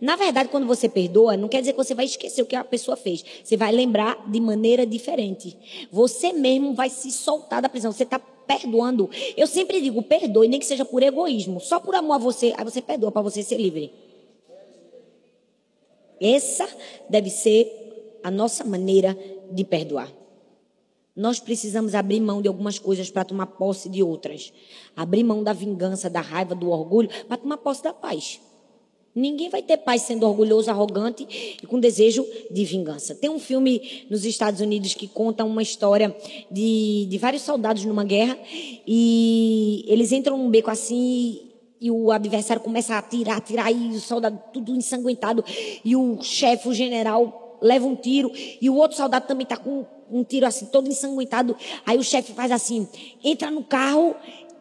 Na 0.00 0.16
verdade, 0.16 0.48
quando 0.48 0.66
você 0.66 0.88
perdoa, 0.88 1.36
não 1.36 1.48
quer 1.48 1.60
dizer 1.60 1.72
que 1.72 1.78
você 1.78 1.94
vai 1.94 2.04
esquecer 2.04 2.42
o 2.42 2.46
que 2.46 2.56
a 2.56 2.64
pessoa 2.64 2.96
fez. 2.96 3.24
Você 3.42 3.56
vai 3.56 3.72
lembrar 3.72 4.30
de 4.30 4.40
maneira 4.40 4.86
diferente. 4.86 5.56
Você 5.90 6.32
mesmo 6.32 6.74
vai 6.74 6.88
se 6.90 7.10
soltar 7.10 7.60
da 7.62 7.68
prisão. 7.68 7.92
Você 7.92 8.04
está 8.04 8.18
perdoando. 8.18 9.10
Eu 9.36 9.46
sempre 9.46 9.80
digo, 9.80 10.02
perdoe, 10.02 10.48
nem 10.48 10.60
que 10.60 10.66
seja 10.66 10.84
por 10.84 11.02
egoísmo. 11.02 11.60
Só 11.60 11.78
por 11.80 11.94
amor 11.94 12.14
a 12.14 12.18
você. 12.18 12.54
Aí 12.56 12.64
você 12.64 12.80
perdoa 12.80 13.12
para 13.12 13.22
você 13.22 13.42
ser 13.42 13.58
livre. 13.58 13.92
Essa 16.20 16.68
deve 17.08 17.30
ser 17.30 18.18
a 18.22 18.30
nossa 18.30 18.64
maneira 18.64 19.16
de 19.50 19.64
perdoar. 19.64 20.12
Nós 21.14 21.40
precisamos 21.40 21.96
abrir 21.96 22.20
mão 22.20 22.40
de 22.40 22.46
algumas 22.46 22.78
coisas 22.78 23.10
para 23.10 23.24
tomar 23.24 23.46
posse 23.46 23.88
de 23.88 24.02
outras. 24.04 24.52
Abrir 24.96 25.24
mão 25.24 25.42
da 25.42 25.52
vingança, 25.52 26.08
da 26.08 26.20
raiva, 26.20 26.54
do 26.54 26.70
orgulho, 26.70 27.08
para 27.26 27.36
tomar 27.36 27.56
posse 27.56 27.82
da 27.82 27.92
paz. 27.92 28.40
Ninguém 29.18 29.48
vai 29.48 29.62
ter 29.62 29.78
paz 29.78 30.02
sendo 30.02 30.26
orgulhoso, 30.26 30.70
arrogante 30.70 31.56
e 31.60 31.66
com 31.66 31.80
desejo 31.80 32.24
de 32.50 32.64
vingança. 32.64 33.14
Tem 33.14 33.28
um 33.28 33.38
filme 33.38 34.06
nos 34.08 34.24
Estados 34.24 34.60
Unidos 34.60 34.94
que 34.94 35.08
conta 35.08 35.44
uma 35.44 35.60
história 35.60 36.16
de, 36.50 37.06
de 37.10 37.18
vários 37.18 37.42
soldados 37.42 37.84
numa 37.84 38.04
guerra 38.04 38.38
e 38.86 39.84
eles 39.88 40.12
entram 40.12 40.38
num 40.38 40.48
beco 40.48 40.70
assim 40.70 41.40
e 41.80 41.90
o 41.90 42.12
adversário 42.12 42.62
começa 42.62 42.94
a 42.94 42.98
atirar, 42.98 43.38
atirar 43.38 43.72
e 43.72 43.88
o 43.88 44.00
soldado 44.00 44.40
tudo 44.52 44.74
ensanguentado 44.74 45.44
e 45.84 45.96
o 45.96 46.22
chefe, 46.22 46.68
o 46.68 46.74
general, 46.74 47.58
leva 47.60 47.86
um 47.86 47.96
tiro 47.96 48.30
e 48.60 48.70
o 48.70 48.76
outro 48.76 48.96
soldado 48.96 49.26
também 49.26 49.42
está 49.42 49.56
com 49.56 49.84
um 50.10 50.22
tiro 50.22 50.46
assim, 50.46 50.66
todo 50.66 50.88
ensanguentado. 50.88 51.56
Aí 51.84 51.98
o 51.98 52.04
chefe 52.04 52.32
faz 52.32 52.52
assim, 52.52 52.86
entra 53.22 53.50
no 53.50 53.64
carro 53.64 54.14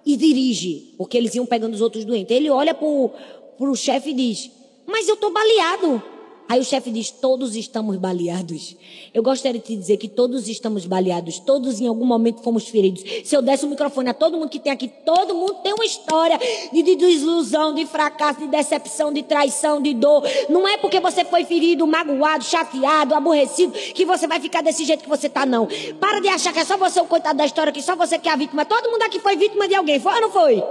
e 0.05 0.15
dirige, 0.15 0.95
porque 0.97 1.17
eles 1.17 1.35
iam 1.35 1.45
pegando 1.45 1.73
os 1.73 1.81
outros 1.81 2.05
doentes. 2.05 2.35
Ele 2.35 2.49
olha 2.49 2.73
pro, 2.73 3.11
pro 3.57 3.75
chefe 3.75 4.11
e 4.11 4.13
diz, 4.13 4.51
mas 4.85 5.07
eu 5.07 5.17
tô 5.17 5.29
baleado. 5.29 6.01
Aí 6.49 6.61
o 6.61 6.63
chefe 6.63 6.91
diz: 6.91 7.11
Todos 7.11 7.55
estamos 7.55 7.97
baleados. 7.97 8.77
Eu 9.13 9.21
gostaria 9.21 9.59
de 9.59 9.67
te 9.67 9.75
dizer 9.75 9.97
que 9.97 10.07
todos 10.07 10.47
estamos 10.47 10.85
baleados. 10.85 11.39
Todos 11.39 11.81
em 11.81 11.87
algum 11.87 12.05
momento 12.05 12.41
fomos 12.41 12.69
feridos. 12.69 13.03
Se 13.25 13.35
eu 13.35 13.41
desse 13.41 13.65
o 13.65 13.69
microfone 13.69 14.09
a 14.09 14.13
todo 14.13 14.37
mundo 14.37 14.49
que 14.49 14.59
tem 14.59 14.71
aqui, 14.71 14.87
todo 14.87 15.35
mundo 15.35 15.55
tem 15.55 15.73
uma 15.73 15.83
história 15.83 16.39
de, 16.71 16.81
de 16.81 16.95
desilusão, 16.95 17.75
de 17.75 17.85
fracasso, 17.85 18.39
de 18.39 18.47
decepção, 18.47 19.11
de 19.11 19.23
traição, 19.23 19.81
de 19.81 19.93
dor. 19.93 20.23
Não 20.47 20.65
é 20.65 20.77
porque 20.77 21.01
você 21.01 21.25
foi 21.25 21.43
ferido, 21.43 21.85
magoado, 21.85 22.45
chateado, 22.45 23.13
aborrecido, 23.13 23.73
que 23.73 24.05
você 24.05 24.25
vai 24.25 24.39
ficar 24.39 24.63
desse 24.63 24.85
jeito 24.85 25.03
que 25.03 25.09
você 25.09 25.27
tá, 25.27 25.45
não. 25.45 25.67
Para 25.99 26.21
de 26.21 26.29
achar 26.29 26.53
que 26.53 26.59
é 26.59 26.65
só 26.65 26.77
você 26.77 27.01
o 27.01 27.05
coitado 27.05 27.37
da 27.37 27.45
história, 27.45 27.73
que 27.73 27.81
só 27.81 27.95
você 27.95 28.17
que 28.17 28.29
é 28.29 28.31
a 28.31 28.37
vítima. 28.37 28.63
Todo 28.63 28.89
mundo 28.89 29.01
aqui 29.01 29.19
foi 29.19 29.35
vítima 29.35 29.67
de 29.67 29.75
alguém. 29.75 29.99
Foi 29.99 30.13
ou 30.13 30.21
não 30.21 30.31
foi? 30.31 30.63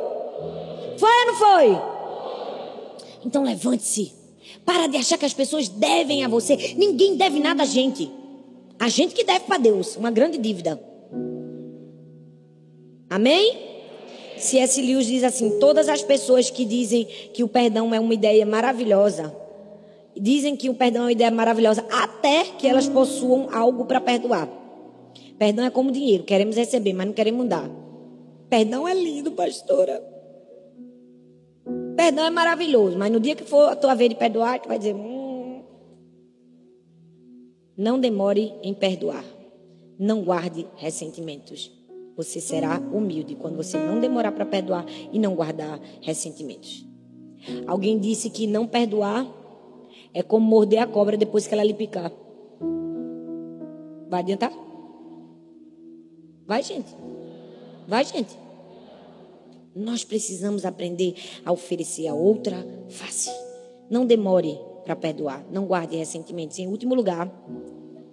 Foi 0.97 1.11
ou 1.11 1.26
não 1.26 1.34
foi? 1.34 1.95
Então 3.27 3.43
levante-se. 3.43 4.12
Para 4.64 4.87
de 4.87 4.97
achar 4.97 5.18
que 5.18 5.24
as 5.24 5.35
pessoas 5.35 5.68
devem 5.68 6.24
a 6.24 6.29
você. 6.29 6.74
Ninguém 6.77 7.16
deve 7.16 7.41
nada 7.41 7.64
a 7.64 7.66
gente. 7.66 8.09
A 8.79 8.89
gente 8.89 9.14
que 9.14 9.24
deve 9.24 9.41
para 9.41 9.59
Deus. 9.59 9.97
Uma 9.97 10.12
grande 10.12 10.39
dívida. 10.39 10.81
Amém? 13.11 13.66
C.S. 14.39 14.81
Lewis 14.81 15.07
diz 15.07 15.24
assim: 15.24 15.59
todas 15.59 15.89
as 15.89 16.03
pessoas 16.03 16.51
que 16.51 16.64
dizem 16.64 17.05
que 17.35 17.43
o 17.43 17.49
perdão 17.49 17.93
é 17.93 17.99
uma 17.99 18.14
ideia 18.14 18.47
maravilhosa, 18.47 19.35
dizem 20.16 20.55
que 20.55 20.68
o 20.68 20.74
perdão 20.74 21.03
é 21.03 21.07
uma 21.07 21.12
ideia 21.12 21.31
maravilhosa, 21.31 21.85
até 21.91 22.45
que 22.45 22.68
elas 22.68 22.89
possuam 22.89 23.49
algo 23.53 23.87
para 23.87 24.01
perdoar. 24.01 24.49
Perdão 25.39 25.64
é 25.64 25.70
como 25.70 25.91
dinheiro, 25.91 26.24
queremos 26.24 26.57
receber, 26.57 26.93
mas 26.93 27.07
não 27.07 27.14
queremos 27.14 27.49
dar. 27.49 27.68
Perdão 28.49 28.87
é 28.87 28.95
lindo, 28.95 29.33
pastora. 29.33 30.15
Perdão 31.97 32.26
é 32.26 32.30
maravilhoso, 32.30 32.99
mas 32.99 33.11
no 33.11 33.18
dia 33.18 33.34
que 33.34 33.44
for 33.44 33.70
a 33.70 33.76
tua 33.76 33.94
vez 33.94 34.11
de 34.11 34.16
perdoar, 34.16 34.61
tu 34.61 34.68
vai 34.68 34.78
dizer: 34.78 34.94
hum, 34.94 35.62
não 37.76 37.99
demore 37.99 38.53
em 38.62 38.74
perdoar. 38.74 39.24
Não 39.99 40.22
guarde 40.22 40.66
ressentimentos. 40.76 41.72
Você 42.16 42.40
será 42.40 42.78
humilde 42.78 43.34
quando 43.34 43.57
você 43.57 43.78
não 43.78 43.99
demorar 43.99 44.32
para 44.32 44.44
perdoar 44.44 44.84
e 45.12 45.18
não 45.18 45.34
guardar 45.34 45.80
ressentimentos. 46.03 46.86
Alguém 47.66 47.99
disse 47.99 48.30
que 48.30 48.47
não 48.47 48.66
perdoar 48.66 49.26
é 50.12 50.22
como 50.22 50.47
morder 50.47 50.80
a 50.80 50.86
cobra 50.86 51.16
depois 51.16 51.47
que 51.47 51.55
ela 51.55 51.64
lhe 51.64 51.74
picar. 51.74 52.11
Vai 54.09 54.20
adiantar? 54.20 54.53
Vai, 56.47 56.62
gente. 56.62 56.94
Vai, 57.86 58.05
gente. 58.05 58.45
Nós 59.77 60.05
precisamos 60.05 60.64
aprender 60.64 61.14
a 61.45 61.53
oferecer 61.53 62.07
a 62.07 62.14
outra 62.14 62.57
face. 62.89 63.29
Não 63.91 64.07
demore 64.07 64.59
para 64.83 64.97
perdoar. 64.97 65.47
Não 65.53 65.66
guarde 65.66 65.97
ressentimentos. 65.97 66.59
Em 66.59 66.66
último 66.66 66.95
lugar, 66.95 67.31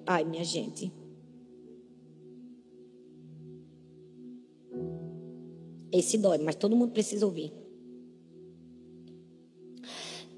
ai, 0.05 0.25
minha 0.25 0.43
gente. 0.43 0.91
Esse 5.89 6.17
dói, 6.17 6.37
mas 6.37 6.55
todo 6.55 6.75
mundo 6.75 6.91
precisa 6.91 7.25
ouvir. 7.25 7.53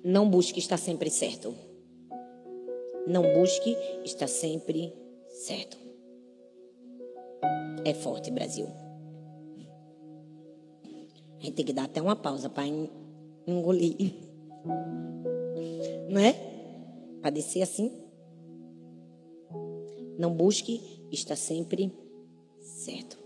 Não 0.04 0.30
busque 0.30 0.60
estar 0.60 0.78
sempre 0.78 1.10
certo. 1.10 1.56
Não 3.08 3.34
busque 3.34 3.76
estar 4.04 4.28
sempre 4.28 4.94
certo. 5.28 5.76
É 7.84 7.96
forte, 7.96 8.30
Brasil. 8.30 8.85
A 11.40 11.44
gente 11.44 11.56
tem 11.56 11.66
que 11.66 11.74
dar 11.74 11.86
até 11.86 12.02
uma 12.02 12.16
pausa 12.16 12.50
para 12.50 12.66
engolir. 13.48 14.14
Não 16.10 16.20
é? 16.22 16.34
Para 17.22 17.30
descer 17.32 17.62
assim. 17.62 17.92
Não 20.18 20.34
busque 20.34 20.96
está 21.12 21.36
sempre 21.36 21.92
certo. 22.62 23.18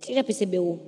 Você 0.00 0.14
já 0.14 0.22
percebeu 0.22 0.80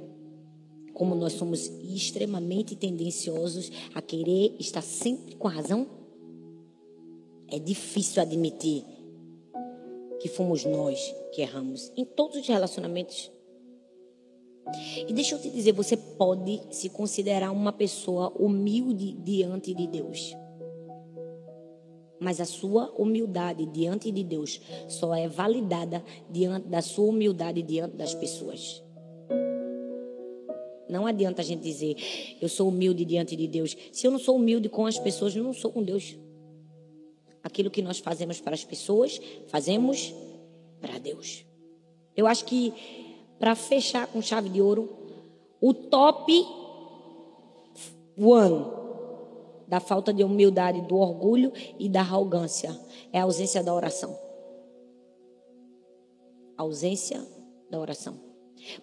como 0.95 1.15
nós 1.15 1.33
somos 1.33 1.67
extremamente 1.67 2.77
tendenciosos 2.77 3.71
a 3.95 4.01
querer 4.01 4.55
estar 4.59 4.83
sempre 4.83 5.37
com 5.37 5.49
a 5.49 5.51
razão? 5.51 5.98
É 7.51 7.59
difícil 7.59 8.21
admitir 8.21 8.85
que 10.21 10.29
fomos 10.29 10.65
nós 10.65 11.15
que 11.33 11.41
erramos 11.41 11.93
em 11.97 12.05
todos 12.05 12.37
os 12.37 12.47
relacionamentos. 12.47 13.31
E 15.07 15.13
deixa 15.13 15.35
eu 15.35 15.41
te 15.41 15.49
dizer, 15.49 15.73
você 15.73 15.97
pode 15.97 16.61
se 16.71 16.91
considerar 16.91 17.51
uma 17.51 17.73
pessoa 17.73 18.31
humilde 18.39 19.13
diante 19.13 19.73
de 19.73 19.87
Deus. 19.87 20.37
Mas 22.21 22.41
a 22.41 22.45
sua 22.45 22.91
humildade 22.99 23.65
diante 23.67 24.11
de 24.11 24.25
Deus 24.25 24.61
só 24.89 25.15
é 25.15 25.29
validada 25.29 26.05
diante 26.29 26.69
da 26.69 26.83
sua 26.83 27.07
humildade 27.07 27.63
diante 27.63 27.97
das 27.97 28.15
pessoas. 28.15 28.83
Não 30.89 31.07
adianta 31.07 31.43
a 31.43 31.45
gente 31.45 31.63
dizer, 31.63 31.97
eu 32.41 32.49
sou 32.49 32.69
humilde 32.69 33.05
diante 33.05 33.37
de 33.37 33.47
Deus. 33.47 33.77
Se 33.93 34.07
eu 34.07 34.11
não 34.11 34.19
sou 34.19 34.37
humilde 34.37 34.69
com 34.69 34.85
as 34.85 34.99
pessoas, 34.99 35.37
eu 35.37 35.45
não 35.45 35.53
sou 35.53 35.71
com 35.71 35.83
Deus. 35.83 36.19
Aquilo 37.49 37.71
que 37.71 37.81
nós 37.81 37.99
fazemos 37.99 38.43
para 38.43 38.53
as 38.53 38.63
pessoas, 38.63 39.19
fazemos 39.47 40.15
para 40.83 40.99
Deus. 40.99 41.47
Eu 42.15 42.27
acho 42.27 42.45
que, 42.45 42.75
para 43.39 43.55
fechar 43.55 44.07
com 44.07 44.21
chave 44.21 44.51
de 44.51 44.61
ouro, 44.61 44.87
o 45.59 45.73
top 45.73 46.31
one 48.19 48.67
da 49.67 49.81
falta 49.81 50.13
de 50.13 50.23
humildade, 50.23 50.83
do 50.83 50.97
orgulho 50.97 51.51
e 51.79 51.89
da 51.89 52.01
arrogância 52.01 52.79
é 53.11 53.19
a 53.19 53.23
ausência 53.23 53.63
da 53.63 53.73
oração. 53.73 54.15
A 56.55 56.63
ausência 56.63 57.27
da 57.71 57.79
oração. 57.79 58.21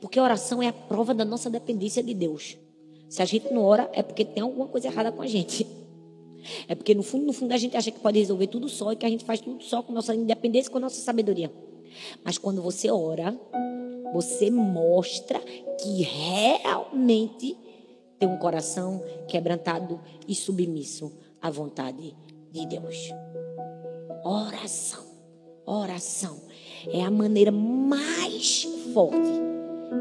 Porque 0.02 0.18
a 0.18 0.24
oração 0.24 0.64
é 0.64 0.70
a 0.70 0.74
prova 0.74 1.14
da 1.14 1.24
nossa 1.24 1.52
dependência 1.52 2.02
de 2.02 2.16
Deus. 2.16 2.58
Se 3.08 3.22
a 3.22 3.26
gente 3.26 3.54
não 3.54 3.64
ora, 3.64 3.88
é 3.94 4.02
porque 4.02 4.26
tem 4.26 4.42
alguma 4.42 4.68
coisa 4.68 4.88
errada 4.88 5.12
com 5.12 5.22
a 5.22 5.28
gente. 5.28 5.85
É 6.68 6.76
porque 6.76 6.94
no 6.94 7.04
fundo, 7.04 7.26
no 7.26 7.34
fundo 7.34 7.52
a 7.54 7.58
gente 7.58 7.76
acha 7.76 7.92
que 7.92 8.00
pode 8.00 8.20
resolver 8.20 8.48
tudo 8.48 8.70
só 8.70 8.92
e 8.92 8.96
que 8.96 9.06
a 9.06 9.10
gente 9.10 9.24
faz 9.24 9.40
tudo 9.40 9.64
só 9.64 9.82
com 9.82 9.94
nossa 9.94 10.14
independência 10.16 10.72
com 10.72 10.80
nossa 10.80 11.00
sabedoria. 11.02 11.52
Mas 12.24 12.38
quando 12.38 12.62
você 12.62 12.90
ora, 12.90 13.38
você 14.14 14.50
mostra 14.50 15.40
que 15.40 16.04
realmente 16.04 17.58
tem 18.20 18.30
um 18.30 18.38
coração 18.38 19.04
quebrantado 19.28 20.00
e 20.28 20.34
submisso 20.34 21.12
à 21.42 21.50
vontade 21.50 22.16
de 22.52 22.66
Deus. 22.66 23.10
Oração, 24.24 25.04
oração 25.66 26.42
é 26.88 27.02
a 27.02 27.12
maneira 27.12 27.52
mais 27.52 28.64
forte 28.94 29.46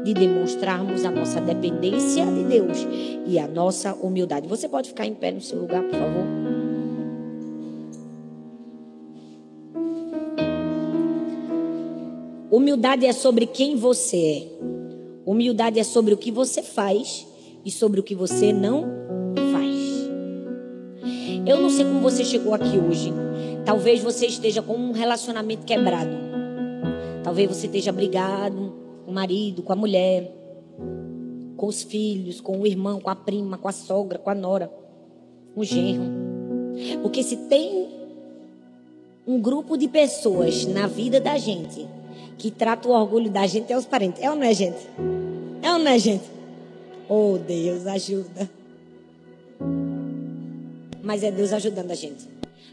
de 0.03 0.13
demonstrarmos 0.13 1.05
a 1.05 1.11
nossa 1.11 1.39
dependência 1.41 2.25
de 2.25 2.43
Deus 2.43 2.87
e 3.25 3.37
a 3.37 3.47
nossa 3.47 3.93
humildade. 3.93 4.47
Você 4.47 4.67
pode 4.67 4.89
ficar 4.89 5.05
em 5.05 5.13
pé 5.13 5.31
no 5.31 5.41
seu 5.41 5.59
lugar, 5.59 5.83
por 5.83 5.91
favor? 5.91 6.34
Humildade 12.55 13.05
é 13.05 13.11
sobre 13.11 13.47
quem 13.47 13.75
você 13.75 14.17
é. 14.17 14.47
Humildade 15.25 15.77
é 15.77 15.83
sobre 15.83 16.13
o 16.13 16.17
que 16.17 16.31
você 16.31 16.63
faz 16.63 17.27
e 17.65 17.69
sobre 17.69 17.99
o 17.99 18.03
que 18.03 18.15
você 18.15 18.53
não 18.53 18.85
faz. 19.51 19.75
Eu 21.45 21.59
não 21.59 21.69
sei 21.69 21.83
como 21.83 21.99
você 21.99 22.23
chegou 22.23 22.53
aqui 22.53 22.77
hoje. 22.77 23.11
Talvez 23.65 24.01
você 24.01 24.27
esteja 24.27 24.61
com 24.61 24.73
um 24.73 24.93
relacionamento 24.93 25.65
quebrado. 25.65 26.15
Talvez 27.25 27.49
você 27.49 27.65
esteja 27.65 27.91
brigado 27.91 28.73
com 29.03 29.11
o 29.11 29.13
marido, 29.13 29.61
com 29.61 29.73
a 29.73 29.75
mulher, 29.75 30.33
com 31.57 31.67
os 31.67 31.83
filhos, 31.83 32.39
com 32.39 32.61
o 32.61 32.65
irmão, 32.65 33.01
com 33.01 33.09
a 33.09 33.15
prima, 33.17 33.57
com 33.57 33.67
a 33.67 33.73
sogra, 33.73 34.17
com 34.17 34.29
a 34.29 34.35
nora, 34.35 34.71
com 35.53 35.59
o 35.59 35.63
genro. 35.65 36.05
Porque 37.01 37.21
se 37.21 37.35
tem 37.49 37.89
um 39.27 39.41
grupo 39.41 39.75
de 39.75 39.89
pessoas 39.89 40.65
na 40.65 40.87
vida 40.87 41.19
da 41.19 41.37
gente 41.37 41.85
que 42.37 42.51
trata 42.51 42.87
o 42.87 42.91
orgulho 42.91 43.29
da 43.29 43.45
gente 43.47 43.71
é 43.71 43.77
os 43.77 43.85
parentes. 43.85 44.21
É 44.21 44.29
ou 44.29 44.35
não 44.35 44.43
é, 44.43 44.53
gente? 44.53 44.87
É 45.61 45.71
ou 45.71 45.79
não 45.79 45.91
é, 45.91 45.99
gente? 45.99 46.23
Oh, 47.07 47.37
Deus, 47.37 47.85
ajuda. 47.87 48.49
Mas 51.03 51.23
é 51.23 51.31
Deus 51.31 51.53
ajudando 51.53 51.91
a 51.91 51.95
gente. 51.95 52.27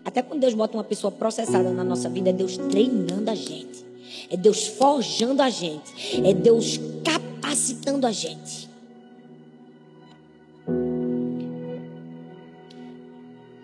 Até 0.05 0.23
quando 0.23 0.41
Deus 0.41 0.55
bota 0.55 0.77
uma 0.77 0.85
pessoa 0.85 1.11
processada 1.11 1.71
na 1.71 1.85
nossa 1.85 2.09
vida, 2.09 2.31
é 2.31 2.33
Deus 2.33 2.57
treinando 2.57 3.31
a 3.31 3.35
gente. 3.35 3.85
É 4.31 4.37
Deus 4.37 4.67
forjando 4.67 5.43
a 5.43 5.51
gente. 5.51 5.93
É 6.27 6.33
Deus 6.33 6.81
capacitando 7.05 8.07
a 8.07 8.13
gente. 8.13 8.69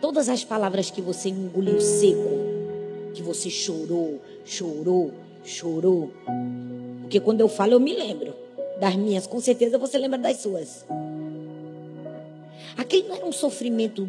Todas 0.01 0.28
as 0.28 0.44
palavras 0.44 0.90
que 0.90 1.01
você 1.01 1.28
engoliu 1.28 1.80
seco, 1.80 2.30
que 3.14 3.22
você 3.22 3.51
chorou, 3.51 4.20
chorou, 4.44 5.12
chorou. 5.49 6.12
Porque 7.01 7.18
quando 7.20 7.40
eu 7.40 7.49
falo, 7.49 7.72
eu 7.72 7.80
me 7.80 7.94
lembro 7.94 8.34
das 8.78 8.94
minhas. 8.94 9.26
Com 9.26 9.40
certeza 9.40 9.78
você 9.78 9.99
lembra 9.99 10.18
das 10.18 10.36
suas. 10.38 10.86
Aquele 12.76 13.09
não 13.09 13.16
era 13.16 13.26
um 13.26 13.32
sofrimento 13.32 14.09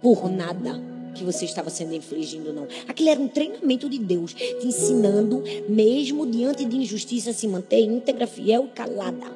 por 0.00 0.28
nada 0.30 0.80
que 1.14 1.24
você 1.24 1.44
estava 1.44 1.70
sendo 1.70 1.94
infligindo, 1.94 2.52
não. 2.52 2.66
Aquilo 2.86 3.08
era 3.08 3.20
um 3.20 3.28
treinamento 3.28 3.88
de 3.88 3.98
Deus, 3.98 4.34
te 4.34 4.66
ensinando, 4.66 5.42
mesmo 5.68 6.26
diante 6.26 6.64
de 6.64 6.76
injustiça, 6.76 7.32
se 7.32 7.48
manter 7.48 7.80
íntegra, 7.80 8.26
fiel 8.26 8.66
e 8.66 8.68
calada. 8.68 9.26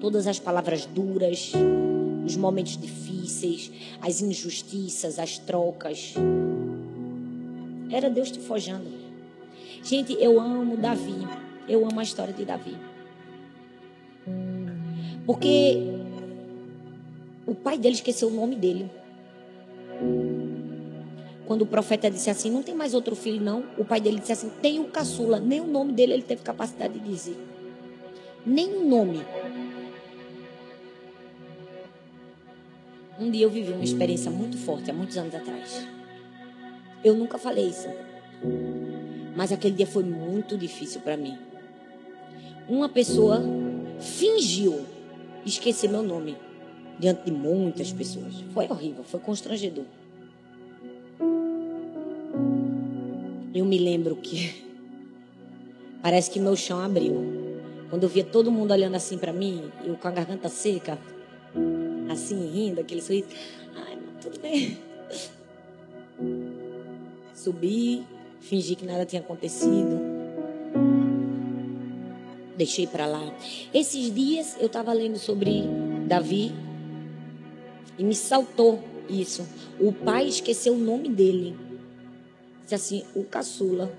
Todas 0.00 0.26
as 0.26 0.38
palavras 0.38 0.84
duras, 0.86 1.52
os 2.26 2.36
momentos 2.36 2.76
difíceis, 2.76 3.70
as 4.00 4.20
injustiças, 4.20 5.18
as 5.18 5.38
trocas. 5.38 6.14
Era 7.90 8.10
Deus 8.10 8.30
te 8.30 8.40
forjando. 8.40 8.88
Gente, 9.82 10.16
eu 10.20 10.40
amo 10.40 10.76
Davi. 10.76 11.26
Eu 11.68 11.86
amo 11.86 12.00
a 12.00 12.02
história 12.02 12.32
de 12.32 12.44
Davi. 12.44 12.76
Porque 15.24 15.82
o 17.46 17.54
pai 17.54 17.78
dele 17.78 17.94
esqueceu 17.94 18.28
o 18.28 18.32
nome 18.32 18.56
dele. 18.56 18.90
Quando 21.46 21.62
o 21.62 21.66
profeta 21.66 22.10
disse 22.10 22.28
assim: 22.28 22.50
Não 22.50 22.62
tem 22.62 22.74
mais 22.74 22.94
outro 22.94 23.14
filho, 23.14 23.40
não. 23.40 23.64
O 23.78 23.84
pai 23.84 24.00
dele 24.00 24.18
disse 24.18 24.32
assim: 24.32 24.50
Tem 24.60 24.80
o 24.80 24.84
caçula. 24.84 25.38
Nem 25.38 25.60
o 25.60 25.66
nome 25.66 25.92
dele 25.92 26.12
ele 26.12 26.22
teve 26.22 26.42
capacidade 26.42 26.98
de 26.98 27.08
dizer. 27.08 27.36
Nem 28.44 28.74
o 28.74 28.88
nome. 28.88 29.24
Um 33.18 33.30
dia 33.30 33.44
eu 33.44 33.50
vivi 33.50 33.72
uma 33.72 33.84
experiência 33.84 34.30
muito 34.30 34.58
forte, 34.58 34.90
há 34.90 34.94
muitos 34.94 35.16
anos 35.16 35.34
atrás. 35.34 35.95
Eu 37.04 37.14
nunca 37.14 37.38
falei 37.38 37.68
isso. 37.68 37.88
Mas 39.36 39.52
aquele 39.52 39.76
dia 39.76 39.86
foi 39.86 40.02
muito 40.02 40.56
difícil 40.56 41.00
para 41.00 41.16
mim. 41.16 41.38
Uma 42.68 42.88
pessoa 42.88 43.42
fingiu 44.00 44.84
esquecer 45.44 45.88
meu 45.88 46.02
nome 46.02 46.36
diante 46.98 47.24
de 47.24 47.30
muitas 47.30 47.92
pessoas. 47.92 48.34
Foi 48.52 48.66
horrível, 48.66 49.04
foi 49.04 49.20
constrangedor. 49.20 49.84
Eu 53.54 53.64
me 53.64 53.78
lembro 53.78 54.16
que 54.16 54.64
parece 56.02 56.30
que 56.30 56.40
meu 56.40 56.56
chão 56.56 56.80
abriu. 56.80 57.46
Quando 57.88 58.02
eu 58.02 58.08
via 58.08 58.24
todo 58.24 58.50
mundo 58.50 58.72
olhando 58.72 58.96
assim 58.96 59.16
para 59.16 59.32
mim, 59.32 59.70
eu 59.84 59.96
com 59.96 60.08
a 60.08 60.10
garganta 60.10 60.48
seca, 60.48 60.98
assim, 62.10 62.50
rindo, 62.50 62.80
aquele 62.80 63.00
sorriso. 63.00 63.28
Ai, 63.76 63.98
tudo 64.20 64.40
bem. 64.40 64.85
Subi, 67.46 68.04
fingi 68.40 68.74
que 68.74 68.84
nada 68.84 69.06
tinha 69.06 69.22
acontecido. 69.22 70.00
Deixei 72.56 72.88
para 72.88 73.06
lá. 73.06 73.22
Esses 73.72 74.12
dias 74.12 74.56
eu 74.58 74.66
estava 74.66 74.92
lendo 74.92 75.16
sobre 75.16 75.62
Davi 76.08 76.50
e 77.96 78.02
me 78.02 78.16
saltou 78.16 78.82
isso. 79.08 79.46
O 79.78 79.92
pai 79.92 80.26
esqueceu 80.26 80.74
o 80.74 80.78
nome 80.78 81.08
dele. 81.08 81.56
Disse 82.64 82.74
assim, 82.74 83.04
o 83.14 83.22
caçula. 83.22 83.96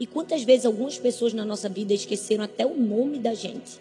E 0.00 0.08
quantas 0.08 0.42
vezes 0.42 0.66
algumas 0.66 0.98
pessoas 0.98 1.32
na 1.32 1.44
nossa 1.44 1.68
vida 1.68 1.94
esqueceram 1.94 2.42
até 2.42 2.66
o 2.66 2.76
nome 2.76 3.20
da 3.20 3.32
gente? 3.32 3.80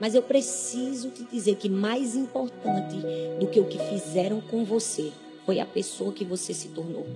Mas 0.00 0.14
eu 0.14 0.22
preciso 0.22 1.10
te 1.10 1.24
dizer 1.24 1.56
que 1.56 1.68
mais 1.68 2.16
importante 2.16 2.96
do 3.38 3.46
que 3.46 3.60
o 3.60 3.66
que 3.66 3.78
fizeram 3.78 4.40
com 4.40 4.64
você 4.64 5.12
foi 5.44 5.60
a 5.60 5.66
pessoa 5.66 6.12
que 6.12 6.24
você 6.24 6.54
se 6.54 6.68
tornou. 6.68 7.06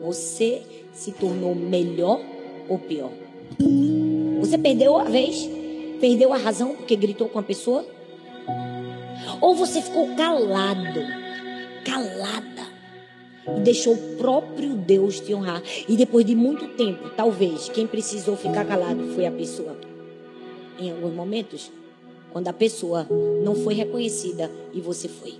Você 0.00 0.62
se 0.92 1.10
tornou 1.10 1.56
melhor 1.56 2.20
ou 2.68 2.78
pior? 2.78 3.10
Você 4.40 4.56
perdeu 4.56 4.96
a 4.96 5.04
vez? 5.04 5.48
Perdeu 6.00 6.32
a 6.32 6.36
razão 6.36 6.76
porque 6.76 6.94
gritou 6.94 7.28
com 7.28 7.40
a 7.40 7.42
pessoa? 7.42 7.84
Ou 9.40 9.54
você 9.54 9.82
ficou 9.82 10.14
calado, 10.14 11.00
calada, 11.84 12.68
e 13.56 13.60
deixou 13.60 13.94
o 13.94 14.16
próprio 14.16 14.74
Deus 14.74 15.18
te 15.18 15.34
honrar? 15.34 15.62
E 15.88 15.96
depois 15.96 16.24
de 16.24 16.36
muito 16.36 16.68
tempo, 16.68 17.10
talvez, 17.16 17.68
quem 17.68 17.86
precisou 17.86 18.36
ficar 18.36 18.64
calado 18.64 19.08
foi 19.14 19.26
a 19.26 19.32
pessoa. 19.32 19.97
Em 20.78 20.90
alguns 20.92 21.12
momentos, 21.12 21.72
quando 22.32 22.48
a 22.48 22.52
pessoa 22.52 23.06
não 23.42 23.54
foi 23.54 23.74
reconhecida 23.74 24.50
e 24.72 24.80
você 24.80 25.08
foi. 25.08 25.34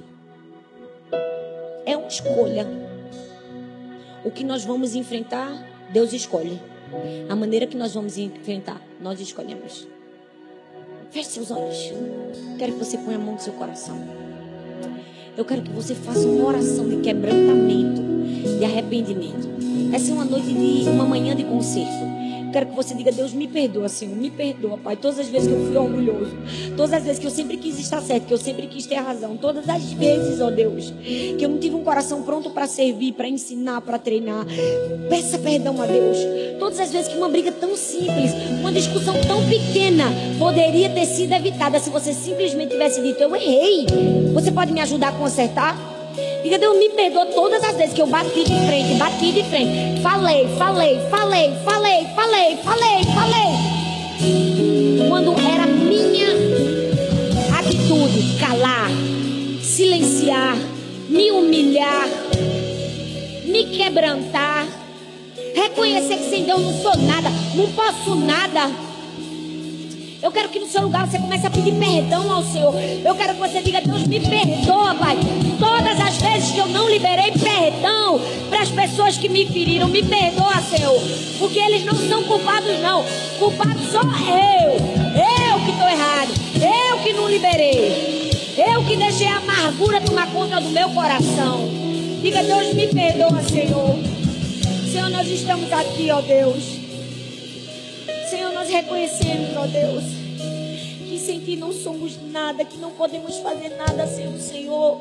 É 1.86 1.97
uma 1.97 2.09
escolha. 2.09 2.66
O 4.24 4.30
que 4.30 4.43
nós 4.43 4.64
vamos 4.64 4.95
enfrentar, 4.95 5.51
Deus 5.93 6.12
escolhe. 6.12 6.61
A 7.28 7.36
maneira 7.36 7.66
que 7.66 7.76
nós 7.76 7.95
vamos 7.95 8.18
enfrentar, 8.18 8.82
nós 9.01 9.20
escolhemos. 9.20 9.86
Feche 11.11 11.30
seus 11.30 11.51
olhos. 11.51 11.93
Quero 12.59 12.72
que 12.72 12.78
você 12.78 12.99
ponha 12.99 13.16
a 13.16 13.20
mão 13.20 13.34
no 13.34 13.41
seu 13.41 13.53
coração. 13.53 13.97
Eu 15.36 15.45
quero 15.45 15.62
que 15.62 15.70
você 15.70 15.95
faça 15.95 16.26
uma 16.26 16.49
oração 16.49 16.89
de 16.89 16.97
quebrantamento, 16.97 18.03
de 18.59 18.64
arrependimento. 18.64 19.49
Essa 19.95 20.11
é 20.11 20.14
uma 20.14 20.24
noite 20.24 20.53
de 20.53 20.89
uma 20.89 21.05
manhã 21.05 21.36
de 21.36 21.45
conserto. 21.45 22.18
Quero 22.53 22.66
que 22.66 22.74
você 22.74 22.94
diga, 22.94 23.12
Deus, 23.12 23.32
me 23.32 23.46
perdoa, 23.46 23.88
Senhor, 23.88 24.16
me 24.16 24.30
perdoa, 24.30 24.78
Pai. 24.78 24.96
Todas 24.96 25.18
as 25.18 25.28
vezes 25.28 25.49
que 25.49 25.55
eu 25.55 25.66
fui 25.66 25.76
orgulhoso, 25.76 26.36
todas 26.76 26.92
as 26.92 27.03
vezes 27.03 27.18
que 27.18 27.26
eu 27.26 27.30
sempre 27.30 27.57
quis 27.57 27.78
estar 27.78 28.01
certo, 28.01 28.26
que 28.26 28.34
eu 28.34 28.38
sempre 28.38 28.66
quis 28.66 28.86
ter 28.86 28.96
razão, 28.96 29.36
todas 29.36 29.68
as 29.68 29.92
vezes, 29.92 30.40
ó 30.40 30.51
Deus, 30.51 30.92
que 31.03 31.44
eu 31.44 31.49
não 31.49 31.59
tive 31.59 31.76
um 31.76 31.84
coração 31.84 32.22
pronto 32.22 32.51
para 32.51 32.66
servir, 32.66 33.12
para 33.12 33.28
ensinar, 33.28 33.80
para 33.82 33.99
treinar. 33.99 34.46
Peça 35.09 35.38
perdão 35.38 35.80
a 35.82 35.86
Deus. 35.86 36.18
Todas 36.59 36.80
as 36.80 36.90
vezes 36.90 37.09
que 37.09 37.16
uma 37.16 37.28
briga 37.28 37.53
tão 37.53 37.76
simples, 37.76 38.32
uma 38.61 38.72
discussão 38.72 39.14
tão 39.26 39.46
pequena, 39.49 40.07
poderia 40.38 40.88
ter 40.90 41.07
sido 41.07 41.32
evitada 41.32 41.78
se 41.78 41.90
você 41.90 42.12
simplesmente 42.12 42.70
tivesse 42.70 43.03
dito, 43.03 43.22
eu 43.22 43.34
errei. 43.36 43.86
Você 44.32 44.51
pode 44.51 44.72
me 44.72 44.80
ajudar 44.80 45.09
a 45.09 45.12
consertar? 45.12 45.97
Diga, 46.43 46.59
Deus 46.59 46.79
me 46.79 46.89
perdoa 46.91 47.27
todas 47.27 47.62
as 47.64 47.77
vezes 47.77 47.95
que 47.95 48.01
eu 48.01 48.07
bati 48.07 48.45
de 48.45 48.66
frente, 48.66 48.95
bati 48.95 49.33
de 49.33 49.43
frente. 49.45 50.01
Falei, 50.03 50.47
falei, 50.57 51.01
falei, 51.11 51.53
falei, 51.64 52.07
falei, 52.14 52.57
falei, 52.64 53.05
falei. 53.14 55.09
Quando 55.09 55.33
era 55.41 55.66
minha 55.66 56.29
atitude 57.59 58.39
calar, 58.39 58.89
silenciar, 59.62 60.57
me 61.09 61.31
humilhar, 61.31 62.09
me 63.45 63.64
quebrantar, 63.77 64.66
reconhecer 65.55 66.16
que 66.16 66.31
sem 66.31 66.45
Deus 66.45 66.61
não 66.61 66.73
sou 66.83 66.97
nada, 66.99 67.29
não 67.55 67.66
posso 67.73 68.14
nada. 68.14 68.88
Eu 70.21 70.33
quero 70.33 70.49
que 70.49 70.59
no 70.59 70.66
seu 70.66 70.83
lugar 70.83 71.07
você 71.07 71.16
comece 71.16 71.47
a 71.47 71.51
pedir 71.51 71.73
perdão 71.75 72.31
ao 72.33 72.43
Senhor. 72.43 72.75
Eu 73.05 73.14
quero 73.14 73.35
que 73.35 73.41
você 73.41 73.62
diga: 73.62 73.81
Deus, 73.81 74.05
me 74.05 74.19
perdoa, 74.19 74.95
Pai. 74.97 75.16
Todas 75.59 76.01
as 76.01 76.16
vezes 76.16 76.51
que 76.51 76.59
eu 76.59 76.66
não 76.66 76.89
liberei 76.89 77.31
perdão 77.31 78.21
para 78.49 78.62
as 78.62 78.69
pessoas 78.69 79.16
que 79.16 79.29
me 79.29 79.47
feriram, 79.47 79.87
me 79.87 80.03
perdoa, 80.03 80.61
Senhor. 80.61 81.01
Porque 81.39 81.61
eles 81.61 81.85
não 81.85 81.95
são 81.95 82.25
culpados, 82.25 82.81
não. 82.81 83.05
Culpado 83.39 83.79
sou 83.85 84.03
eu. 84.03 84.73
Eu 84.73 85.64
que 85.64 85.71
estou 85.71 85.89
errado. 85.89 86.33
Eu 86.91 86.99
que 86.99 87.12
não 87.12 87.29
liberei. 87.29 88.31
Eu 88.57 88.85
que 88.85 88.97
deixei 88.97 89.29
a 89.29 89.37
amargura 89.37 90.01
tomar 90.01 90.27
conta 90.33 90.61
do 90.61 90.71
meu 90.71 90.91
coração. 90.91 91.69
Diga: 92.21 92.43
Deus, 92.43 92.75
me 92.75 92.89
perdoa, 92.89 93.41
Senhor. 93.43 93.97
Senhor, 94.91 95.11
nós 95.11 95.29
estamos 95.29 95.73
aqui, 95.73 96.11
ó 96.11 96.21
Deus 96.21 96.78
Senhor, 98.29 98.53
nós 98.53 98.68
reconhecemos, 98.68 99.57
ó 99.57 99.66
Deus, 99.66 100.05
que 101.09 101.18
sem 101.18 101.41
ti 101.41 101.57
não 101.57 101.72
somos 101.72 102.20
nada, 102.31 102.62
que 102.62 102.76
não 102.76 102.91
podemos 102.91 103.39
fazer 103.39 103.70
nada 103.70 104.07
sem 104.07 104.29
o 104.29 104.39
Senhor. 104.39 105.01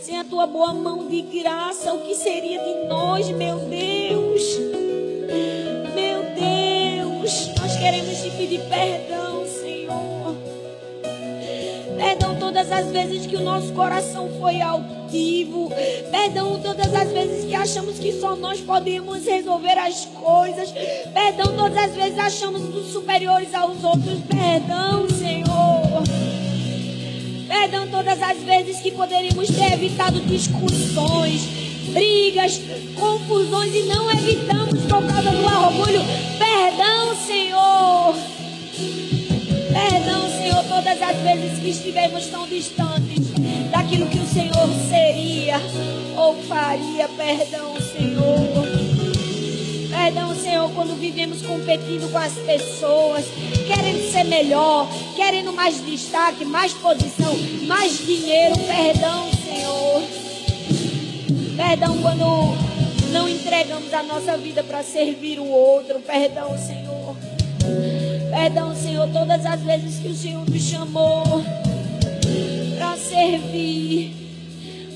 Sem 0.00 0.16
a 0.16 0.22
tua 0.22 0.46
boa 0.46 0.72
mão 0.72 1.08
de 1.08 1.22
graça, 1.22 1.92
o 1.92 2.02
que 2.02 2.14
seria 2.14 2.62
de 2.62 2.86
nós, 2.86 3.28
meu 3.30 3.58
Deus? 3.58 4.42
Meu 5.92 6.22
Deus, 6.36 7.48
nós 7.60 7.76
queremos 7.76 8.16
te 8.22 8.30
pedir 8.30 8.60
perdão, 8.68 9.17
todas 12.48 12.72
as 12.72 12.86
vezes 12.86 13.26
que 13.26 13.36
o 13.36 13.42
nosso 13.42 13.74
coração 13.74 14.30
foi 14.40 14.58
altivo. 14.62 15.70
Perdão 16.10 16.58
todas 16.58 16.94
as 16.94 17.12
vezes 17.12 17.44
que 17.44 17.54
achamos 17.54 17.98
que 17.98 18.10
só 18.18 18.34
nós 18.36 18.58
podemos 18.58 19.26
resolver 19.26 19.76
as 19.78 20.06
coisas. 20.06 20.72
Perdão 21.12 21.54
todas 21.54 21.76
as 21.76 21.94
vezes 21.94 22.14
que 22.14 22.20
achamos 22.20 22.90
superiores 22.90 23.54
aos 23.54 23.84
outros. 23.84 24.20
Perdão, 24.20 25.06
Senhor. 25.10 26.02
Perdão 27.46 27.86
todas 27.88 28.22
as 28.22 28.38
vezes 28.38 28.80
que 28.80 28.92
poderíamos 28.92 29.48
ter 29.48 29.74
evitado 29.74 30.18
discussões, 30.20 31.42
brigas, 31.92 32.62
confusões 32.98 33.74
e 33.74 33.82
não 33.82 34.10
evitamos 34.10 34.80
por 34.84 35.06
causa 35.06 35.30
do 35.30 35.44
orgulho. 35.44 36.00
Perdão, 36.38 37.14
Senhor. 37.26 38.14
Todas 40.88 41.02
as 41.02 41.16
vezes 41.18 41.58
que 41.58 41.68
estivemos 41.68 42.26
tão 42.28 42.46
distantes 42.46 43.18
daquilo 43.70 44.06
que 44.06 44.20
o 44.20 44.26
Senhor 44.26 44.68
seria 44.88 45.60
ou 46.16 46.34
faria. 46.44 47.06
Perdão, 47.08 47.74
Senhor. 47.78 48.66
Perdão, 49.90 50.34
Senhor, 50.34 50.70
quando 50.70 50.98
vivemos 50.98 51.42
competindo 51.42 52.10
com 52.10 52.16
as 52.16 52.32
pessoas, 52.32 53.26
querendo 53.66 54.10
ser 54.10 54.24
melhor, 54.24 54.88
querendo 55.14 55.52
mais 55.52 55.84
destaque, 55.84 56.46
mais 56.46 56.72
posição, 56.72 57.36
mais 57.66 57.98
dinheiro. 58.06 58.56
Perdão, 58.56 59.30
Senhor. 59.44 60.02
Perdão 61.54 61.98
quando 62.00 63.12
não 63.12 63.28
entregamos 63.28 63.92
a 63.92 64.02
nossa 64.02 64.38
vida 64.38 64.64
para 64.64 64.82
servir 64.82 65.38
o 65.38 65.46
outro. 65.46 66.00
Perdão, 66.00 66.56
Senhor. 66.56 67.14
Perdão, 68.40 68.72
Senhor, 68.72 69.08
todas 69.08 69.44
as 69.44 69.60
vezes 69.62 69.98
que 69.98 70.08
o 70.08 70.14
Senhor 70.14 70.48
me 70.48 70.60
chamou 70.60 71.24
para 72.78 72.96
servir, 72.96 74.14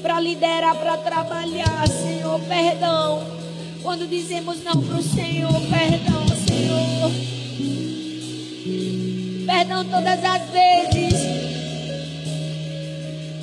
para 0.00 0.20
liderar, 0.20 0.76
para 0.76 0.96
trabalhar, 0.98 1.88
Senhor, 1.88 2.40
perdão. 2.42 3.26
Quando 3.82 4.08
dizemos 4.08 4.62
não 4.62 4.80
para 4.80 4.96
o 4.96 5.02
Senhor, 5.02 5.52
perdão, 5.52 6.24
Senhor. 6.46 7.10
Perdão 9.44 9.84
todas 9.86 10.24
as 10.24 10.42
vezes 10.50 11.20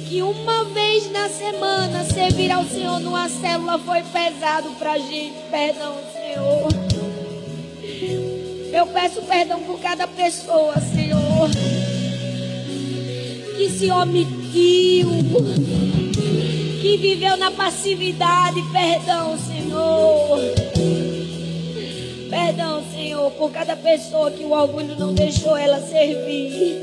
que 0.08 0.22
uma 0.22 0.64
vez 0.64 1.12
na 1.12 1.28
semana 1.28 2.06
servir 2.06 2.52
ao 2.52 2.64
Senhor 2.64 3.02
numa 3.02 3.28
célula 3.28 3.78
foi 3.78 4.02
pesado 4.04 4.70
para 4.80 4.94
a 4.94 4.98
gente. 4.98 5.36
Perdão, 5.52 5.94
Senhor. 6.14 6.99
Eu 8.80 8.88
peço 8.88 9.22
perdão 9.24 9.60
por 9.60 9.78
cada 9.82 10.08
pessoa, 10.08 10.74
Senhor, 10.80 11.50
que 13.58 13.70
se 13.70 13.92
omitiu, 13.92 15.10
que 16.82 16.96
viveu 16.96 17.36
na 17.36 17.52
passividade. 17.52 18.64
Perdão, 18.72 19.38
Senhor. 19.38 20.40
Perdão, 22.30 22.82
Senhor, 22.90 23.30
por 23.32 23.52
cada 23.52 23.76
pessoa 23.76 24.32
que 24.32 24.46
o 24.46 24.52
orgulho 24.52 24.96
não 24.98 25.14
deixou 25.14 25.58
ela 25.58 25.82
servir. 25.82 26.80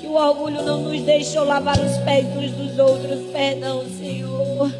Que 0.00 0.06
o 0.06 0.12
orgulho 0.12 0.62
não 0.62 0.82
nos 0.82 1.02
deixou 1.02 1.42
lavar 1.42 1.80
os 1.80 1.96
pés 2.04 2.26
uns 2.26 2.52
dos 2.52 2.78
outros. 2.78 3.28
Perdão, 3.32 3.84
Senhor. 3.98 4.70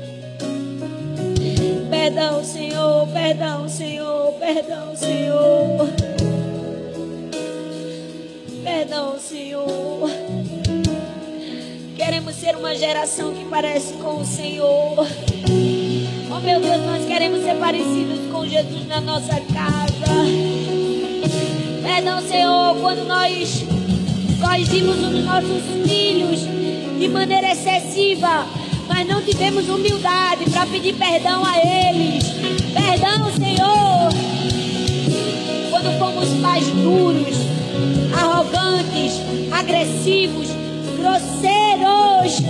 Perdão, 1.91 2.45
Senhor, 2.45 3.09
perdão, 3.09 3.69
Senhor, 3.69 4.04
perdão, 4.39 4.97
Senhor. 4.97 5.89
Perdão, 8.63 9.19
Senhor. 9.19 10.11
Queremos 11.97 12.35
ser 12.35 12.57
uma 12.57 12.75
geração 12.75 13.35
que 13.35 13.45
parece 13.45 13.95
com 13.95 14.21
o 14.21 14.25
Senhor. 14.25 15.07
Oh 16.31 16.41
meu 16.41 16.61
Deus, 16.61 16.83
nós 16.85 17.05
queremos 17.07 17.43
ser 17.43 17.55
parecidos 17.57 18.31
com 18.33 18.47
Jesus 18.47 18.87
na 18.87 19.01
nossa 19.01 19.41
casa. 19.53 20.15
Perdão, 21.83 22.21
Senhor, 22.23 22.77
quando 22.81 23.07
nós 23.07 23.65
corrigimos 24.41 24.97
os 24.99 25.25
nossos 25.25 25.63
filhos 25.87 26.41
de 26.99 27.09
maneira 27.09 27.53
excessiva 27.53 28.47
mas 28.89 29.07
não 29.07 29.23
tivemos 29.23 29.69
humildade 29.69 30.49
para 30.51 30.67
pedir 30.67 30.95
perdão 30.95 31.43
a 31.45 31.59
eles. 31.59 32.25
Perdão, 32.73 33.33
Senhor, 33.33 33.84
fomos 36.25 36.41
mais 36.41 36.67
duros, 36.69 37.37
arrogantes, 38.19 39.21
agressivos, 39.53 40.49
grosseiros. 40.97 42.41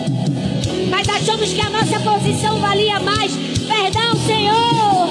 Mas 0.91 1.09
achamos 1.09 1.53
que 1.53 1.61
a 1.61 1.70
nossa 1.70 1.99
posição 2.01 2.59
valia 2.61 3.01
mais. 3.01 3.33
Perdão, 3.66 4.14
Senhor. 4.27 5.09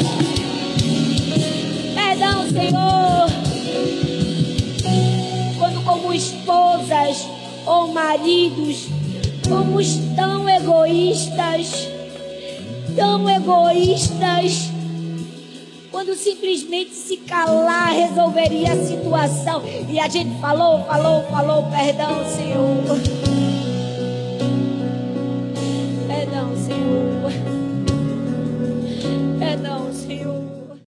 Perdão, 1.94 2.50
Senhor. 2.50 3.28
Quando, 5.58 5.84
como 5.84 6.14
esposas 6.14 7.28
ou 7.66 7.88
maridos, 7.88 8.88
somos 9.48 10.00
tão 10.16 10.48
egoístas, 10.48 11.90
tão 12.96 13.30
egoístas 13.30 14.73
quando 16.04 16.18
simplesmente 16.18 16.94
se 16.94 17.16
calar 17.16 17.94
resolveria 17.94 18.74
a 18.74 18.76
situação. 18.76 19.64
E 19.90 19.98
a 19.98 20.10
gente 20.10 20.38
falou, 20.42 20.84
falou, 20.84 21.24
falou, 21.24 21.64
perdão, 21.72 22.26
Senhor. 22.26 23.23